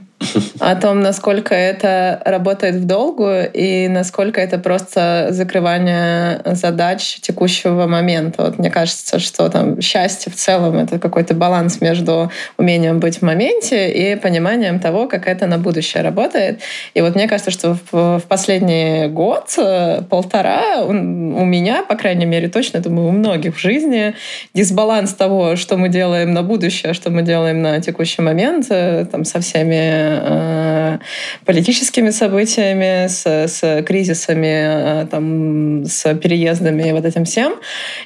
О 0.59 0.75
том, 0.75 0.99
насколько 0.99 1.55
это 1.55 2.21
работает 2.25 2.75
в 2.75 2.85
долгую 2.85 3.49
и 3.53 3.87
насколько 3.87 4.41
это 4.41 4.57
просто 4.57 5.27
закрывание 5.31 6.41
задач 6.45 7.19
текущего 7.21 7.87
момента. 7.87 8.43
Вот 8.43 8.59
мне 8.59 8.69
кажется, 8.69 9.19
что 9.19 9.49
там 9.49 9.81
счастье 9.81 10.31
в 10.31 10.35
целом— 10.35 10.77
это 10.77 10.99
какой-то 10.99 11.33
баланс 11.33 11.79
между 11.79 12.31
умением 12.57 12.99
быть 12.99 13.19
в 13.19 13.21
моменте 13.21 13.91
и 13.91 14.15
пониманием 14.17 14.79
того, 14.79 15.07
как 15.07 15.27
это 15.27 15.47
на 15.47 15.57
будущее 15.57 16.03
работает. 16.03 16.59
И 16.93 17.01
вот 17.01 17.15
мне 17.15 17.27
кажется, 17.27 17.51
что 17.51 17.77
в, 17.91 18.21
последний 18.27 19.07
год, 19.07 19.53
э, 19.57 20.01
полтора, 20.09 20.81
у 20.83 20.91
меня, 20.93 21.83
по 21.83 21.95
крайней 21.95 22.25
мере, 22.25 22.49
точно, 22.49 22.81
думаю, 22.81 23.07
у 23.07 23.11
многих 23.11 23.55
в 23.55 23.59
жизни 23.59 24.13
дисбаланс 24.53 25.13
того, 25.13 25.55
что 25.55 25.77
мы 25.77 25.87
делаем 25.87 26.33
на 26.33 26.43
будущее, 26.43 26.93
что 26.93 27.09
мы 27.09 27.21
делаем 27.21 27.61
на 27.61 27.79
текущий 27.79 28.21
момент, 28.21 28.67
э, 28.69 29.05
там, 29.09 29.23
со 29.23 29.39
всеми 29.39 30.08
Э, 30.09 30.97
политическими 31.45 32.09
событиями, 32.09 33.07
с, 33.07 33.25
с 33.25 33.83
кризисами, 33.83 35.03
э, 35.03 35.07
там, 35.07 35.85
с 35.85 36.13
переездами 36.15 36.89
и 36.89 36.91
вот 36.91 37.05
этим 37.05 37.25
всем. 37.25 37.55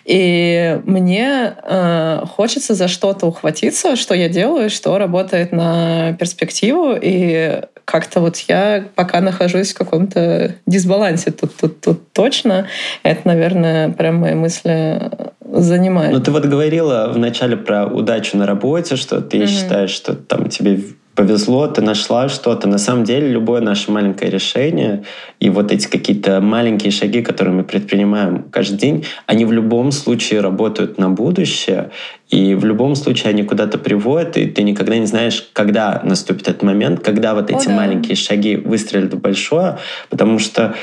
И 0.05 0.79
мне 0.85 1.53
э, 1.63 2.21
хочется 2.27 2.73
за 2.75 2.87
что-то 2.87 3.27
ухватиться, 3.27 3.95
что 3.95 4.13
я 4.13 4.29
делаю, 4.29 4.69
что 4.69 4.97
работает 4.97 5.51
на 5.51 6.13
перспективу. 6.13 6.97
И 7.01 7.61
как-то 7.85 8.21
вот 8.21 8.37
я 8.47 8.85
пока 8.95 9.21
нахожусь 9.21 9.73
в 9.73 9.77
каком-то 9.77 10.55
дисбалансе 10.65 11.31
тут, 11.31 11.55
тут, 11.55 11.81
тут 11.81 12.13
точно. 12.13 12.67
Это, 13.03 13.21
наверное, 13.25 13.89
прям 13.89 14.17
мои 14.17 14.33
мысли 14.33 15.11
занимает. 15.53 16.11
Ну, 16.11 16.19
ты 16.19 16.31
вот 16.31 16.45
говорила 16.45 17.11
вначале 17.13 17.57
про 17.57 17.85
удачу 17.85 18.37
на 18.37 18.45
работе, 18.45 18.95
что 18.95 19.21
ты 19.21 19.39
mm-hmm. 19.39 19.47
считаешь, 19.47 19.91
что 19.91 20.13
там 20.15 20.49
тебе 20.49 20.79
повезло, 21.15 21.67
ты 21.67 21.81
нашла 21.81 22.29
что-то. 22.29 22.67
На 22.67 22.77
самом 22.77 23.03
деле 23.03 23.27
любое 23.27 23.61
наше 23.61 23.91
маленькое 23.91 24.31
решение 24.31 25.03
и 25.39 25.49
вот 25.49 25.71
эти 25.71 25.87
какие-то 25.87 26.41
маленькие 26.41 26.91
шаги, 26.91 27.21
которые 27.21 27.53
мы 27.53 27.63
предпринимаем 27.63 28.43
каждый 28.51 28.77
день, 28.77 29.05
они 29.27 29.45
в 29.45 29.51
любом 29.51 29.91
случае 29.91 30.41
работают 30.41 30.97
на 30.97 31.09
будущее, 31.09 31.91
и 32.29 32.55
в 32.55 32.65
любом 32.65 32.95
случае 32.95 33.29
они 33.29 33.43
куда-то 33.43 33.77
приводят, 33.77 34.37
и 34.37 34.47
ты 34.47 34.63
никогда 34.63 34.97
не 34.97 35.05
знаешь, 35.05 35.49
когда 35.53 36.01
наступит 36.03 36.47
этот 36.47 36.63
момент, 36.63 37.01
когда 37.01 37.35
вот 37.35 37.51
эти 37.51 37.67
О, 37.67 37.69
да. 37.69 37.75
маленькие 37.75 38.15
шаги 38.15 38.55
выстрелят 38.55 39.13
в 39.13 39.19
большое, 39.19 39.77
потому 40.09 40.39
что 40.39 40.73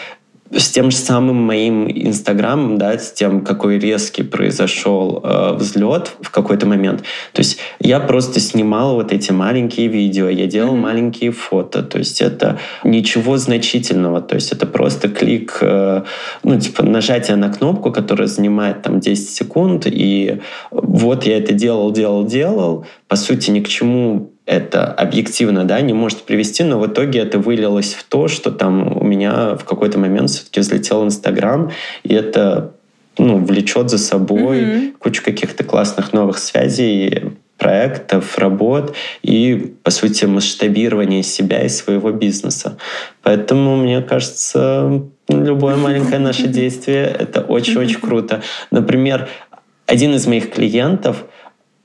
с 0.52 0.70
тем 0.70 0.90
же 0.90 0.96
самым 0.96 1.36
моим 1.36 1.88
Инстаграмом, 1.88 2.76
да, 2.76 2.98
с 2.98 3.12
тем, 3.12 3.42
какой 3.44 3.78
резкий 3.78 4.24
произошел 4.24 5.20
э, 5.22 5.52
взлет 5.54 6.12
в 6.20 6.30
какой-то 6.30 6.66
момент. 6.66 7.02
То 7.32 7.40
есть 7.40 7.58
я 7.78 8.00
просто 8.00 8.40
снимал 8.40 8.96
вот 8.96 9.12
эти 9.12 9.30
маленькие 9.30 9.86
видео, 9.86 10.28
я 10.28 10.46
делал 10.46 10.74
mm-hmm. 10.74 10.80
маленькие 10.80 11.30
фото. 11.30 11.82
То 11.82 11.98
есть 11.98 12.20
это 12.20 12.58
ничего 12.82 13.36
значительного. 13.36 14.20
То 14.20 14.34
есть 14.34 14.50
это 14.50 14.66
просто 14.66 15.08
клик, 15.08 15.58
э, 15.60 16.02
ну, 16.42 16.58
типа 16.58 16.82
нажатие 16.82 17.36
на 17.36 17.52
кнопку, 17.52 17.92
которая 17.92 18.26
занимает 18.26 18.82
там 18.82 18.98
10 18.98 19.30
секунд. 19.30 19.86
И 19.86 20.40
вот 20.72 21.26
я 21.26 21.38
это 21.38 21.52
делал, 21.52 21.92
делал, 21.92 22.24
делал. 22.24 22.86
По 23.06 23.14
сути, 23.14 23.50
ни 23.50 23.60
к 23.60 23.68
чему 23.68 24.32
это 24.50 24.84
объективно, 24.84 25.64
да, 25.64 25.80
не 25.80 25.92
может 25.92 26.22
привести, 26.22 26.64
но 26.64 26.80
в 26.80 26.86
итоге 26.88 27.20
это 27.20 27.38
вылилось 27.38 27.94
в 27.94 28.02
то, 28.02 28.26
что 28.26 28.50
там 28.50 28.96
у 28.96 29.04
меня 29.04 29.54
в 29.54 29.64
какой-то 29.64 29.96
момент 29.96 30.30
все-таки 30.30 30.58
взлетел 30.58 31.04
Инстаграм, 31.04 31.70
и 32.02 32.12
это 32.12 32.72
ну, 33.16 33.38
влечет 33.38 33.90
за 33.90 33.98
собой 33.98 34.58
mm-hmm. 34.58 34.92
кучу 34.98 35.22
каких-то 35.22 35.62
классных 35.62 36.12
новых 36.12 36.38
связей, 36.38 37.30
проектов, 37.58 38.38
работ 38.38 38.96
и, 39.22 39.72
по 39.84 39.92
сути, 39.92 40.24
масштабирование 40.24 41.22
себя 41.22 41.62
и 41.62 41.68
своего 41.68 42.10
бизнеса. 42.10 42.76
Поэтому, 43.22 43.76
мне 43.76 44.02
кажется, 44.02 45.02
любое 45.28 45.76
маленькое 45.76 46.18
наше 46.18 46.46
действие— 46.48 47.04
это 47.20 47.42
очень-очень 47.42 48.00
круто. 48.00 48.42
Например, 48.72 49.28
один 49.86 50.12
из 50.14 50.26
моих 50.26 50.50
клиентов— 50.50 51.24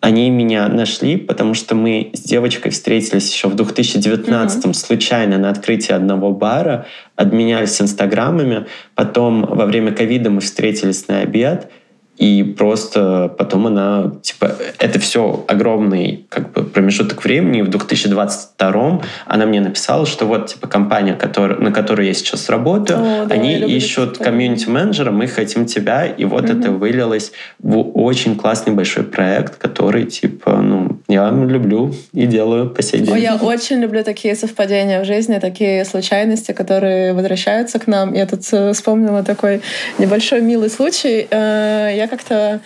они 0.06 0.30
меня 0.30 0.68
нашли, 0.68 1.18
потому 1.18 1.56
что 1.56 1.74
мы 1.74 2.12
с 2.14 2.20
девочкой 2.22 2.72
встретились 2.72 3.34
еще 3.34 3.48
в 3.48 3.56
2019 3.56 4.64
mm-hmm. 4.64 4.74
случайно 4.74 5.40
на 5.40 5.50
открытии 5.50 5.94
одного 5.94 6.32
бара, 6.32 6.86
обменялись 7.16 7.82
инстаграмами, 7.82 8.68
потом 8.94 9.44
во 9.44 9.66
время 9.66 9.94
ковида 9.94 10.30
мы 10.30 10.42
встретились 10.42 11.08
на 11.08 11.22
обед— 11.22 11.72
и 12.18 12.44
просто 12.44 13.34
потом 13.38 13.68
она, 13.68 14.12
типа, 14.22 14.56
это 14.80 15.00
все 15.00 15.44
огромный 15.48 16.26
как 16.30 16.54
бы, 16.54 16.64
промежуток 16.64 17.24
времени. 17.24 17.62
В 17.62 17.70
2022 17.70 19.02
она 19.26 19.46
мне 19.46 19.60
написала, 19.60 20.06
что 20.06 20.26
вот, 20.26 20.48
типа, 20.48 20.68
компания, 20.68 21.14
который, 21.14 21.58
на 21.60 21.72
которой 21.72 22.08
я 22.08 22.14
сейчас 22.14 22.50
работаю, 22.50 23.00
О, 23.00 23.26
да, 23.26 23.36
они 23.36 23.56
ищут 23.56 24.18
комьюнити-менеджера, 24.18 25.12
мы 25.12 25.28
хотим 25.28 25.66
тебя. 25.66 26.06
И 26.06 26.26
вот 26.26 26.50
угу. 26.50 26.58
это 26.58 26.72
вылилось 26.72 27.32
в 27.60 27.80
очень 27.98 28.38
классный 28.38 28.74
большой 28.74 29.04
проект, 29.04 29.58
который, 29.58 30.06
типа, 30.06 30.58
ну, 30.62 31.00
я 31.08 31.30
люблю 31.30 31.94
и 32.14 32.26
делаю 32.26 32.70
по 32.70 32.82
сей 32.82 33.02
день. 33.02 33.14
О, 33.14 33.18
я 33.18 33.36
очень 33.36 33.80
люблю 33.80 34.04
такие 34.04 34.36
совпадения 34.36 35.02
в 35.02 35.06
жизни, 35.06 35.40
такие 35.40 35.84
случайности, 35.84 36.54
которые 36.54 37.14
возвращаются 37.14 37.80
к 37.80 37.88
нам. 37.88 38.14
Я 38.14 38.26
тут 38.26 38.42
э, 38.52 38.74
вспомнила 38.74 39.24
такой 39.24 39.62
небольшой 39.98 40.42
милый 40.42 40.70
случай. 40.70 41.28
Э, 41.30 41.92
я 41.96 42.05
я 42.06 42.08
как-то, 42.08 42.62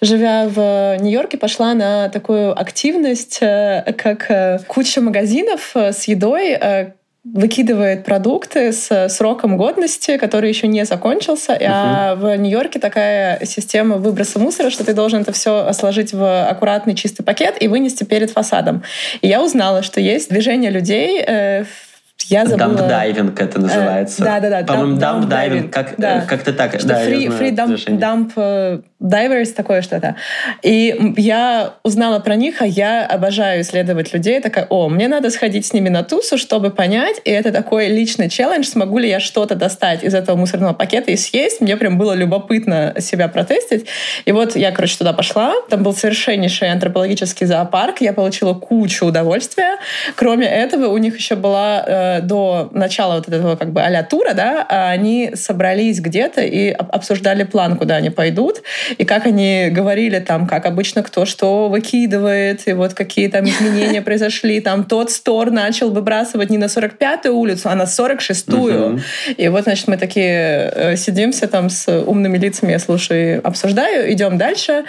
живя 0.00 0.46
в 0.48 0.96
Нью-Йорке, 1.00 1.36
пошла 1.36 1.74
на 1.74 2.08
такую 2.08 2.58
активность, 2.58 3.38
э, 3.40 3.92
как 3.96 4.30
э, 4.30 4.58
куча 4.66 5.00
магазинов 5.00 5.72
э, 5.74 5.92
с 5.92 6.04
едой, 6.04 6.58
выкидывает 7.24 8.04
продукты 8.04 8.70
с 8.70 9.08
сроком 9.08 9.56
годности, 9.56 10.18
который 10.18 10.50
еще 10.50 10.66
не 10.66 10.84
закончился. 10.84 11.52
Uh-huh. 11.54 11.66
А 11.66 12.14
в 12.16 12.36
Нью-Йорке 12.36 12.78
такая 12.78 13.42
система 13.46 13.96
выброса 13.96 14.38
мусора, 14.38 14.68
что 14.68 14.84
ты 14.84 14.92
должен 14.92 15.22
это 15.22 15.32
все 15.32 15.72
сложить 15.72 16.12
в 16.12 16.46
аккуратный 16.46 16.94
чистый 16.94 17.22
пакет 17.22 17.62
и 17.62 17.68
вынести 17.68 18.04
перед 18.04 18.30
фасадом. 18.30 18.82
И 19.22 19.28
я 19.28 19.42
узнала, 19.42 19.82
что 19.82 20.00
есть 20.02 20.28
движение 20.28 20.70
людей 20.70 21.24
э, 21.26 21.64
я 22.28 22.46
забыла... 22.46 22.74
Dump 22.74 23.00
diving 23.00 23.40
это 23.40 23.60
называется. 23.60 24.22
Э, 24.22 24.24
да, 24.24 24.40
да, 24.40 24.50
да. 24.50 24.62
По-моему, 24.64 24.98
dump 24.98 25.24
diving. 25.24 25.70
Как, 25.70 25.94
да. 25.98 26.22
как-то 26.22 26.52
так. 26.52 26.78
Что 26.78 26.88
да, 26.88 27.04
free, 27.04 27.26
free 27.28 27.54
dump, 27.54 27.98
dump 27.98 28.82
Divers, 29.04 29.52
такое 29.52 29.82
что-то. 29.82 30.16
И 30.62 31.14
я 31.18 31.74
узнала 31.82 32.20
про 32.20 32.36
них, 32.36 32.62
а 32.62 32.66
я 32.66 33.04
обожаю 33.04 33.60
исследовать 33.60 34.14
людей. 34.14 34.40
Такая, 34.40 34.66
о, 34.70 34.88
мне 34.88 35.08
надо 35.08 35.28
сходить 35.30 35.66
с 35.66 35.74
ними 35.74 35.90
на 35.90 36.02
тусу, 36.04 36.38
чтобы 36.38 36.70
понять. 36.70 37.20
И 37.24 37.30
это 37.30 37.52
такой 37.52 37.88
личный 37.88 38.30
челлендж, 38.30 38.64
смогу 38.64 38.96
ли 38.98 39.08
я 39.08 39.20
что-то 39.20 39.56
достать 39.56 40.02
из 40.04 40.14
этого 40.14 40.36
мусорного 40.36 40.72
пакета 40.72 41.10
и 41.10 41.16
съесть. 41.16 41.60
Мне 41.60 41.76
прям 41.76 41.98
было 41.98 42.14
любопытно 42.14 42.94
себя 42.98 43.28
протестить. 43.28 43.86
И 44.24 44.32
вот 44.32 44.56
я, 44.56 44.72
короче, 44.72 44.96
туда 44.96 45.12
пошла. 45.12 45.52
Там 45.68 45.82
был 45.82 45.94
совершеннейший 45.94 46.70
антропологический 46.70 47.46
зоопарк. 47.46 48.00
Я 48.00 48.14
получила 48.14 48.54
кучу 48.54 49.04
удовольствия. 49.04 49.76
Кроме 50.16 50.46
этого, 50.46 50.86
у 50.86 50.96
них 50.96 51.18
еще 51.18 51.36
была 51.36 52.13
э, 52.18 52.20
до 52.20 52.70
начала 52.72 53.16
вот 53.16 53.28
этого 53.28 53.56
как 53.56 53.72
бы 53.72 53.82
а 53.82 54.02
тура, 54.02 54.34
да, 54.34 54.66
они 54.68 55.32
собрались 55.34 56.00
где-то 56.00 56.42
и 56.42 56.70
обсуждали 56.70 57.44
план, 57.44 57.76
куда 57.76 57.96
они 57.96 58.10
пойдут 58.10 58.62
и 58.98 59.04
как 59.04 59.26
они 59.26 59.68
говорили 59.70 60.18
там, 60.18 60.46
как 60.46 60.66
обычно 60.66 61.02
кто 61.02 61.24
что 61.24 61.68
выкидывает, 61.68 62.66
и 62.66 62.72
вот 62.72 62.94
какие 62.94 63.28
там 63.28 63.44
изменения 63.44 64.02
произошли. 64.02 64.60
Там 64.60 64.84
тот 64.84 65.10
стор 65.10 65.50
начал 65.50 65.90
выбрасывать 65.90 66.50
не 66.50 66.58
на 66.58 66.66
45-ю 66.66 67.36
улицу, 67.36 67.68
а 67.70 67.74
на 67.74 67.84
46-ю. 67.84 69.00
И 69.36 69.48
вот, 69.48 69.64
значит, 69.64 69.88
мы 69.88 69.96
такие 69.96 70.72
э, 70.74 70.96
сидимся 70.96 71.48
там 71.48 71.70
с 71.70 71.88
умными 72.02 72.38
лицами, 72.38 72.72
я 72.72 72.78
слушаю, 72.78 73.40
обсуждаю, 73.46 74.12
идем 74.12 74.38
дальше. 74.38 74.84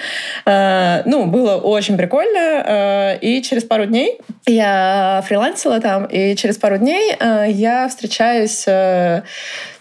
Э, 0.46 1.02
ну, 1.06 1.26
было 1.26 1.56
очень 1.56 1.98
прикольно. 1.98 2.64
Э, 2.66 3.18
и 3.20 3.42
через 3.42 3.64
пару 3.64 3.86
дней 3.86 4.18
я 4.46 5.24
фрилансила 5.28 5.80
там, 5.80 6.06
и 6.06 6.36
через 6.36 6.58
пару 6.58 6.78
дней 6.78 7.05
я 7.20 7.88
встречаюсь 7.88 8.66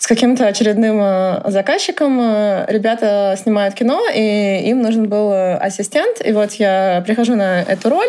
с 0.04 0.06
каким-то 0.06 0.46
очередным 0.46 1.00
э, 1.00 1.50
заказчиком. 1.50 2.20
Э, 2.20 2.66
ребята 2.68 3.38
снимают 3.42 3.74
кино, 3.74 4.06
и 4.14 4.60
им 4.66 4.82
нужен 4.82 5.08
был 5.08 5.32
э, 5.32 5.56
ассистент. 5.56 6.20
И 6.22 6.30
вот 6.32 6.52
я 6.52 7.02
прихожу 7.06 7.36
на 7.36 7.62
эту 7.62 7.88
роль, 7.88 8.08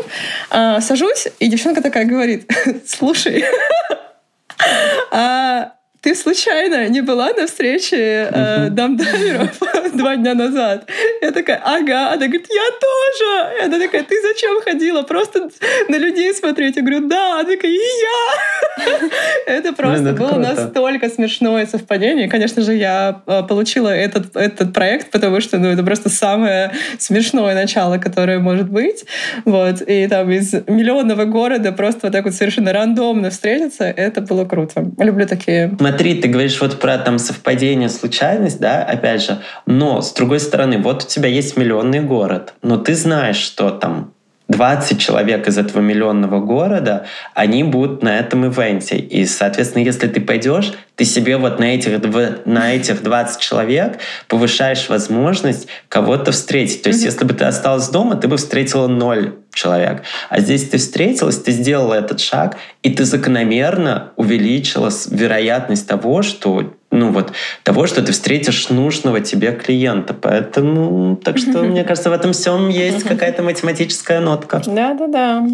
сажусь, 0.82 1.30
и 1.39 1.47
девчонка 1.47 1.82
такая 1.82 2.03
говорит, 2.03 2.51
слушай, 2.86 3.45
а 5.11 5.72
ты 6.06 6.14
случайно 6.14 6.88
не 6.88 7.01
была 7.01 7.34
на 7.34 7.47
встрече 7.47 8.30
э, 8.32 8.70
дамдайверов 8.70 9.58
два 9.95 10.16
дня 10.16 10.36
назад? 10.36 10.88
Я 11.20 11.32
такая, 11.32 11.60
ага. 11.66 12.10
Она 12.14 12.28
говорит, 12.28 12.45
я 12.47 12.68
тоже. 12.80 13.58
И 13.58 13.66
она 13.66 13.80
такая, 13.80 14.03
ты 14.03 14.16
зачем 14.22 14.62
ходила? 14.62 15.01
Просто 15.01 15.49
на 15.89 15.97
людей 15.97 16.32
смотреть. 16.36 16.76
Я 16.76 16.84
говорю, 16.84 17.08
да. 17.08 17.39
Она 17.39 17.49
такая, 17.49 17.72
и 17.72 17.76
я. 17.76 19.10
Это 19.47 19.74
просто 19.74 20.14
было 20.14 20.38
настолько 20.38 21.10
смешное 21.10 21.66
совпадение. 21.66 22.30
Конечно 22.30 22.62
же, 22.62 22.76
я 22.76 23.24
э, 23.26 23.41
получила 23.41 23.89
этот, 23.89 24.36
этот 24.36 24.74
проект, 24.74 25.10
потому 25.10 25.41
что 25.41 25.58
ну, 25.58 25.70
это 25.70 25.84
просто 25.84 26.10
самое 26.10 26.72
смешное 26.99 27.56
начало, 27.56 27.97
которое 27.97 28.38
может 28.38 28.70
быть. 28.70 29.06
Вот. 29.45 29.82
И 29.82 30.08
там 30.08 30.30
из 30.30 30.53
миллионного 30.68 31.26
города 31.26 31.72
просто 31.72 32.01
вот 32.03 32.12
так 32.12 32.26
вот 32.26 32.36
совершенно 32.36 32.74
рандомно 32.74 33.32
встретиться, 33.32 33.86
это 33.86 34.22
было 34.22 34.45
круто. 34.45 34.86
Люблю 34.99 35.26
такие 35.26 35.70
смотри, 35.96 36.22
ты 36.22 36.28
говоришь 36.28 36.60
вот 36.60 36.80
про 36.80 36.98
там 36.98 37.18
совпадение, 37.18 37.88
случайность, 37.88 38.60
да, 38.60 38.84
опять 38.84 39.24
же, 39.24 39.41
но 39.66 40.02
с 40.02 40.12
другой 40.12 40.41
стороны, 40.41 40.78
вот 40.78 41.04
у 41.04 41.08
тебя 41.08 41.30
есть 41.30 41.56
миллионный 41.56 42.02
город, 42.02 42.54
но 42.62 42.76
ты 42.76 42.96
знаешь, 42.96 43.38
что 43.38 43.70
там 43.70 44.14
20 44.48 45.00
человек 45.00 45.48
из 45.48 45.58
этого 45.58 45.82
миллионного 45.82 46.39
города, 46.39 47.06
они 47.34 47.64
будут 47.64 48.04
на 48.04 48.20
этом 48.20 48.46
ивенте. 48.46 48.98
И, 48.98 49.26
соответственно, 49.26 49.84
если 49.84 50.08
ты 50.08 50.22
пойдешь, 50.22 50.74
ты 50.96 51.04
себе 51.04 51.38
вот 51.38 51.60
на 51.60 51.76
этих, 51.76 52.00
на 52.46 52.74
этих 52.74 53.02
20 53.02 53.39
человек 53.39 53.98
повышаешь 54.28 54.88
возможность 54.88 55.68
кого-то 55.89 56.32
встретить. 56.32 56.84
То 56.84 56.89
есть, 56.89 57.02
mm-hmm. 57.02 57.06
если 57.06 57.26
бы 57.26 57.34
ты 57.34 57.46
осталась 57.46 57.89
дома, 57.89 58.16
ты 58.16 58.28
бы 58.28 58.38
встретила 58.38 58.88
ноль 58.88 59.36
человек. 59.54 60.04
А 60.30 60.39
здесь 60.39 60.70
ты 60.70 60.78
встретилась, 60.78 61.39
ты 61.39 61.52
сделала 61.52 61.96
этот 61.96 62.20
шаг, 62.20 62.58
и 62.84 62.91
ты 62.91 63.04
закономерно 63.04 64.12
увеличила 64.16 64.91
вероятность 65.10 65.88
того, 65.88 66.22
что 66.22 66.74
ну 66.96 67.12
вот 67.12 67.34
того, 67.64 67.88
что 67.88 68.02
ты 68.02 68.12
встретишь 68.12 68.70
нужного 68.70 69.22
тебе 69.22 69.52
клиента. 69.52 70.14
Поэтому, 70.14 71.16
так 71.18 71.38
что, 71.38 71.64
мне 71.64 71.84
кажется, 71.84 72.10
в 72.10 72.14
этом 72.14 72.34
всем 72.34 72.70
есть 72.70 73.04
какая-то 73.04 73.43
математическая 73.43 74.20
нотка. 74.20 74.62
Да-да-да. 74.66 75.46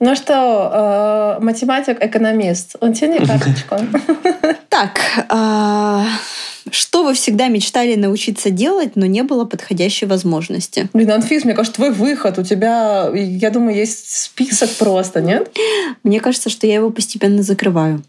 Ну 0.00 0.14
что, 0.14 1.38
э, 1.40 1.42
математик-экономист, 1.42 2.76
утяни 2.80 3.18
карточку. 3.26 3.76
Так, 4.68 5.00
а, 5.28 6.04
что 6.70 7.02
вы 7.02 7.14
всегда 7.14 7.48
мечтали 7.48 7.96
научиться 7.96 8.50
делать, 8.50 8.94
но 8.94 9.06
не 9.06 9.22
было 9.22 9.44
подходящей 9.44 10.06
возможности? 10.06 10.88
Блин, 10.92 11.10
Анфис, 11.10 11.44
мне 11.44 11.54
кажется, 11.54 11.76
твой 11.76 11.90
выход. 11.90 12.38
У 12.38 12.44
тебя, 12.44 13.10
я 13.12 13.50
думаю, 13.50 13.74
есть 13.74 14.16
список 14.16 14.70
просто, 14.78 15.20
нет? 15.20 15.50
Мне 16.04 16.20
кажется, 16.20 16.48
что 16.48 16.66
я 16.68 16.76
его 16.76 16.90
постепенно 16.90 17.42
закрываю. 17.42 18.04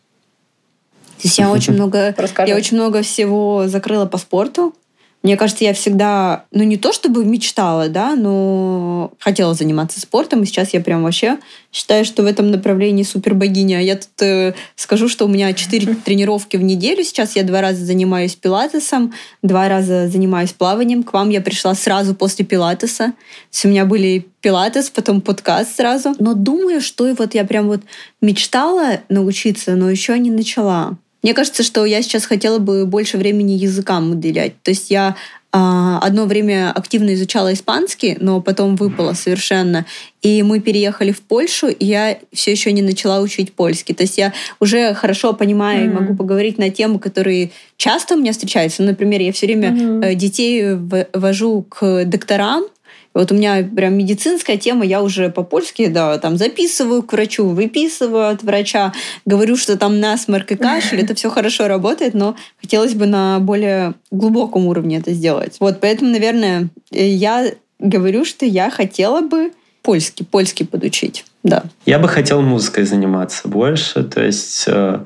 То 1.22 1.28
есть 1.28 1.38
я 1.38 1.51
очень 1.51 1.74
много, 1.76 2.15
я 2.45 2.55
очень 2.55 2.78
много 2.78 3.01
всего 3.01 3.67
закрыла 3.67 4.05
по 4.05 4.17
спорту. 4.17 4.74
Мне 5.22 5.36
кажется, 5.36 5.65
я 5.65 5.74
всегда, 5.74 6.45
ну 6.51 6.63
не 6.63 6.78
то 6.78 6.93
чтобы 6.93 7.26
мечтала, 7.26 7.89
да, 7.89 8.15
но 8.15 9.11
хотела 9.20 9.53
заниматься 9.53 9.99
спортом, 9.99 10.43
и 10.43 10.45
сейчас 10.45 10.74
я 10.74 10.80
прям 10.80 11.03
вообще 11.03 11.39
считаю, 11.74 12.05
что 12.05 12.24
в 12.24 12.26
этом 12.26 12.51
направлении 12.51 13.03
супер 13.03 13.34
богиня. 13.34 13.84
Я 13.84 13.97
тут 13.97 14.22
э, 14.22 14.53
скажу, 14.78 15.09
что 15.09 15.26
у 15.26 15.28
меня 15.28 15.51
четыре 15.51 15.93
тренировки 16.05 16.55
в 16.55 16.63
неделю. 16.63 17.03
Сейчас 17.03 17.36
я 17.36 17.43
два 17.43 17.59
раза 17.59 17.84
занимаюсь 17.84 18.36
пилатесом, 18.36 19.13
два 19.41 19.67
раза 19.67 20.07
занимаюсь 20.07 20.53
плаванием. 20.53 21.03
К 21.03 21.11
вам 21.11 21.32
я 21.32 21.41
пришла 21.41 21.76
сразу 21.76 22.15
после 22.15 22.45
пилатеса. 22.45 23.07
То 23.07 23.13
есть 23.51 23.65
у 23.65 23.67
меня 23.67 23.84
были 23.84 24.26
пилатес, 24.39 24.89
потом 24.89 25.20
подкаст 25.20 25.76
сразу. 25.76 26.15
Но 26.20 26.34
думаю, 26.34 26.80
что 26.80 27.05
и 27.05 27.13
вот 27.13 27.36
я 27.36 27.43
прям 27.43 27.67
вот 27.67 27.82
мечтала 28.22 29.01
научиться, 29.09 29.76
но 29.76 29.89
еще 29.89 30.17
не 30.17 30.32
начала. 30.32 30.97
Мне 31.22 31.34
кажется, 31.34 31.63
что 31.63 31.86
я 31.86 32.01
сейчас 32.01 32.26
хотела 32.26 32.59
бы 32.59 32.86
больше 32.86 33.17
времени 33.17 33.51
языкам 33.51 34.11
уделять. 34.11 34.61
То 34.63 34.72
есть 34.72 34.89
я 34.89 35.15
а, 35.51 35.97
одно 35.99 36.26
время 36.26 36.72
активно 36.72 37.13
изучала 37.15 37.53
испанский, 37.53 38.17
но 38.20 38.39
потом 38.39 38.76
выпала 38.76 39.13
совершенно. 39.13 39.86
И 40.22 40.43
мы 40.43 40.59
переехали 40.59 41.11
в 41.11 41.22
Польшу, 41.22 41.70
и 41.70 41.86
я 41.86 42.20
все 42.32 42.51
еще 42.51 42.72
не 42.72 42.84
начала 42.84 43.20
учить 43.20 43.53
польский. 43.53 43.95
То 43.95 44.03
есть 44.03 44.17
я 44.17 44.32
уже 44.59 44.93
хорошо 44.93 45.34
понимаю 45.34 45.86
mm-hmm. 45.88 45.91
и 45.91 45.99
могу 45.99 46.15
поговорить 46.15 46.59
на 46.59 46.70
темы, 46.70 46.99
которые 46.99 47.51
часто 47.78 48.15
у 48.15 48.20
меня 48.20 48.32
встречаются. 48.32 48.84
Например, 48.84 49.22
я 49.22 49.32
все 49.32 49.47
время 49.47 49.70
mm-hmm. 49.72 50.13
детей 50.15 50.78
вожу 51.13 51.65
к 51.67 52.05
докторам, 52.05 52.65
вот 53.14 53.32
у 53.32 53.36
меня 53.36 53.64
прям 53.64 53.97
медицинская 53.97 54.57
тема, 54.57 54.86
я 54.86 55.01
уже 55.01 55.30
по-польски, 55.30 55.88
да, 55.88 56.18
там 56.20 56.38
записываю 56.38 57.01
к 57.03 57.12
врачу, 57.12 57.47
выписываю 57.47 58.30
от 58.30 58.43
врача, 58.43 58.93
говорю, 59.26 59.57
что 59.57 59.78
там 59.78 59.99
насморк 59.99 60.51
и 60.51 60.55
кашель, 60.55 61.01
это 61.01 61.16
все 61.16 61.30
хорошо 61.30 61.68
работает, 61.68 62.14
но 62.14 62.36
хотелось 62.62 62.93
бы 62.93 63.05
на 63.07 63.39
более 63.39 63.93
глубоком 64.12 64.68
уровне 64.68 64.97
это 64.97 65.12
сделать. 65.12 65.57
Вот, 65.60 65.80
поэтому, 65.80 66.12
наверное, 66.12 66.70
я 66.91 67.51
говорю, 67.80 68.26
что 68.26 68.45
я 68.45 68.70
хотела 68.70 69.22
бы 69.22 69.51
польский, 69.82 70.26
польский 70.26 70.66
подучить, 70.66 71.26
да. 71.43 71.64
Я 71.86 71.99
бы 71.99 72.07
хотел 72.07 72.41
музыкой 72.41 72.84
заниматься 72.84 73.47
больше, 73.47 74.03
то 74.03 74.24
есть 74.24 74.66
э, 74.68 74.99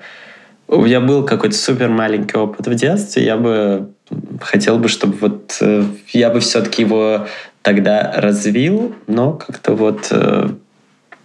у 0.68 0.82
меня 0.82 1.00
был 1.00 1.24
какой-то 1.24 1.56
супер 1.56 1.90
маленький 1.90 2.38
опыт 2.38 2.68
в 2.68 2.76
детстве, 2.76 3.24
я 3.24 3.38
бы 3.38 3.92
хотел 4.42 4.80
бы, 4.80 4.90
чтобы 4.90 5.16
вот 5.20 5.58
э, 5.62 5.86
я 6.12 6.30
бы 6.30 6.40
все-таки 6.40 6.82
его 6.82 7.28
тогда 7.64 8.14
развил, 8.16 8.94
но 9.08 9.34
как-то 9.34 9.74
вот 9.74 10.10
э, 10.12 10.50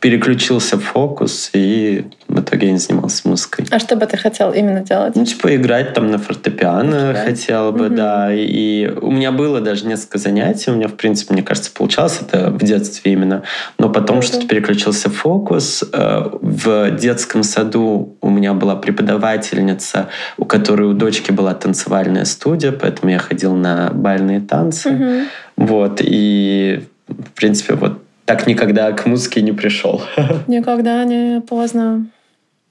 переключился 0.01 0.79
фокус, 0.79 1.51
и 1.53 2.07
в 2.29 2.41
итоге 2.41 2.69
я 2.69 2.73
не 2.73 2.79
занимался 2.79 3.27
музыкой. 3.27 3.67
А 3.71 3.79
что 3.81 3.97
бы 3.97 4.07
ты 4.07 4.17
хотел 4.17 4.53
именно 4.53 4.81
делать? 4.81 5.17
Ну, 5.17 5.25
типа 5.25 5.57
играть 5.57 5.93
там 5.93 6.11
на 6.11 6.19
фортепиано 6.19 7.13
да? 7.13 7.25
хотел 7.25 7.73
бы, 7.73 7.87
угу. 7.87 7.97
да. 7.97 8.33
И 8.33 8.87
у 8.89 9.11
меня 9.11 9.33
было 9.33 9.61
даже 9.61 9.87
несколько 9.87 10.19
занятий, 10.19 10.71
у 10.71 10.77
меня, 10.77 10.87
в 10.87 10.95
принципе, 10.95 11.35
мне 11.35 11.43
кажется, 11.43 11.73
получалось 11.73 12.21
это 12.21 12.51
в 12.51 12.59
детстве 12.59 13.13
именно. 13.13 13.43
Но 13.79 13.89
потом 13.89 14.19
угу. 14.19 14.23
что-то 14.23 14.47
переключился 14.47 15.11
фокус. 15.11 15.83
Э, 15.93 16.31
в 16.41 16.91
детском 16.93 17.43
саду 17.43 18.17
у 18.21 18.31
меня 18.31 18.55
была 18.55 18.77
преподавательница, 18.77 20.09
у 20.37 20.45
которой 20.45 20.89
у 20.89 20.93
дочки 20.93 21.33
была 21.33 21.55
танцевальная 21.55 22.25
студия, 22.25 22.71
поэтому 22.71 23.11
я 23.11 23.19
ходил 23.19 23.55
на 23.55 23.91
бальные 23.93 24.41
танцы. 24.41 24.91
Угу. 24.91 25.67
Вот, 25.67 26.01
и, 26.05 26.85
в 27.09 27.33
принципе, 27.33 27.75
вот 27.75 28.01
так 28.29 28.47
никогда 28.47 28.93
к 28.93 29.07
музыке 29.07 29.41
не 29.41 29.53
пришел. 29.53 30.03
Никогда 30.49 31.03
не 31.05 31.41
поздно. 31.41 32.05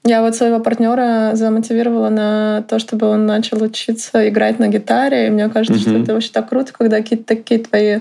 Я 0.04 0.22
вот 0.22 0.36
своего 0.36 0.60
партнера 0.60 1.32
замотивировала 1.34 2.10
на 2.10 2.62
то, 2.68 2.78
чтобы 2.78 3.08
он 3.08 3.26
начал 3.26 3.60
учиться 3.60 4.28
играть 4.28 4.60
на 4.60 4.68
гитаре. 4.68 5.26
И 5.26 5.30
мне 5.30 5.48
кажется, 5.48 5.74
mm-hmm. 5.74 5.90
что 5.90 6.02
это 6.02 6.14
вообще 6.14 6.30
так 6.32 6.48
круто, 6.48 6.72
когда 6.72 6.98
какие-то 6.98 7.24
такие 7.24 7.58
твои 7.58 7.98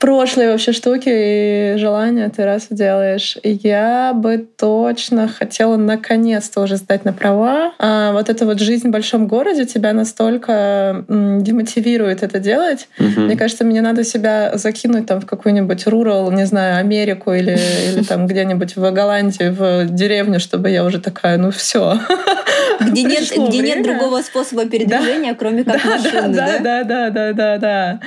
прошлые 0.00 0.50
вообще 0.50 0.72
штуки 0.72 1.10
и 1.12 1.74
желания 1.76 2.28
ты 2.34 2.44
раз 2.44 2.68
делаешь. 2.70 3.36
Я 3.44 4.12
бы 4.14 4.38
точно 4.56 5.28
хотела 5.28 5.76
наконец-то 5.76 6.62
уже 6.62 6.76
сдать 6.76 7.04
на 7.04 7.12
права. 7.12 7.74
А 7.78 8.12
вот 8.12 8.30
эта 8.30 8.46
вот 8.46 8.58
жизнь 8.60 8.88
в 8.88 8.90
большом 8.90 9.28
городе 9.28 9.66
тебя 9.66 9.92
настолько 9.92 11.04
демотивирует 11.08 12.22
это 12.22 12.38
делать. 12.38 12.88
Угу. 12.98 13.20
Мне 13.20 13.36
кажется, 13.36 13.64
мне 13.64 13.82
надо 13.82 14.02
себя 14.02 14.52
закинуть 14.54 15.06
там 15.06 15.20
в 15.20 15.26
какую-нибудь 15.26 15.86
рурал, 15.86 16.32
не 16.32 16.46
знаю, 16.46 16.78
Америку 16.78 17.32
или, 17.32 17.58
или 17.92 18.02
там 18.02 18.26
где-нибудь 18.26 18.76
в 18.76 18.90
Голландии, 18.90 19.50
в 19.50 19.86
деревню, 19.94 20.40
чтобы 20.40 20.70
я 20.70 20.84
уже 20.84 20.98
такая, 21.00 21.36
ну 21.36 21.50
все. 21.50 22.00
Где 22.80 23.02
нет, 23.02 23.24
где 23.48 23.58
нет 23.58 23.82
другого 23.82 24.22
способа 24.22 24.64
передвижения, 24.64 25.34
кроме 25.34 25.64
как 25.64 25.84
машины, 25.84 26.34
да? 26.34 26.58
Да, 26.58 26.84
да, 26.84 27.10
да, 27.10 27.32
да, 27.32 27.58
да. 27.58 28.00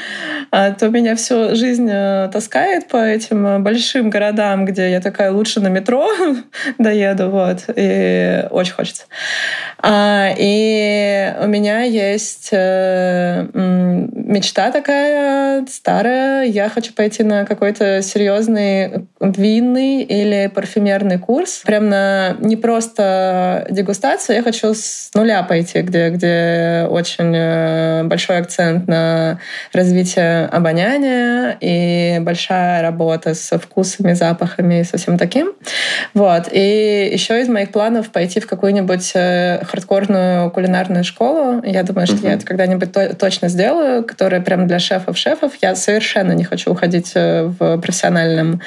А 0.49 0.71
то 0.71 0.89
меня 0.89 1.15
всю 1.15 1.55
жизнь 1.55 1.82
жизнь 1.83 1.89
э, 1.91 2.29
таскает 2.31 2.87
по 2.87 2.97
этим 2.97 3.45
э, 3.45 3.59
большим 3.59 4.09
городам, 4.09 4.65
где 4.65 4.91
я 4.91 5.01
такая 5.01 5.31
лучше 5.31 5.59
на 5.59 5.67
метро 5.67 6.07
доеду, 6.77 7.29
вот, 7.29 7.65
и 7.75 8.45
очень 8.49 8.73
хочется. 8.73 9.03
А, 9.79 10.29
и 10.37 11.33
у 11.41 11.47
меня 11.47 11.81
есть 11.81 12.49
э, 12.51 13.47
мечта 13.53 14.71
такая 14.71 15.65
старая. 15.67 16.45
Я 16.45 16.69
хочу 16.69 16.93
пойти 16.93 17.23
на 17.23 17.45
какой-то 17.45 18.01
серьезный 18.01 19.05
винный 19.19 20.03
или 20.03 20.49
парфюмерный 20.53 21.19
курс. 21.19 21.63
Прям 21.65 21.89
на 21.89 22.37
не 22.39 22.55
просто 22.55 23.67
дегустацию. 23.69 24.37
Я 24.37 24.43
хочу 24.43 24.73
с 24.73 25.11
нуля 25.13 25.43
пойти, 25.43 25.81
где, 25.81 26.09
где 26.09 26.87
очень 26.89 28.07
большой 28.07 28.37
акцент 28.37 28.87
на 28.87 29.39
развитие 29.73 30.45
обоняния 30.45 31.57
и 31.59 31.72
большая 32.21 32.81
работа 32.81 33.33
с 33.33 33.57
вкусами, 33.57 34.13
запахами 34.13 34.81
и 34.81 34.83
со 34.83 34.97
всем 34.97 35.17
таким. 35.17 35.53
Вот. 36.13 36.49
И 36.51 37.09
еще 37.13 37.41
из 37.41 37.47
моих 37.47 37.71
планов 37.71 38.09
пойти 38.09 38.39
в 38.39 38.47
какую-нибудь 38.47 39.13
хардкорную 39.67 40.51
кулинарную 40.51 41.03
школу. 41.03 41.61
Я 41.63 41.83
думаю, 41.83 42.07
что 42.07 42.17
uh-huh. 42.17 42.29
я 42.29 42.33
это 42.33 42.45
когда-нибудь 42.45 42.91
то- 42.91 43.15
точно 43.15 43.49
сделаю, 43.49 44.03
которая 44.03 44.41
прям 44.41 44.67
для 44.67 44.79
шефов-шефов. 44.79 45.53
Я 45.61 45.75
совершенно 45.75 46.33
не 46.33 46.43
хочу 46.43 46.71
уходить 46.71 47.11
э, 47.15 47.43
в 47.45 47.77
профессиональном, 47.77 48.61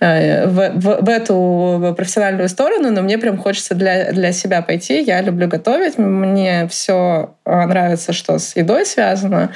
э, 0.00 0.46
в, 0.46 0.70
в, 0.74 1.04
в 1.04 1.08
эту 1.08 1.94
профессиональную 1.96 2.48
сторону, 2.48 2.90
но 2.90 3.02
мне 3.02 3.18
прям 3.18 3.38
хочется 3.38 3.74
для, 3.74 4.12
для 4.12 4.32
себя 4.32 4.62
пойти. 4.62 5.02
Я 5.02 5.20
люблю 5.20 5.48
готовить, 5.48 5.98
мне 5.98 6.68
все 6.68 7.34
нравится, 7.44 8.12
что 8.12 8.38
с 8.38 8.56
едой 8.56 8.84
связано. 8.84 9.50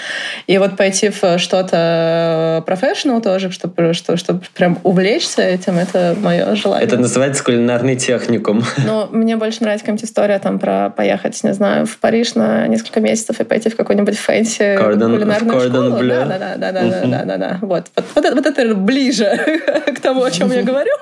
И 0.47 0.59
вот 0.59 0.77
пойти 0.77 1.11
в 1.11 1.39
что-то 1.39 2.63
professional 2.93 3.21
тоже, 3.21 3.51
чтобы, 3.51 3.75
э, 3.77 3.93
что, 3.93 4.17
чтобы 4.17 4.43
прям 4.55 4.79
увлечься 4.83 5.43
этим, 5.43 5.79
это 5.79 6.17
мое 6.21 6.55
желание. 6.55 6.87
Это 6.87 6.97
называется 6.97 7.45
кулинарный 7.45 7.97
техникум. 7.97 8.63
Но 8.87 9.09
ну, 9.11 9.19
мне 9.19 9.37
больше 9.37 9.63
нравится 9.63 9.85
какая-нибудь 9.85 10.09
история 10.09 10.39
там 10.39 10.59
про 10.59 10.91
поехать, 10.91 11.43
не 11.45 11.53
знаю, 11.55 11.87
в 11.87 11.99
Париж 11.99 12.35
на 12.35 12.67
несколько 12.67 13.01
месяцев 13.01 13.41
и 13.41 13.45
пойти 13.45 13.71
в 13.71 13.77
какой-нибудь 13.77 14.19
fancy 14.19 14.77
Cordon, 14.77 15.13
кулинарную 15.13 15.61
школу. 15.61 15.91
Да, 16.03 16.25
да, 16.25 16.39
да, 16.39 16.57
да, 16.57 16.73
да, 16.73 16.83
uh-huh. 16.83 17.11
да, 17.11 17.25
да, 17.25 17.37
да. 17.37 17.59
Вот. 17.61 17.91
Вот, 17.97 18.05
вот, 18.15 18.25
это, 18.25 18.35
вот 18.35 18.47
это 18.47 18.75
ближе 18.75 19.25
к 19.97 20.01
тому, 20.01 20.23
о 20.23 20.31
чем 20.31 20.51
я 20.53 20.63
говорю. 20.63 20.93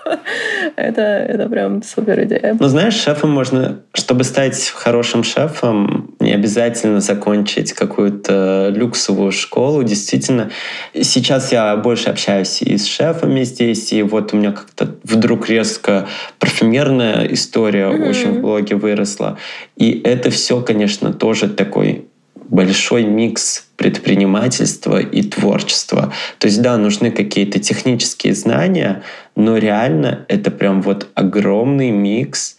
это, 0.76 1.02
это 1.02 1.48
прям 1.48 1.82
супер 1.82 2.22
идея. 2.24 2.56
Ну, 2.58 2.68
знаешь, 2.68 2.94
шефом 2.94 3.30
можно, 3.30 3.80
чтобы 3.92 4.24
стать 4.24 4.72
хорошим 4.74 5.24
шефом, 5.24 6.14
не 6.30 6.36
обязательно 6.36 7.00
закончить 7.00 7.72
какую-то 7.72 8.72
люксовую 8.72 9.32
школу. 9.32 9.82
Действительно, 9.82 10.50
сейчас 10.94 11.50
я 11.50 11.76
больше 11.76 12.08
общаюсь 12.08 12.62
и 12.62 12.78
с 12.78 12.86
шефами 12.86 13.42
здесь, 13.42 13.92
и 13.92 14.02
вот 14.02 14.32
у 14.32 14.36
меня 14.36 14.52
как-то 14.52 14.94
вдруг 15.02 15.48
резко 15.48 16.06
парфюмерная 16.38 17.26
история 17.32 17.86
mm-hmm. 17.86 18.08
очень 18.08 18.32
в 18.38 18.40
блоге 18.42 18.76
выросла. 18.76 19.38
И 19.76 20.00
это 20.04 20.30
все, 20.30 20.60
конечно, 20.60 21.12
тоже 21.12 21.48
такой 21.48 22.04
большой 22.36 23.04
микс 23.04 23.66
предпринимательства 23.76 25.00
и 25.00 25.22
творчества. 25.22 26.12
То 26.38 26.46
есть, 26.46 26.62
да, 26.62 26.76
нужны 26.76 27.10
какие-то 27.10 27.58
технические 27.58 28.34
знания, 28.34 29.02
но 29.34 29.56
реально 29.56 30.26
это 30.28 30.52
прям 30.52 30.80
вот 30.82 31.08
огромный 31.14 31.90
микс 31.90 32.56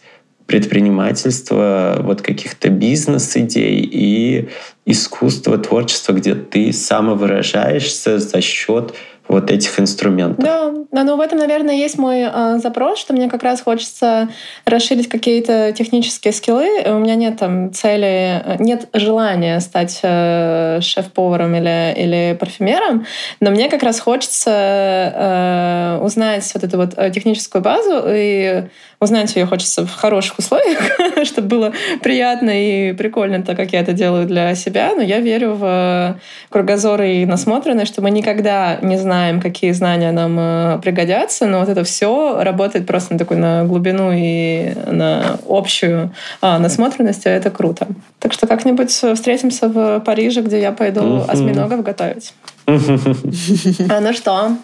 предпринимательства, 0.52 1.96
вот 2.02 2.20
каких-то 2.20 2.68
бизнес-идей 2.68 3.80
и 3.90 4.50
искусства, 4.84 5.56
творчества, 5.56 6.12
где 6.12 6.34
ты 6.34 6.74
самовыражаешься 6.74 8.18
за 8.18 8.42
счет 8.42 8.92
вот 9.32 9.50
этих 9.50 9.78
инструментов. 9.80 10.44
Да, 10.44 10.72
Да, 10.92 11.04
ну 11.04 11.16
в 11.16 11.20
этом, 11.20 11.38
наверное, 11.38 11.74
есть 11.74 11.96
мой 11.96 12.20
э, 12.20 12.58
запрос, 12.58 12.98
что 12.98 13.14
мне 13.14 13.30
как 13.30 13.42
раз 13.42 13.62
хочется 13.62 14.28
расширить 14.66 15.08
какие-то 15.08 15.72
технические 15.72 16.34
скиллы. 16.34 16.68
У 16.84 16.98
меня 16.98 17.14
нет 17.14 17.38
там 17.38 17.72
цели, 17.72 18.42
нет 18.58 18.88
желания 18.92 19.58
стать 19.60 20.00
э, 20.02 20.80
шеф-поваром 20.82 21.54
или, 21.54 21.94
или 21.96 22.36
парфюмером, 22.38 23.06
но 23.40 23.50
мне 23.50 23.70
как 23.70 23.82
раз 23.82 24.00
хочется 24.00 24.50
э, 24.50 25.98
узнать 26.02 26.50
вот 26.52 26.62
эту 26.62 26.76
вот 26.76 26.94
техническую 27.14 27.62
базу 27.62 28.04
и 28.06 28.64
узнать 29.02 29.34
ее 29.34 29.46
хочется 29.46 29.84
в 29.84 29.92
хороших 29.92 30.38
условиях, 30.38 30.78
чтобы 31.26 31.48
было 31.48 31.72
приятно 32.02 32.50
и 32.50 32.92
прикольно, 32.92 33.42
так 33.42 33.56
как 33.56 33.72
я 33.72 33.80
это 33.80 33.92
делаю 33.92 34.26
для 34.26 34.54
себя. 34.54 34.92
Но 34.94 35.02
я 35.02 35.18
верю 35.18 35.54
в 35.54 36.20
кругозор 36.50 37.02
и 37.02 37.26
насмотренность, 37.26 37.92
что 37.92 38.00
мы 38.00 38.10
никогда 38.10 38.78
не 38.80 38.96
знаем, 38.96 39.21
какие 39.40 39.72
знания 39.72 40.12
нам 40.12 40.36
э, 40.38 40.78
пригодятся, 40.82 41.46
но 41.46 41.60
вот 41.60 41.68
это 41.68 41.84
все 41.84 42.42
работает 42.42 42.86
просто 42.86 43.12
на 43.14 43.18
такую 43.18 43.40
на 43.40 43.64
глубину 43.64 44.10
и 44.14 44.74
на 44.86 45.38
общую 45.48 46.12
а, 46.40 46.58
насмотренность, 46.58 47.26
а 47.26 47.30
это 47.30 47.50
круто. 47.50 47.86
Так 48.18 48.32
что 48.32 48.46
как-нибудь 48.46 48.90
встретимся 48.90 49.68
в 49.68 50.00
Париже, 50.00 50.42
где 50.42 50.60
я 50.60 50.72
пойду 50.72 51.24
осьминогов 51.28 51.82
готовить. 51.82 52.34
А 53.88 54.00
ну 54.00 54.12
что, 54.12 54.56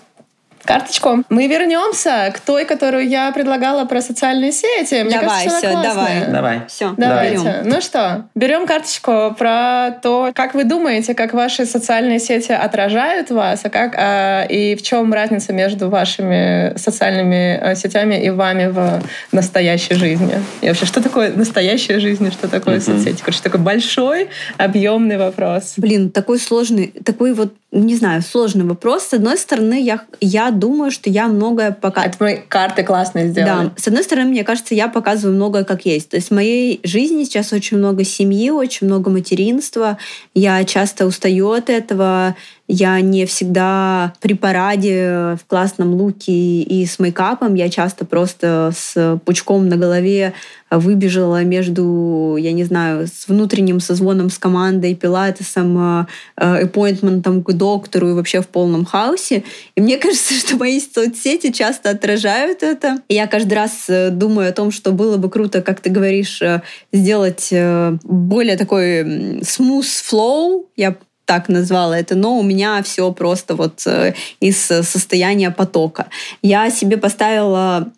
карточку. 0.68 1.24
Мы 1.30 1.46
вернемся 1.46 2.30
к 2.34 2.40
той, 2.40 2.66
которую 2.66 3.08
я 3.08 3.32
предлагала 3.32 3.86
про 3.86 4.02
социальные 4.02 4.52
сети. 4.52 5.02
Мне 5.02 5.18
давай, 5.18 5.46
кажется, 5.46 5.56
все, 5.56 5.82
давай. 5.82 6.26
Давай. 6.28 6.60
Все, 6.68 6.94
давайте. 6.94 7.38
Берем. 7.38 7.54
Ну 7.64 7.80
что, 7.80 8.26
берем 8.34 8.66
карточку 8.66 9.34
про 9.38 9.92
то, 10.02 10.30
как 10.34 10.52
вы 10.52 10.64
думаете, 10.64 11.14
как 11.14 11.32
ваши 11.32 11.64
социальные 11.64 12.18
сети 12.18 12.52
отражают 12.52 13.30
вас, 13.30 13.60
а 13.64 13.70
как 13.70 13.94
а, 13.96 14.44
и 14.44 14.76
в 14.76 14.82
чем 14.82 15.10
разница 15.14 15.54
между 15.54 15.88
вашими 15.88 16.76
социальными 16.76 17.58
а, 17.58 17.74
сетями 17.74 18.22
и 18.22 18.28
вами 18.28 18.66
в 18.66 19.02
настоящей 19.32 19.94
жизни. 19.94 20.34
И 20.60 20.68
вообще, 20.68 20.84
что 20.84 21.02
такое 21.02 21.32
настоящая 21.32 21.98
жизнь, 21.98 22.30
что 22.30 22.46
такое 22.46 22.76
mm-hmm. 22.76 22.98
соцсети? 22.98 23.20
Короче, 23.20 23.40
такой 23.42 23.60
большой, 23.60 24.28
объемный 24.58 25.16
вопрос. 25.16 25.74
Блин, 25.78 26.10
такой 26.10 26.38
сложный, 26.38 26.88
такой 27.04 27.32
вот 27.32 27.54
не 27.70 27.96
знаю, 27.96 28.22
сложный 28.22 28.64
вопрос. 28.64 29.04
С 29.04 29.12
одной 29.14 29.36
стороны, 29.36 29.82
я, 29.82 30.00
я 30.20 30.50
думаю, 30.58 30.90
что 30.90 31.10
я 31.10 31.28
многое 31.28 31.72
показываю. 31.72 32.10
Это 32.10 32.24
мои 32.24 32.36
карты 32.48 32.82
классные 32.82 33.28
сделали. 33.28 33.66
Да. 33.66 33.72
С 33.76 33.88
одной 33.88 34.02
стороны, 34.02 34.30
мне 34.30 34.44
кажется, 34.44 34.74
я 34.74 34.88
показываю 34.88 35.34
многое 35.36 35.64
как 35.64 35.86
есть. 35.86 36.10
То 36.10 36.16
есть 36.16 36.28
в 36.28 36.34
моей 36.34 36.80
жизни 36.82 37.24
сейчас 37.24 37.52
очень 37.52 37.78
много 37.78 38.04
семьи, 38.04 38.50
очень 38.50 38.86
много 38.86 39.10
материнства. 39.10 39.98
Я 40.34 40.64
часто 40.64 41.06
устаю 41.06 41.50
от 41.52 41.70
этого. 41.70 42.36
Я 42.68 43.00
не 43.00 43.24
всегда 43.24 44.12
при 44.20 44.34
параде 44.34 45.38
в 45.40 45.46
классном 45.46 45.94
луке 45.94 46.32
и 46.32 46.84
с 46.84 46.98
мейкапом. 46.98 47.54
Я 47.54 47.70
часто 47.70 48.04
просто 48.04 48.72
с 48.76 49.18
пучком 49.24 49.68
на 49.68 49.76
голове 49.76 50.34
выбежала 50.70 51.44
между, 51.44 52.36
я 52.38 52.52
не 52.52 52.64
знаю, 52.64 53.06
с 53.06 53.26
внутренним 53.26 53.80
созвоном 53.80 54.28
с 54.28 54.36
командой, 54.36 54.94
пилатесом, 54.94 56.06
аппоинтментом 56.36 57.42
к 57.42 57.52
доктору 57.54 58.10
и 58.10 58.12
вообще 58.12 58.42
в 58.42 58.48
полном 58.48 58.84
хаосе. 58.84 59.44
И 59.74 59.80
мне 59.80 59.96
кажется, 59.98 60.34
что 60.34 60.56
мои 60.56 60.78
соцсети 60.80 61.50
часто 61.52 61.90
отражают 61.90 62.62
это. 62.62 62.98
И 63.08 63.14
я 63.14 63.26
каждый 63.26 63.54
раз 63.54 63.86
э, 63.88 64.10
думаю 64.10 64.50
о 64.50 64.52
том, 64.52 64.70
что 64.70 64.92
было 64.92 65.16
бы 65.16 65.30
круто, 65.30 65.62
как 65.62 65.80
ты 65.80 65.90
говоришь, 65.90 66.42
э, 66.42 66.62
сделать 66.92 67.48
э, 67.50 67.96
более 68.02 68.56
такой 68.56 69.40
smooth 69.40 69.80
flow. 69.82 70.66
Я 70.76 70.96
так 71.28 71.50
назвала 71.50 71.98
это, 71.98 72.14
но 72.14 72.38
у 72.38 72.42
меня 72.42 72.82
все 72.82 73.12
просто 73.12 73.54
вот 73.54 73.86
э, 73.86 74.14
из 74.40 74.56
состояния 74.56 75.50
потока. 75.50 76.06
Я 76.40 76.70
себе 76.70 76.96
поставила 76.96 77.92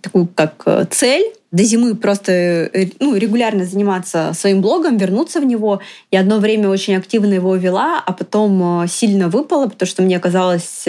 такую 0.00 0.28
как 0.28 0.62
э, 0.66 0.86
цель 0.88 1.24
до 1.50 1.64
зимы 1.64 1.96
просто 1.96 2.30
э, 2.30 2.86
ну, 3.00 3.16
регулярно 3.16 3.64
заниматься 3.64 4.30
своим 4.34 4.60
блогом, 4.60 4.98
вернуться 4.98 5.40
в 5.40 5.44
него. 5.44 5.80
Я 6.12 6.20
одно 6.20 6.38
время 6.38 6.68
очень 6.68 6.94
активно 6.94 7.34
его 7.34 7.56
вела, 7.56 8.00
а 8.06 8.12
потом 8.12 8.86
сильно 8.86 9.28
выпала, 9.28 9.66
потому 9.66 9.88
что 9.88 10.02
мне 10.02 10.20
казалось... 10.20 10.84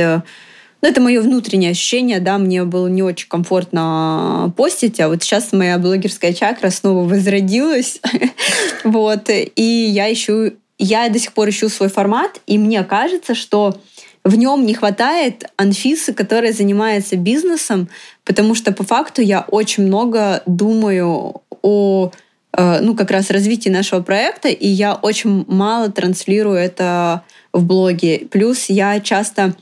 Ну, 0.84 0.90
это 0.90 1.00
мое 1.00 1.22
внутреннее 1.22 1.72
ощущение, 1.72 2.20
да, 2.20 2.40
мне 2.40 2.64
было 2.64 2.88
не 2.88 3.04
очень 3.04 3.28
комфортно 3.28 4.52
постить, 4.58 5.00
а 5.00 5.10
вот 5.10 5.22
сейчас 5.22 5.52
моя 5.52 5.78
блогерская 5.78 6.34
чакра 6.34 6.72
снова 6.72 7.08
возродилась, 7.08 8.02
вот, 8.84 9.30
и 9.30 9.62
я 9.62 10.12
ищу 10.12 10.54
я 10.82 11.08
до 11.10 11.20
сих 11.20 11.34
пор 11.34 11.50
ищу 11.50 11.70
свой 11.70 11.90
формат, 11.90 12.42
и 12.48 12.58
мне 12.58 12.84
кажется, 12.84 13.36
что 13.36 13.78
в 14.24 14.36
нем 14.36 14.66
не 14.66 14.74
хватает 14.74 15.46
Анфисы, 15.56 16.14
которая 16.14 16.54
занимается 16.54 17.16
бизнесом, 17.16 17.88
потому 18.26 18.56
что 18.56 18.72
по 18.72 18.84
факту 18.84 19.22
я 19.22 19.42
очень 19.42 19.84
много 19.86 20.44
думаю 20.46 21.42
о 21.62 22.12
э, 22.58 22.80
ну, 22.82 22.96
как 22.96 23.12
раз 23.12 23.30
развитии 23.30 23.70
нашего 23.70 24.02
проекта, 24.02 24.50
и 24.50 24.68
я 24.68 24.96
очень 24.96 25.46
мало 25.48 25.92
транслирую 25.92 26.58
это 26.58 27.24
в 27.54 27.64
блоге. 27.64 28.28
Плюс 28.32 28.66
я 28.70 29.00
часто 29.00 29.56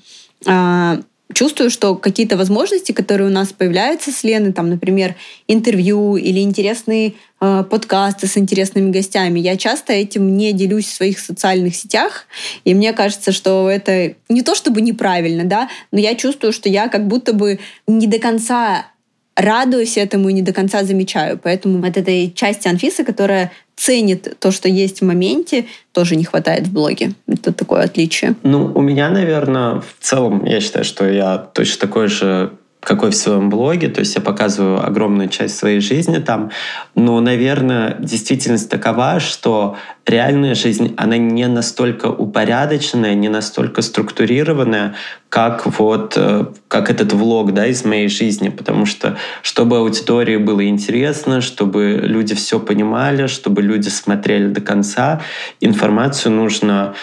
а, 0.45 0.99
чувствую, 1.33 1.69
что 1.69 1.95
какие-то 1.95 2.37
возможности, 2.37 2.91
которые 2.91 3.29
у 3.29 3.31
нас 3.33 3.49
появляются 3.53 4.11
с 4.11 4.23
Леной, 4.23 4.51
там, 4.51 4.69
например, 4.69 5.15
интервью 5.47 6.17
или 6.17 6.39
интересные 6.39 7.13
э, 7.39 7.63
подкасты 7.69 8.27
с 8.27 8.37
интересными 8.37 8.91
гостями, 8.91 9.39
я 9.39 9.55
часто 9.55 9.93
этим 9.93 10.35
не 10.35 10.53
делюсь 10.53 10.87
в 10.87 10.93
своих 10.93 11.19
социальных 11.19 11.75
сетях, 11.75 12.25
и 12.63 12.73
мне 12.73 12.93
кажется, 12.93 13.31
что 13.31 13.69
это 13.69 14.15
не 14.27 14.41
то 14.41 14.55
чтобы 14.55 14.81
неправильно, 14.81 15.45
да, 15.45 15.69
но 15.91 15.99
я 15.99 16.15
чувствую, 16.15 16.51
что 16.51 16.67
я 16.67 16.87
как 16.87 17.07
будто 17.07 17.33
бы 17.33 17.59
не 17.87 18.07
до 18.07 18.19
конца 18.19 18.87
радуюсь 19.35 19.97
этому 19.97 20.29
и 20.29 20.33
не 20.33 20.41
до 20.41 20.51
конца 20.51 20.83
замечаю. 20.83 21.39
Поэтому 21.41 21.85
от 21.85 21.95
этой 21.95 22.31
части 22.31 22.67
Анфисы, 22.67 23.05
которая 23.05 23.51
ценит 23.79 24.37
то, 24.39 24.51
что 24.51 24.67
есть 24.67 24.99
в 24.99 25.05
моменте, 25.05 25.65
тоже 25.93 26.17
не 26.17 26.25
хватает 26.25 26.67
в 26.67 26.73
блоге. 26.73 27.13
Это 27.27 27.53
такое 27.53 27.83
отличие. 27.83 28.35
Ну, 28.43 28.71
у 28.75 28.81
меня, 28.81 29.09
наверное, 29.09 29.75
в 29.75 29.95
целом, 30.01 30.43
я 30.43 30.59
считаю, 30.59 30.83
что 30.83 31.09
я 31.09 31.37
точно 31.37 31.87
такой 31.87 32.07
же 32.07 32.51
какой 32.79 33.11
в 33.11 33.15
своем 33.15 33.49
блоге, 33.49 33.89
то 33.89 33.99
есть 33.99 34.15
я 34.15 34.21
показываю 34.21 34.85
огромную 34.85 35.27
часть 35.27 35.57
своей 35.57 35.81
жизни 35.81 36.17
там, 36.17 36.49
но, 36.95 37.19
наверное, 37.19 37.97
действительность 37.99 38.69
такова, 38.69 39.19
что 39.19 39.75
реальная 40.05 40.55
жизнь, 40.55 40.93
она 40.97 41.17
не 41.17 41.47
настолько 41.47 42.05
упорядоченная, 42.07 43.15
не 43.15 43.27
настолько 43.27 43.81
структурированная, 43.81 44.95
как 45.27 45.67
вот, 45.77 46.13
э, 46.15 46.45
как 46.67 46.89
этот 46.89 47.13
влог, 47.13 47.53
да, 47.53 47.67
из 47.67 47.83
моей 47.83 48.07
жизни, 48.07 48.49
потому 48.49 48.85
что, 48.85 49.17
чтобы 49.41 49.77
аудитории 49.77 50.37
было 50.37 50.67
интересно, 50.67 51.41
чтобы 51.41 51.99
люди 52.01 52.33
все 52.33 52.59
понимали, 52.59 53.27
чтобы 53.27 53.61
люди 53.61 53.89
смотрели 53.89 54.47
до 54.47 54.61
конца, 54.61 55.21
информацию 55.59 56.31
нужно 56.31 56.95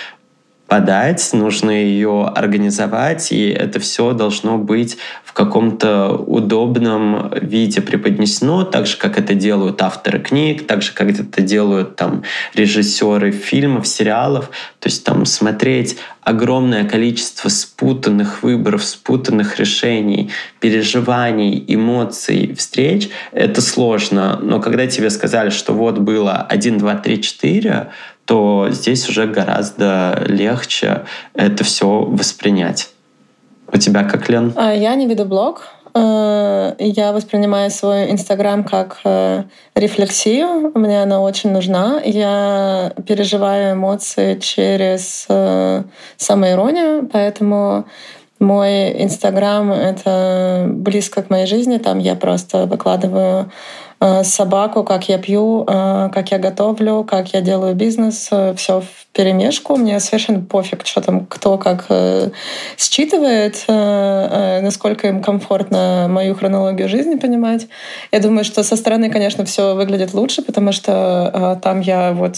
подать, 0.66 1.30
нужно 1.32 1.70
ее 1.70 2.26
организовать, 2.26 3.30
и 3.32 3.48
это 3.48 3.78
все 3.78 4.12
должно 4.12 4.58
быть 4.58 4.98
в 5.24 5.32
каком-то 5.32 6.10
удобном 6.10 7.30
виде 7.40 7.80
преподнесено, 7.80 8.64
так 8.64 8.86
же, 8.86 8.96
как 8.96 9.18
это 9.18 9.34
делают 9.34 9.82
авторы 9.82 10.18
книг, 10.18 10.66
так 10.66 10.82
же, 10.82 10.92
как 10.92 11.10
это 11.10 11.42
делают 11.42 11.96
там 11.96 12.22
режиссеры 12.54 13.30
фильмов, 13.30 13.86
сериалов. 13.86 14.50
То 14.80 14.88
есть 14.88 15.04
там 15.04 15.24
смотреть 15.26 15.98
огромное 16.22 16.84
количество 16.84 17.48
спутанных 17.48 18.42
выборов, 18.42 18.84
спутанных 18.84 19.60
решений, 19.60 20.30
переживаний, 20.58 21.64
эмоций, 21.68 22.54
встреч, 22.56 23.10
это 23.30 23.60
сложно. 23.60 24.40
Но 24.42 24.60
когда 24.60 24.88
тебе 24.88 25.10
сказали, 25.10 25.50
что 25.50 25.72
вот 25.72 25.98
было 25.98 26.44
1, 26.48 26.78
2, 26.78 26.94
3, 26.96 27.22
4, 27.22 27.88
то 28.26 28.68
здесь 28.70 29.08
уже 29.08 29.26
гораздо 29.26 30.22
легче 30.26 31.04
это 31.34 31.64
все 31.64 31.86
воспринять. 31.88 32.90
У 33.72 33.78
тебя 33.78 34.04
как, 34.04 34.28
Лен? 34.28 34.52
А, 34.56 34.72
я 34.74 34.94
не 34.94 35.06
веду 35.06 35.24
блог. 35.24 35.62
Э, 35.94 36.74
я 36.78 37.12
воспринимаю 37.12 37.70
свой 37.70 38.10
Инстаграм 38.10 38.64
как 38.64 38.98
э, 39.04 39.44
рефлексию. 39.74 40.72
Мне 40.74 41.02
она 41.02 41.20
очень 41.20 41.50
нужна. 41.52 42.00
Я 42.04 42.92
переживаю 43.06 43.74
эмоции 43.74 44.38
через 44.38 45.24
э, 45.28 45.84
самоиронию, 46.16 47.08
поэтому 47.10 47.86
мой 48.38 49.02
Инстаграм— 49.02 49.72
это 49.72 50.66
близко 50.68 51.22
к 51.22 51.30
моей 51.30 51.46
жизни. 51.46 51.78
Там 51.78 51.98
я 51.98 52.14
просто 52.14 52.66
выкладываю 52.66 53.50
Э, 53.98 54.24
собаку, 54.24 54.84
как 54.84 55.08
я 55.08 55.16
пью, 55.16 55.64
э, 55.66 56.10
как 56.12 56.30
я 56.30 56.38
готовлю, 56.38 57.02
как 57.04 57.32
я 57.32 57.40
делаю 57.40 57.74
бизнес, 57.74 58.28
э, 58.30 58.52
все 58.54 58.82
в 58.82 59.06
перемешку. 59.14 59.76
Мне 59.76 59.98
совершенно 60.00 60.42
пофиг, 60.42 60.86
что 60.86 61.00
там 61.00 61.24
кто 61.24 61.56
как 61.56 61.86
считывает, 62.76 63.64
насколько 64.62 65.08
им 65.08 65.22
комфортно 65.22 66.06
мою 66.10 66.34
хронологию 66.34 66.88
жизни 66.88 67.14
понимать. 67.14 67.66
Я 68.12 68.20
думаю, 68.20 68.44
что 68.44 68.62
со 68.62 68.76
стороны, 68.76 69.10
конечно, 69.10 69.46
все 69.46 69.74
выглядит 69.74 70.12
лучше, 70.12 70.42
потому 70.42 70.72
что 70.72 71.58
там 71.62 71.80
я 71.80 72.12
вот 72.12 72.36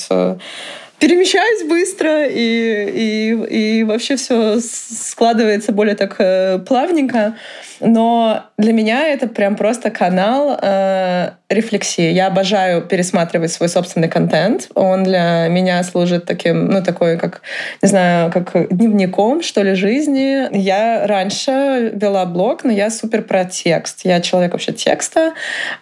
перемещаюсь 0.98 1.64
быстро, 1.68 2.26
и, 2.26 2.34
и, 2.34 3.80
и 3.80 3.84
вообще 3.84 4.16
все 4.16 4.60
складывается 4.60 5.72
более 5.72 5.94
так 5.94 6.16
э, 6.18 6.58
плавненько. 6.58 7.36
Но 7.80 8.44
для 8.56 8.72
меня 8.72 9.08
это 9.08 9.28
прям 9.28 9.56
просто 9.56 9.90
канал 9.90 10.58
э, 10.60 11.30
рефлексии. 11.48 12.10
Я 12.10 12.26
обожаю 12.26 12.82
пересматривать 12.82 13.52
свой 13.52 13.68
собственный 13.68 14.08
контент. 14.08 14.68
Он 14.74 15.04
для 15.04 15.46
меня 15.48 15.82
служит 15.82 16.24
таким, 16.24 16.66
ну, 16.66 16.82
такой, 16.82 17.18
как, 17.18 17.42
не 17.82 17.88
знаю, 17.88 18.32
как 18.32 18.68
дневником, 18.68 19.42
что 19.42 19.62
ли, 19.62 19.74
жизни. 19.74 20.48
Я 20.56 21.06
раньше 21.06 21.92
вела 21.94 22.26
блог, 22.26 22.64
но 22.64 22.72
я 22.72 22.90
супер 22.90 23.22
про 23.22 23.44
текст. 23.44 24.00
Я 24.04 24.20
человек 24.20 24.52
вообще 24.52 24.72
текста, 24.72 25.32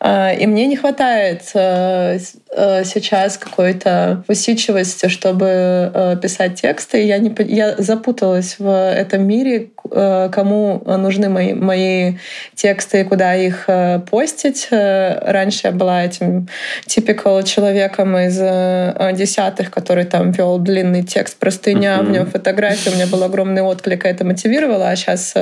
э, 0.00 0.38
и 0.38 0.46
мне 0.46 0.66
не 0.66 0.76
хватает 0.76 1.42
э, 1.54 2.18
э, 2.50 2.84
сейчас 2.84 3.38
какой-то 3.38 4.24
усидчивости, 4.28 5.08
чтобы 5.08 5.90
э, 5.92 6.16
писать 6.20 6.60
тексты. 6.60 7.02
Я, 7.02 7.18
не, 7.18 7.34
я 7.38 7.74
запуталась 7.76 8.56
в 8.58 8.68
этом 8.68 9.26
мире, 9.26 9.70
кому 9.88 10.82
нужны 10.86 11.28
мои, 11.28 11.54
мои 11.54 12.14
тексты 12.54 13.00
и 13.00 13.04
куда 13.04 13.34
их 13.34 13.64
э, 13.68 14.00
постить. 14.10 14.68
Э, 14.70 15.18
раньше 15.30 15.68
я 15.68 15.72
была 15.72 16.04
этим 16.04 16.48
типикал 16.86 17.42
человеком 17.42 18.16
из 18.16 18.38
э, 18.40 19.12
десятых, 19.12 19.70
который 19.70 20.04
там 20.04 20.30
вел 20.32 20.58
длинный 20.58 21.02
текст 21.02 21.38
простыня, 21.38 21.98
uh-huh. 21.98 22.06
в 22.06 22.10
нем 22.10 22.26
фотографии, 22.26 22.90
у 22.90 22.94
меня 22.94 23.06
был 23.06 23.22
огромный 23.22 23.62
отклик, 23.62 24.04
и 24.04 24.08
это 24.08 24.24
мотивировало, 24.24 24.88
а 24.88 24.96
сейчас 24.96 25.34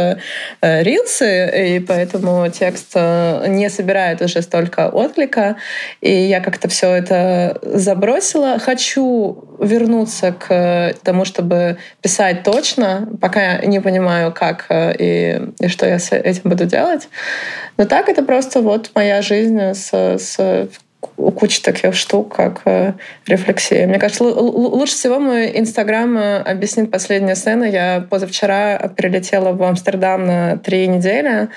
рилсы, 0.60 1.76
и 1.76 1.80
поэтому 1.80 2.48
текст 2.50 2.94
не 2.94 3.68
собирает 3.70 4.20
уже 4.22 4.42
столько 4.42 4.88
отклика, 4.88 5.56
и 6.00 6.12
я 6.12 6.40
как-то 6.40 6.68
все 6.68 6.90
это 6.90 7.58
забросила. 7.62 8.58
Хочу 8.58 9.53
вернуться 9.58 10.32
к 10.32 10.94
тому, 11.02 11.24
чтобы 11.24 11.78
писать 12.00 12.42
точно, 12.42 13.08
пока 13.20 13.58
не 13.58 13.80
понимаю, 13.80 14.32
как 14.32 14.66
и, 14.70 15.40
и 15.58 15.68
что 15.68 15.86
я 15.86 15.98
с 15.98 16.12
этим 16.12 16.50
буду 16.50 16.64
делать. 16.66 17.08
Но 17.76 17.84
так 17.84 18.08
это 18.08 18.22
просто 18.22 18.60
вот 18.60 18.90
моя 18.94 19.22
жизнь 19.22 19.60
с, 19.60 19.92
с 19.92 20.68
куча 21.16 21.62
таких 21.62 21.94
штук, 21.94 22.34
как 22.34 22.62
э, 22.64 22.92
рефлексия. 23.26 23.86
Мне 23.86 23.98
кажется, 23.98 24.24
лучше 24.24 24.94
всего 24.94 25.18
мой 25.18 25.58
Инстаграм 25.58 26.16
э, 26.16 26.38
объяснит 26.38 26.90
последняя 26.90 27.34
сцена. 27.34 27.64
Я 27.64 28.06
позавчера 28.08 28.90
прилетела 28.96 29.52
в 29.52 29.62
Амстердам 29.62 30.26
на 30.26 30.56
три 30.56 30.86
недели. 30.86 31.48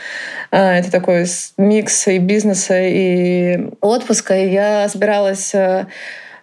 Э, 0.52 0.80
это 0.80 0.92
такой 0.92 1.26
микс 1.58 2.08
и 2.08 2.18
бизнеса, 2.20 2.80
и 2.80 3.70
отпуска. 3.82 4.38
И 4.38 4.50
я 4.50 4.88
собиралась 4.90 5.54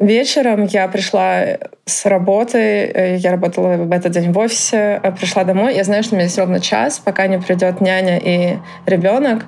Вечером 0.05 0.66
я 0.66 0.86
пришла 0.88 1.57
с 1.86 2.07
работы, 2.07 2.59
э, 2.59 3.16
я 3.16 3.30
работала 3.30 3.76
в 3.76 3.92
этот 3.92 4.12
день 4.12 4.32
в 4.32 4.38
офисе, 4.38 5.00
э, 5.02 5.12
пришла 5.12 5.44
домой, 5.44 5.74
я 5.74 5.84
знаю, 5.84 6.02
что 6.02 6.14
у 6.14 6.16
меня 6.16 6.24
есть 6.24 6.38
ровно 6.38 6.59
час, 6.59 6.98
пока 6.98 7.26
не 7.26 7.38
придет 7.38 7.80
няня 7.80 8.18
и 8.18 8.57
ребенок, 8.86 9.44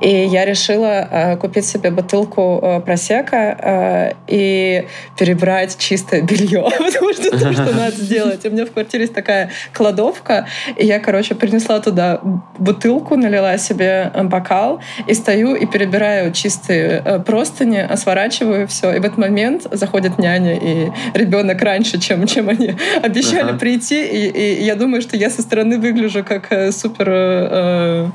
и 0.00 0.08
я 0.08 0.46
решила 0.46 1.08
э, 1.10 1.36
купить 1.36 1.66
себе 1.66 1.90
бутылку 1.90 2.82
просека 2.86 4.14
и 4.26 4.86
перебрать 5.18 5.76
чистое 5.78 6.22
белье, 6.22 6.62
потому 6.78 7.12
что 7.12 7.30
то, 7.30 7.52
что 7.52 7.74
надо 7.74 7.96
сделать. 7.96 8.44
У 8.46 8.50
меня 8.50 8.64
в 8.64 8.72
квартире 8.72 9.02
есть 9.02 9.14
такая 9.14 9.50
кладовка, 9.72 10.46
и 10.76 10.86
я, 10.86 11.00
короче, 11.00 11.34
принесла 11.34 11.80
туда 11.80 12.20
бутылку, 12.58 13.16
налила 13.16 13.58
себе 13.58 14.10
бокал, 14.24 14.80
и 15.06 15.14
стою 15.14 15.54
и 15.54 15.66
перебираю 15.66 16.32
чистые 16.32 17.22
простыни, 17.26 17.88
сворачиваю 17.96 18.66
все, 18.68 18.92
и 18.92 19.00
в 19.00 19.04
этот 19.04 19.18
момент 19.18 19.66
заходит 19.70 19.93
няня 20.18 20.56
и 20.56 20.90
ребенок 21.14 21.60
раньше, 21.62 21.98
чем, 21.98 22.26
чем 22.26 22.48
они 22.48 22.74
обещали 23.02 23.50
ага. 23.50 23.58
прийти. 23.58 24.04
И, 24.04 24.28
и 24.28 24.64
я 24.64 24.74
думаю, 24.74 25.02
что 25.02 25.16
я 25.16 25.30
со 25.30 25.42
стороны 25.42 25.78
выгляжу 25.78 26.24
как 26.24 26.52
э, 26.52 26.72
супер 26.72 27.06
э, 27.10 28.08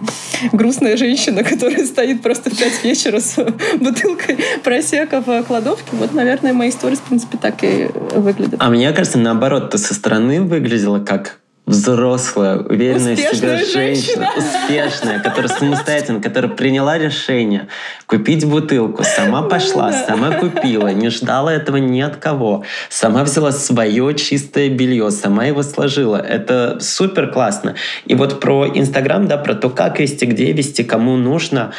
грустная 0.51 0.97
женщина, 0.97 1.43
которая 1.49 1.85
стоит 1.85 2.21
просто 2.21 2.49
в 2.49 2.57
5 2.57 2.83
вечера 2.83 3.19
с 3.19 3.35
бутылкой 3.79 4.37
просека 4.63 5.21
в 5.21 5.43
кладовке. 5.43 5.89
Вот, 5.93 6.13
наверное, 6.13 6.53
мои 6.53 6.69
истории, 6.69 6.95
в 6.95 7.01
принципе, 7.01 7.37
так 7.37 7.63
и 7.63 7.89
выглядят. 8.15 8.55
А 8.59 8.69
мне 8.69 8.91
кажется, 8.91 9.17
наоборот, 9.17 9.71
ты 9.71 9.77
со 9.77 9.93
стороны 9.93 10.41
выглядела 10.41 10.99
как 10.99 11.39
взрослая, 11.69 12.57
уверенная 12.57 13.13
Успешная 13.13 13.57
в 13.57 13.61
себе 13.61 13.71
женщина, 13.81 14.25
женщина, 14.25 14.29
успешная, 14.35 15.19
которая 15.19 15.49
самостоятельно, 15.49 16.19
которая 16.19 16.51
приняла 16.51 16.97
решение 16.97 17.67
купить 18.07 18.43
бутылку, 18.43 19.03
сама 19.03 19.43
пошла, 19.43 19.93
сама 19.93 20.31
купила, 20.31 20.91
не 20.91 21.09
ждала 21.09 21.53
этого 21.53 21.77
ни 21.77 22.01
от 22.01 22.15
кого, 22.15 22.63
сама 22.89 23.23
взяла 23.23 23.51
свое 23.51 24.15
чистое 24.15 24.69
белье, 24.69 25.11
сама 25.11 25.45
его 25.45 25.61
сложила. 25.61 26.17
Это 26.17 26.79
супер 26.81 27.31
классно. 27.31 27.75
И 28.05 28.15
вот 28.15 28.39
про 28.39 28.67
Инстаграм, 28.67 29.27
да, 29.27 29.37
про 29.37 29.53
то, 29.53 29.69
как 29.69 29.99
вести, 29.99 30.25
где 30.25 30.51
вести, 30.51 30.83
кому 30.83 31.17
нужно, 31.17 31.71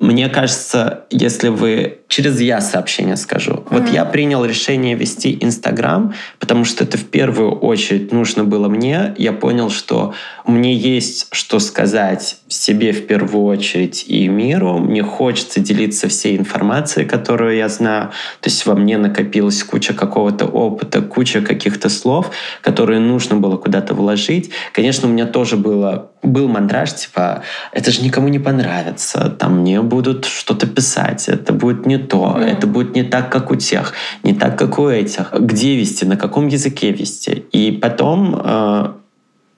мне 0.00 0.28
кажется, 0.28 1.04
если 1.10 1.48
вы 1.48 2.00
через 2.14 2.40
я 2.40 2.60
сообщение 2.60 3.16
скажу. 3.16 3.52
Mm-hmm. 3.54 3.66
Вот 3.70 3.88
я 3.88 4.04
принял 4.04 4.44
решение 4.44 4.94
вести 4.94 5.36
Инстаграм, 5.40 6.14
потому 6.38 6.64
что 6.64 6.84
это 6.84 6.96
в 6.96 7.06
первую 7.06 7.50
очередь 7.50 8.12
нужно 8.12 8.44
было 8.44 8.68
мне. 8.68 9.16
Я 9.18 9.32
понял, 9.32 9.68
что 9.68 10.14
мне 10.46 10.74
есть 10.74 11.26
что 11.32 11.58
сказать 11.58 12.36
себе 12.46 12.92
в 12.92 13.06
первую 13.08 13.46
очередь 13.46 14.04
и 14.06 14.28
миру. 14.28 14.78
Мне 14.78 15.02
хочется 15.02 15.58
делиться 15.58 16.06
всей 16.08 16.36
информацией, 16.36 17.04
которую 17.04 17.56
я 17.56 17.68
знаю. 17.68 18.10
То 18.40 18.48
есть 18.48 18.64
во 18.64 18.76
мне 18.76 18.96
накопилась 18.96 19.64
куча 19.64 19.92
какого-то 19.92 20.46
опыта, 20.46 21.02
куча 21.02 21.40
каких-то 21.40 21.88
слов, 21.88 22.30
которые 22.60 23.00
нужно 23.00 23.36
было 23.36 23.56
куда-то 23.56 23.94
вложить. 23.94 24.50
Конечно, 24.72 25.08
у 25.08 25.10
меня 25.10 25.26
тоже 25.26 25.56
было, 25.56 26.12
был 26.22 26.46
мандраж, 26.46 26.94
типа, 26.94 27.42
это 27.72 27.90
же 27.90 28.02
никому 28.02 28.28
не 28.28 28.38
понравится, 28.38 29.34
там 29.38 29.60
мне 29.60 29.80
будут 29.82 30.26
что-то 30.26 30.66
писать, 30.66 31.28
это 31.28 31.52
будет 31.52 31.86
не 31.86 31.98
то, 32.08 32.36
mm. 32.38 32.44
это 32.44 32.66
будет 32.66 32.94
не 32.94 33.02
так, 33.02 33.30
как 33.30 33.50
у 33.50 33.56
тех, 33.56 33.92
не 34.22 34.34
так, 34.34 34.58
как 34.58 34.78
у 34.78 34.88
этих. 34.88 35.32
Где 35.32 35.76
вести, 35.76 36.04
на 36.04 36.16
каком 36.16 36.48
языке 36.48 36.90
вести. 36.90 37.44
И 37.52 37.72
потом 37.72 38.40
э, 38.42 38.92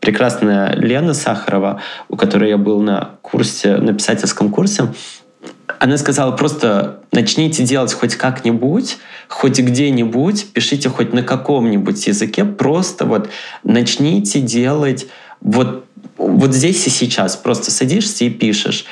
прекрасная 0.01 0.75
Лена 0.75 1.15
Сахарова, 1.15 1.81
у 2.09 2.17
которой 2.17 2.51
я 2.51 2.59
был 2.59 2.81
на 2.81 3.11
курсе, 3.23 3.77
на 3.77 3.93
писательском 3.93 4.51
курсе, 4.51 4.93
она 5.79 5.99
сказала 5.99 6.33
просто 6.33 7.01
начните 7.13 7.63
делать 7.65 7.93
хоть 7.93 8.17
как-нибудь, 8.17 8.99
хоть 9.29 9.59
где-нибудь, 9.59 10.53
пишите 10.53 10.89
хоть 10.89 11.13
на 11.13 11.23
каком-нибудь 11.23 12.07
языке, 12.07 12.45
просто 12.45 13.05
вот 13.05 13.29
начните 13.63 14.41
делать 14.41 15.07
вот, 15.41 15.85
вот 16.17 16.55
здесь 16.55 16.87
и 16.87 16.91
сейчас. 16.91 17.37
Просто 17.37 17.71
садишься 17.71 18.25
и 18.25 18.31
пишешь. 18.31 18.85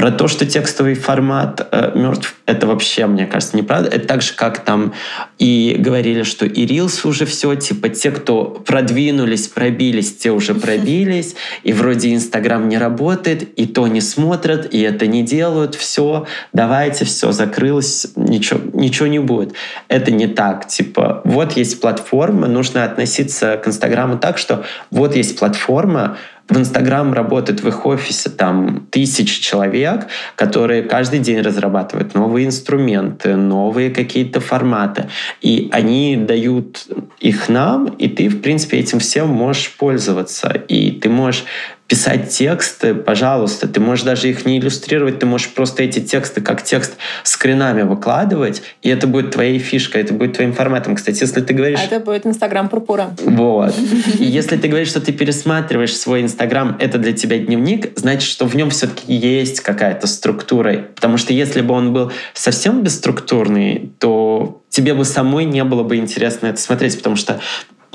Про 0.00 0.10
то, 0.10 0.28
что 0.28 0.46
текстовый 0.46 0.94
формат 0.94 1.68
э, 1.72 1.92
мертв, 1.94 2.34
это 2.46 2.66
вообще, 2.66 3.04
мне 3.04 3.26
кажется, 3.26 3.54
неправда. 3.54 3.90
Это 3.90 4.08
так 4.08 4.22
же, 4.22 4.32
как 4.32 4.64
там 4.64 4.94
и 5.38 5.76
говорили, 5.78 6.22
что 6.22 6.46
и 6.46 6.64
Reels 6.66 7.06
уже 7.06 7.26
все, 7.26 7.54
типа 7.54 7.90
те, 7.90 8.10
кто 8.10 8.44
продвинулись, 8.46 9.48
пробились, 9.48 10.16
те 10.16 10.30
уже 10.30 10.54
пробились, 10.54 11.36
и 11.64 11.74
вроде 11.74 12.14
Инстаграм 12.14 12.66
не 12.66 12.78
работает, 12.78 13.42
и 13.58 13.66
то 13.66 13.86
не 13.88 14.00
смотрят, 14.00 14.72
и 14.72 14.80
это 14.80 15.06
не 15.06 15.22
делают, 15.22 15.74
все, 15.74 16.26
давайте, 16.54 17.04
все, 17.04 17.32
закрылось, 17.32 18.06
ничего, 18.16 18.58
ничего 18.72 19.06
не 19.06 19.18
будет. 19.18 19.52
Это 19.88 20.10
не 20.10 20.28
так. 20.28 20.66
Типа, 20.66 21.20
вот 21.26 21.58
есть 21.58 21.78
платформа, 21.78 22.46
нужно 22.46 22.84
относиться 22.84 23.60
к 23.62 23.68
Инстаграму 23.68 24.16
так, 24.16 24.38
что 24.38 24.64
вот 24.90 25.14
есть 25.14 25.38
платформа, 25.38 26.16
в 26.50 26.58
Инстаграм 26.58 27.12
работает 27.12 27.62
в 27.62 27.68
их 27.68 27.86
офисе 27.86 28.28
там 28.28 28.86
тысячи 28.90 29.40
человек, 29.40 30.08
которые 30.36 30.82
каждый 30.82 31.20
день 31.20 31.40
разрабатывают 31.40 32.14
новые 32.14 32.46
инструменты, 32.46 33.36
новые 33.36 33.90
какие-то 33.90 34.40
форматы. 34.40 35.08
И 35.40 35.68
они 35.72 36.16
дают 36.16 36.86
их 37.20 37.48
нам, 37.48 37.86
и 37.86 38.08
ты, 38.08 38.28
в 38.28 38.42
принципе, 38.42 38.78
этим 38.78 38.98
всем 38.98 39.28
можешь 39.28 39.76
пользоваться. 39.76 40.48
И 40.68 40.90
ты 40.90 41.08
можешь 41.08 41.44
писать 41.90 42.28
тексты, 42.28 42.94
пожалуйста, 42.94 43.66
ты 43.66 43.80
можешь 43.80 44.04
даже 44.04 44.30
их 44.30 44.46
не 44.46 44.60
иллюстрировать, 44.60 45.18
ты 45.18 45.26
можешь 45.26 45.48
просто 45.48 45.82
эти 45.82 45.98
тексты 45.98 46.40
как 46.40 46.62
текст 46.62 46.94
скринами 47.24 47.82
выкладывать, 47.82 48.62
и 48.80 48.88
это 48.88 49.08
будет 49.08 49.32
твоей 49.32 49.58
фишкой, 49.58 50.02
это 50.02 50.14
будет 50.14 50.34
твоим 50.34 50.52
форматом. 50.52 50.94
Кстати, 50.94 51.20
если 51.20 51.40
ты 51.40 51.52
говоришь... 51.52 51.80
Это 51.80 51.98
будет 51.98 52.26
Инстаграм 52.26 52.68
Пурпура. 52.68 53.10
Вот. 53.24 53.74
И 54.20 54.24
если 54.24 54.56
ты 54.56 54.68
говоришь, 54.68 54.86
что 54.86 55.00
ты 55.00 55.12
пересматриваешь 55.12 55.96
свой 55.96 56.22
Инстаграм, 56.22 56.76
это 56.78 56.96
для 56.96 57.12
тебя 57.12 57.38
дневник, 57.38 57.98
значит, 57.98 58.30
что 58.30 58.46
в 58.46 58.54
нем 58.54 58.70
все-таки 58.70 59.12
есть 59.12 59.58
какая-то 59.58 60.06
структура. 60.06 60.86
Потому 60.94 61.16
что 61.16 61.32
если 61.32 61.60
бы 61.60 61.74
он 61.74 61.92
был 61.92 62.12
совсем 62.34 62.84
бесструктурный, 62.84 63.90
то 63.98 64.62
тебе 64.68 64.94
бы 64.94 65.04
самой 65.04 65.44
не 65.44 65.64
было 65.64 65.82
бы 65.82 65.96
интересно 65.96 66.46
это 66.46 66.60
смотреть, 66.60 66.96
потому 66.98 67.16
что 67.16 67.40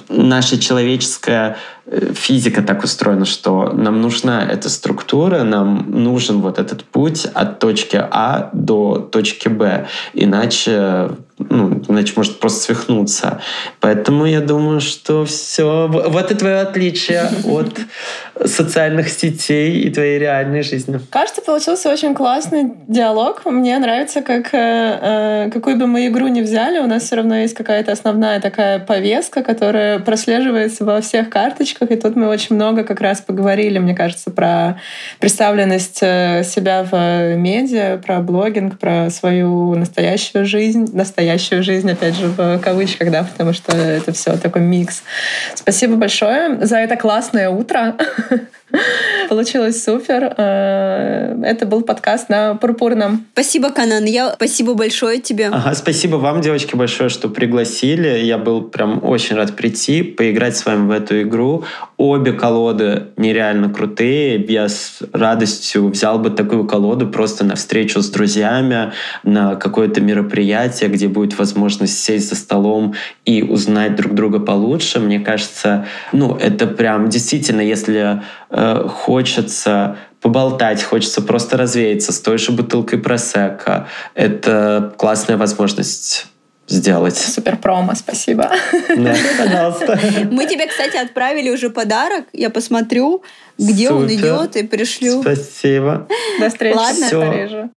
наша 0.09 0.59
человеческая 0.59 1.57
физика 2.13 2.61
так 2.61 2.83
устроена, 2.83 3.25
что 3.25 3.71
нам 3.73 4.01
нужна 4.01 4.43
эта 4.43 4.69
структура, 4.69 5.43
нам 5.43 5.85
нужен 5.91 6.41
вот 6.41 6.59
этот 6.59 6.83
путь 6.83 7.25
от 7.33 7.59
точки 7.59 7.95
А 8.09 8.49
до 8.53 8.97
точки 8.97 9.47
Б. 9.47 9.87
Иначе 10.13 11.09
ну, 11.37 11.81
иначе 11.89 12.13
может 12.15 12.39
просто 12.39 12.61
свихнуться. 12.61 13.41
Поэтому 13.81 14.25
я 14.25 14.39
думаю, 14.39 14.79
что 14.79 15.25
все. 15.25 15.87
Вот 15.87 16.31
и 16.31 16.35
твое 16.35 16.61
отличие 16.61 17.29
от 17.45 17.77
социальных 18.45 19.09
сетей 19.09 19.81
и 19.81 19.89
твоей 19.89 20.17
реальной 20.17 20.61
жизни. 20.61 20.99
Кажется, 21.09 21.41
получился 21.41 21.89
очень 21.89 22.15
классный 22.15 22.71
диалог. 22.87 23.45
Мне 23.45 23.77
нравится, 23.79 24.21
как 24.21 24.53
э, 24.53 25.47
э, 25.47 25.49
какую 25.51 25.77
бы 25.77 25.87
мы 25.87 26.07
игру 26.07 26.27
ни 26.27 26.41
взяли, 26.41 26.79
у 26.79 26.87
нас 26.87 27.03
все 27.03 27.17
равно 27.17 27.35
есть 27.35 27.53
какая-то 27.53 27.91
основная 27.91 28.39
такая 28.39 28.79
повестка, 28.79 29.43
которая 29.43 29.99
прослеживается 29.99 30.85
во 30.85 31.01
всех 31.01 31.29
карточках. 31.29 31.74
И 31.81 31.95
тут 31.95 32.15
мы 32.15 32.27
очень 32.27 32.55
много 32.55 32.83
как 32.83 33.01
раз 33.01 33.21
поговорили, 33.21 33.79
мне 33.79 33.95
кажется, 33.95 34.31
про 34.31 34.79
представленность 35.19 35.99
э, 36.01 36.43
себя 36.43 36.83
в 36.83 37.35
медиа, 37.35 37.97
про 37.97 38.19
блогинг, 38.19 38.79
про 38.79 39.09
свою 39.09 39.75
настоящую 39.75 40.45
жизнь, 40.45 40.89
настоящую 40.93 41.63
жизнь, 41.63 41.89
опять 41.91 42.15
же, 42.15 42.27
в 42.27 42.59
кавычках, 42.59 43.11
да, 43.11 43.23
потому 43.23 43.53
что 43.53 43.75
это 43.75 44.11
все 44.13 44.37
такой 44.37 44.61
микс. 44.61 45.03
Спасибо 45.53 45.95
большое 45.95 46.65
за 46.65 46.77
это 46.77 46.95
классное 46.95 47.49
утро. 47.49 47.95
Получилось 49.29 49.83
супер. 49.83 50.33
Э, 50.37 51.41
это 51.43 51.65
был 51.65 51.81
подкаст 51.81 52.29
на 52.29 52.55
Пурпурном. 52.55 53.25
Спасибо, 53.33 53.71
Канан. 53.71 54.05
Я 54.05 54.33
спасибо 54.33 54.73
большое 54.73 55.19
тебе. 55.19 55.47
Ага, 55.47 55.73
спасибо 55.75 56.15
вам, 56.17 56.41
девочки, 56.41 56.75
большое, 56.75 57.09
что 57.09 57.29
пригласили. 57.29 58.07
Я 58.23 58.37
был 58.37 58.63
прям 58.63 59.03
очень 59.03 59.35
рад 59.35 59.55
прийти, 59.55 60.03
поиграть 60.03 60.57
с 60.57 60.65
вами 60.65 60.87
в 60.87 60.91
эту 60.91 61.21
игру. 61.21 61.63
Обе 61.97 62.33
колоды 62.33 63.07
нереально 63.15 63.69
крутые. 63.69 64.43
Я 64.49 64.67
с 64.67 64.99
радостью 65.13 65.87
взял 65.87 66.19
бы 66.19 66.29
такую 66.29 66.67
колоду 66.67 67.07
просто 67.07 67.45
на 67.45 67.55
встречу 67.55 68.01
с 68.01 68.09
друзьями, 68.09 68.91
на 69.23 69.55
какое-то 69.55 70.01
мероприятие, 70.01 70.89
где 70.89 71.07
будет 71.07 71.37
возможность 71.37 71.97
сесть 71.97 72.29
за 72.29 72.35
столом 72.35 72.95
и 73.23 73.43
узнать 73.43 73.95
друг 73.95 74.13
друга 74.13 74.39
получше. 74.39 74.99
Мне 74.99 75.19
кажется, 75.19 75.85
ну, 76.11 76.35
это 76.35 76.67
прям 76.67 77.07
действительно, 77.07 77.61
если 77.61 78.21
э, 78.49 78.87
хочется 78.89 79.97
поболтать, 80.19 80.83
хочется 80.83 81.21
просто 81.21 81.55
развеяться 81.55 82.11
с 82.11 82.19
той 82.19 82.39
же 82.39 82.51
бутылкой 82.51 82.99
просека. 82.99 83.87
Это 84.15 84.93
классная 84.97 85.37
возможность 85.37 86.27
сделать. 86.67 87.17
Супер 87.17 87.57
промо, 87.57 87.95
спасибо. 87.95 88.51
Да, 88.95 89.15
пожалуйста. 89.37 89.99
Мы 90.31 90.45
тебе, 90.47 90.67
кстати, 90.67 90.97
отправили 90.97 91.49
уже 91.49 91.69
подарок. 91.69 92.25
Я 92.33 92.49
посмотрю, 92.49 93.23
где 93.57 93.87
Супер. 93.89 93.95
он 93.95 94.13
идет, 94.13 94.55
и 94.55 94.63
пришлю. 94.63 95.21
Спасибо. 95.21 96.07
До 96.39 96.49
встречи 96.49 96.75
Ладно. 96.75 97.07
в 97.07 97.11
Париже. 97.11 97.69